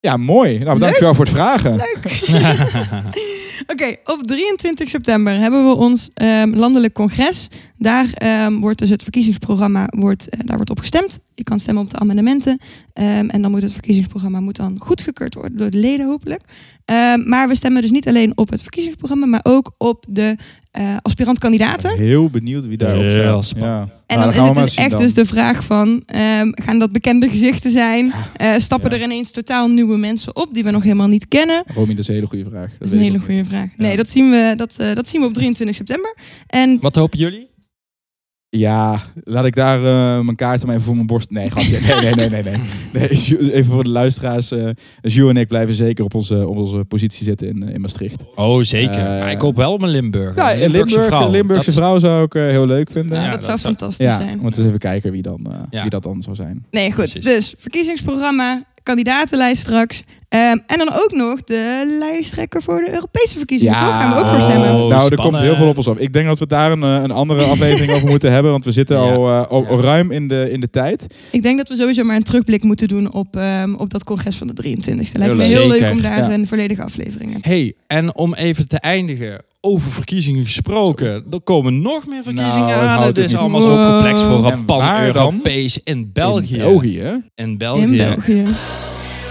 Ja, 0.00 0.16
mooi. 0.16 0.58
Nou, 0.58 0.78
dankjewel 0.78 1.14
voor 1.14 1.24
het 1.24 1.34
vragen. 1.34 1.72
Oké, 3.66 3.96
op 4.04 4.22
23 4.26 4.88
september 4.88 5.38
hebben 5.38 5.68
we 5.68 5.74
ons 5.74 6.10
ehm, 6.14 6.54
landelijk 6.54 6.94
congres. 6.94 7.48
Daar 7.76 8.12
ehm, 8.12 8.58
wordt 8.58 8.78
dus 8.78 8.90
het 8.90 9.02
verkiezingsprogramma 9.02 9.86
wordt, 9.90 10.28
eh, 10.28 10.40
daar 10.44 10.56
wordt 10.56 10.70
op 10.70 10.78
gestemd. 10.78 11.18
Je 11.34 11.44
kan 11.44 11.60
stemmen 11.60 11.82
op 11.82 11.90
de 11.90 11.98
amendementen. 11.98 12.58
Ehm, 12.92 13.28
en 13.28 13.42
dan 13.42 13.50
moet 13.50 13.62
het 13.62 13.72
verkiezingsprogramma 13.72 14.40
moet 14.40 14.56
dan 14.56 14.76
goedgekeurd 14.78 15.34
worden 15.34 15.56
door 15.56 15.70
de 15.70 15.78
leden 15.78 16.06
hopelijk. 16.06 16.42
Ehm, 16.90 17.28
maar 17.28 17.48
we 17.48 17.54
stemmen 17.54 17.82
dus 17.82 17.90
niet 17.90 18.08
alleen 18.08 18.32
op 18.34 18.50
het 18.50 18.62
verkiezingsprogramma, 18.62 19.26
maar 19.26 19.40
ook 19.42 19.72
op 19.78 20.04
de 20.08 20.36
eh 20.70 20.96
aspirant-kandidaten. 21.02 21.96
Heel 21.96 22.30
benieuwd 22.30 22.66
wie 22.66 22.76
daarop 22.76 23.42
staat. 23.42 23.60
Ja. 23.62 23.88
En 24.06 24.18
Nou, 24.18 24.32
dan 24.34 24.42
is 24.50 24.54
het 24.56 24.64
dus 24.64 24.74
echt 24.74 24.90
dan. 24.90 25.00
dus 25.02 25.14
de 25.14 25.26
vraag 25.26 25.64
van, 25.64 26.02
ehm, 26.06 26.50
gaan 26.54 26.78
dat 26.78 26.92
bekende 26.92 27.28
gezichten 27.28 27.70
zijn? 27.70 28.12
Eh, 28.36 28.54
stappen 28.58 28.90
Ja. 28.90 28.96
er 28.96 29.02
ineens 29.02 29.30
totaal 29.30 29.68
nieuwe 29.68 29.96
mensen 29.96 30.36
op 30.36 30.54
die 30.54 30.64
we 30.64 30.70
nog 30.70 30.82
helemaal 30.82 31.08
niet 31.08 31.28
kennen? 31.28 31.62
Romy, 31.74 31.88
dat 31.90 31.98
is 31.98 32.08
een 32.08 32.14
hele 32.14 32.26
goede 32.26 32.44
vraag. 32.50 32.70
Dat 32.78 32.88
is 32.88 32.92
een 32.92 32.98
hele 33.04 33.18
goede 33.18 33.44
vraag. 33.44 33.68
Nee, 33.76 33.90
Ja. 33.90 33.96
dat, 33.96 34.10
zien 34.10 34.30
we, 34.30 34.52
dat, 34.56 34.78
eh, 34.78 34.94
dat 34.94 35.08
zien 35.08 35.20
we 35.20 35.26
op 35.26 35.34
23 35.34 35.76
september. 35.76 36.16
En 36.46 36.78
Wat 36.80 36.94
hopen 36.94 37.18
jullie? 37.18 37.48
Ja, 38.56 38.98
laat 39.24 39.44
ik 39.44 39.54
daar 39.54 39.78
eh, 39.78 40.20
mijn 40.24 40.36
kaart 40.36 40.64
maar 40.64 40.74
even 40.74 40.86
voor 40.86 40.94
mijn 40.94 41.06
borst... 41.06 41.30
Nee, 41.30 41.50
grapje. 41.50 41.78
Nee, 41.80 42.14
nee, 42.14 42.28
nee, 42.28 42.42
nee. 42.42 42.54
nee. 42.92 43.08
even 43.52 43.72
voor 43.72 43.82
de 43.84 43.88
luisteraars. 43.88 44.50
eh 44.50 44.68
Jules 45.00 45.30
en 45.30 45.36
ik 45.36 45.48
blijven 45.48 45.74
zeker 45.74 46.04
op 46.04 46.14
onze, 46.14 46.48
op 46.48 46.56
onze 46.56 46.84
positie 46.88 47.24
zitten 47.24 47.48
in, 47.48 47.62
eh, 47.68 47.74
in 47.74 47.80
Maastricht. 47.80 48.22
Oh, 48.34 48.62
zeker. 48.62 49.02
Maar 49.02 49.30
ik 49.30 49.40
hoop 49.40 49.56
wel 49.56 49.72
op 49.72 49.82
een 49.82 49.88
Limburg. 49.88 50.36
Ja, 50.36 50.52
een 50.54 50.60
in 50.60 50.70
Limburg, 50.70 51.06
vrouw. 51.06 51.24
een 51.24 51.30
Limburgse 51.30 51.72
vrouw 51.72 51.98
zou 51.98 52.24
ik 52.24 52.34
eh, 52.34 52.42
heel 52.42 52.66
leuk 52.66 52.90
vinden. 52.90 53.16
ja, 53.18 53.24
Ja, 53.24 53.30
dat, 53.30 53.40
dat 53.40 53.48
zou 53.48 53.58
fantastisch 53.58 54.06
Ja, 54.06 54.16
zijn. 54.16 54.28
moeten 54.38 54.48
we 54.50 54.56
eens 54.56 54.66
even 54.66 54.78
kijken 54.78 55.12
wie, 55.12 55.22
dan, 55.22 55.46
eh, 55.50 55.58
Ja. 55.70 55.80
wie 55.80 55.90
dat 55.90 56.02
dan 56.02 56.22
zou 56.22 56.36
zijn. 56.36 56.64
Nee, 56.70 56.86
goed. 56.92 56.94
Precies. 56.96 57.24
Dus 57.24 57.54
verkiezingsprogramma, 57.58 58.64
kandidatenlijst 58.82 59.60
straks. 59.60 60.02
Ehm, 60.28 60.56
en 60.66 60.78
dan 60.78 60.92
ook 60.92 61.12
nog 61.12 61.44
de 61.44 61.96
lijsttrekker 61.98 62.62
voor 62.62 62.80
de 62.80 62.92
Europese 62.92 63.36
verkiezingen, 63.38 63.76
toch? 63.76 63.88
Gaan 63.88 64.14
we 64.14 64.20
ook 64.20 64.26
voor 64.26 64.36
Oh. 64.36 64.42
stemmen. 64.42 64.88
nou, 64.88 65.10
er 65.10 65.16
komt 65.16 65.38
heel 65.38 65.56
veel 65.56 65.68
op 65.68 65.76
ons 65.76 65.88
af. 65.88 65.98
Ik 65.98 66.12
denk 66.12 66.26
dat 66.26 66.38
we 66.38 66.46
daar 66.46 66.72
een, 66.72 66.82
eh, 66.82 67.02
een 67.02 67.10
andere 67.10 67.42
aflevering 67.52 67.92
over 67.92 68.08
moeten 68.08 68.32
hebben. 68.32 68.50
Want 68.50 68.64
we 68.64 68.72
zitten 68.72 68.96
Ja. 68.96 69.02
al, 69.12 69.28
eh, 69.28 69.46
al 69.46 69.66
Ja. 69.76 69.80
ruim 69.82 70.10
in 70.10 70.28
de, 70.28 70.48
in 70.52 70.60
de 70.60 70.70
tijd. 70.70 71.14
Ik 71.30 71.42
denk 71.42 71.56
dat 71.58 71.68
we 71.68 71.76
sowieso 71.76 72.02
maar 72.04 72.16
een 72.16 72.22
terugblik 72.22 72.62
moeten 72.62 72.88
doen 72.88 73.12
op, 73.12 73.36
ehm, 73.36 73.74
op 73.74 73.90
dat 73.90 74.04
congres 74.04 74.36
van 74.36 74.46
de 74.46 74.52
23e. 74.52 75.18
Lijkt 75.18 75.34
me 75.34 75.42
Heel 75.42 75.66
leuk. 75.68 75.80
leuk 75.80 75.92
om 75.92 76.00
daar 76.02 76.18
Ja. 76.18 76.30
een 76.32 76.46
volledige 76.46 76.82
aflevering 76.82 77.34
in. 77.34 77.38
Hey, 77.42 77.74
en 77.86 78.14
om 78.14 78.34
even 78.34 78.68
te 78.68 78.78
eindigen, 78.78 79.42
over 79.60 79.90
verkiezingen 79.90 80.42
gesproken. 80.42 81.24
Er 81.30 81.40
komen 81.40 81.82
nog 81.82 82.06
meer 82.06 82.22
verkiezingen 82.22 82.66
Nou, 82.66 82.84
aan. 82.84 83.02
Het 83.02 83.18
is 83.18 83.26
niet. 83.26 83.36
allemaal 83.36 83.60
zo 83.60 83.90
complex 83.92 84.20
voor 84.22 84.46
En 84.46 84.52
een 84.52 84.64
pan-Europees 84.64 85.80
in 85.84 86.10
België. 86.12 86.54
In 86.54 86.62
België. 86.62 87.22
In 87.34 87.58
België. 87.58 87.82
In 87.82 87.96
België. 87.96 88.46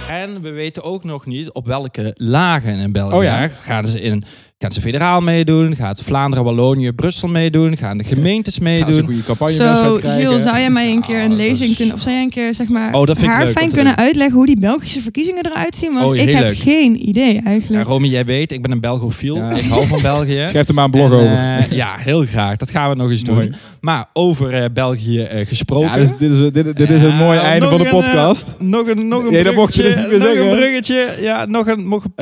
En 0.10 0.42
we 0.42 0.50
weten 0.50 0.84
ook 0.84 1.04
nog 1.04 1.26
niet 1.26 1.52
op 1.52 1.66
welke 1.66 2.12
lagen 2.16 2.74
in 2.74 2.92
België. 2.92 3.16
Oh 3.16 3.24
ja. 3.24 3.48
Gaan 3.48 3.88
ze 3.88 4.02
in 4.02 4.24
gaan 4.62 4.72
ze 4.72 4.82
federaal 4.82 5.22
meedoen? 5.22 5.76
Gaat 5.76 6.02
Vlaanderen, 6.04 6.46
Wallonië, 6.46 6.92
Brussel 6.92 7.28
meedoen? 7.28 7.78
Gaan 7.78 7.98
de 7.98 8.04
gemeentes 8.04 8.58
Gaan 8.58 8.68
ze 8.68 8.74
een 8.80 8.86
meedoen? 8.86 9.06
goede 9.06 9.24
campagne 9.24 9.54
Zo, 9.54 9.96
krijgen. 9.96 10.22
Jules, 10.22 10.42
zou 10.44 10.58
jij 10.58 10.70
mij 10.70 10.92
een 10.92 11.02
keer 11.02 11.22
een 11.22 11.30
dat 11.30 11.38
lezing 11.38 11.70
is- 11.70 11.76
kunnen... 11.78 11.96
Of 11.96 12.02
zou 12.02 12.14
jij 12.14 12.24
een 12.24 12.30
keer, 12.30 12.54
zeg 12.54 12.68
maar, 12.70 12.94
Oh, 12.94 13.06
dat 13.06 13.18
vind 13.18 13.30
ik 13.30 13.36
haar 13.38 13.44
leuk 13.46 13.54
fijn 13.58 13.72
kunnen 13.72 13.96
doen. 13.96 14.04
uitleggen 14.06 14.36
hoe 14.36 14.46
die 14.46 14.60
Belgische 14.60 15.02
verkiezingen 15.02 15.46
eruit 15.46 15.76
zien? 15.76 15.94
Want 15.94 16.06
Oh, 16.06 16.16
ik 16.16 16.30
heb 16.30 16.40
leuk. 16.44 16.58
geen 16.58 17.08
idee 17.10 17.34
Ja, 17.34 17.42
eigenlijk. 17.44 17.88
Romy, 17.88 18.08
jij 18.08 18.26
weet, 18.26 18.52
ik 18.52 18.62
ben 18.62 18.72
een 18.72 18.80
Belgofiel. 18.80 19.36
Ja. 19.36 19.50
Ik 19.52 19.64
hou 19.70 19.86
van 19.88 20.02
België. 20.02 20.44
Schrijf 20.50 20.68
er 20.68 20.74
maar 20.74 20.86
een 20.86 20.92
blog 20.92 21.12
En, 21.12 21.18
over. 21.18 21.28
eh, 21.38 21.72
ja, 21.72 21.96
heel 21.98 22.26
graag. 22.26 22.56
Dat 22.56 22.70
gaan 22.70 22.90
we 22.90 22.96
nog 22.96 23.10
eens 23.10 23.24
Mooi. 23.26 23.46
doen. 23.50 23.56
Maar 23.82 24.06
over 24.14 24.54
eh, 24.54 24.66
België 24.74 25.20
eh, 25.22 25.48
gesproken. 25.48 25.90
Ja, 25.90 25.96
dus 25.96 26.10
dit, 26.18 26.32
is, 26.32 26.38
dit, 26.52 26.78
dit 26.78 26.90
is 26.90 27.02
Ja, 27.02 27.08
een 27.08 27.16
mooi 27.16 27.40
einde 27.40 27.68
van 27.70 27.78
de 27.78 27.84
een, 27.86 27.90
podcast. 27.90 28.56
nog 28.60 28.88
een, 28.88 29.08
nog 29.08 29.24
een 29.24 29.32
Nee, 29.32 29.44
dat 29.44 29.56
mocht 29.56 29.74
je 29.76 29.82
dus 29.82 29.94
bruggetje, 29.94 30.18
niet 30.18 30.22
meer 30.24 30.36
nog 30.36 30.38
zeggen. 30.38 30.52
een 30.52 30.58
bruggetje. 30.58 31.24
Ja, 31.24 31.46
nog 31.46 31.68
een, 31.68 31.88
nog 31.90 32.04
een 32.04 32.14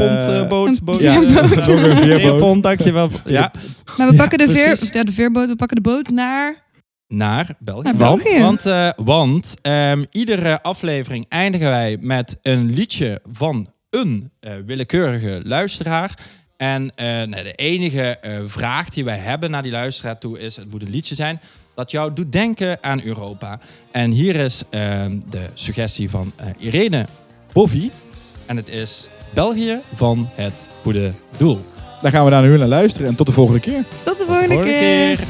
pont, 0.47 0.83
boot, 0.83 0.99
ja, 1.01 1.19
nog 1.19 1.51
een. 1.51 2.26
Veerpont, 2.29 2.63
dankjewel. 2.63 3.09
Ja, 3.25 3.51
Maar 3.97 4.09
we 4.09 4.15
pakken 4.15 4.37
de, 4.37 4.49
veer, 4.49 4.89
ja, 4.91 5.03
de 5.03 5.11
veerboot, 5.11 5.47
we 5.47 5.55
pakken 5.55 5.75
de 5.75 5.89
boot 5.89 6.09
naar... 6.09 6.63
naar 7.07 7.55
België. 7.59 7.83
Naar 7.83 7.95
want 7.95 8.23
België. 8.23 8.41
want, 8.41 8.65
eh, 8.65 8.89
want 8.95 9.53
ehm, 9.61 10.03
iedere 10.11 10.61
aflevering 10.61 11.25
eindigen 11.29 11.67
wij 11.67 11.97
met 12.01 12.37
een 12.41 12.73
liedje 12.73 13.21
van 13.31 13.69
een 13.89 14.31
eh, 14.39 14.51
willekeurige 14.65 15.41
luisteraar. 15.43 16.17
En 16.57 16.89
eh, 16.95 17.05
nou, 17.05 17.43
de 17.43 17.53
enige 17.53 18.17
eh, 18.19 18.39
vraag 18.45 18.89
die 18.89 19.05
wij 19.05 19.17
hebben 19.17 19.51
naar 19.51 19.61
die 19.61 19.71
luisteraar 19.71 20.17
toe 20.17 20.39
is: 20.39 20.55
het 20.55 20.71
moet 20.71 20.81
een 20.81 20.89
liedje 20.89 21.15
zijn 21.15 21.41
dat 21.75 21.91
jou 21.91 22.13
doet 22.13 22.31
denken 22.31 22.83
aan 22.83 23.01
Europa. 23.01 23.59
En 23.91 24.11
hier 24.11 24.35
is 24.35 24.63
ehm, 24.69 25.19
de 25.29 25.45
suggestie 25.53 26.09
van 26.09 26.31
eh, 26.35 26.47
Irene 26.57 27.05
Bovie. 27.53 27.91
En 28.45 28.55
het 28.55 28.69
is 28.69 29.07
België 29.33 29.79
van 29.93 30.29
het 30.35 30.69
goede 30.81 31.13
doel. 31.37 31.65
Dan 32.01 32.11
gaan 32.11 32.25
we 32.25 32.31
daar 32.31 32.41
nu 32.43 32.57
naar 32.57 32.67
luisteren 32.67 33.07
en 33.07 33.15
tot 33.15 33.25
de 33.25 33.31
volgende 33.33 33.59
keer. 33.59 33.83
Tot 34.03 34.17
de 34.17 34.23
volgende, 34.27 34.53
Volgende 34.53 34.73
keer. 34.77 35.15
keer. 35.17 35.25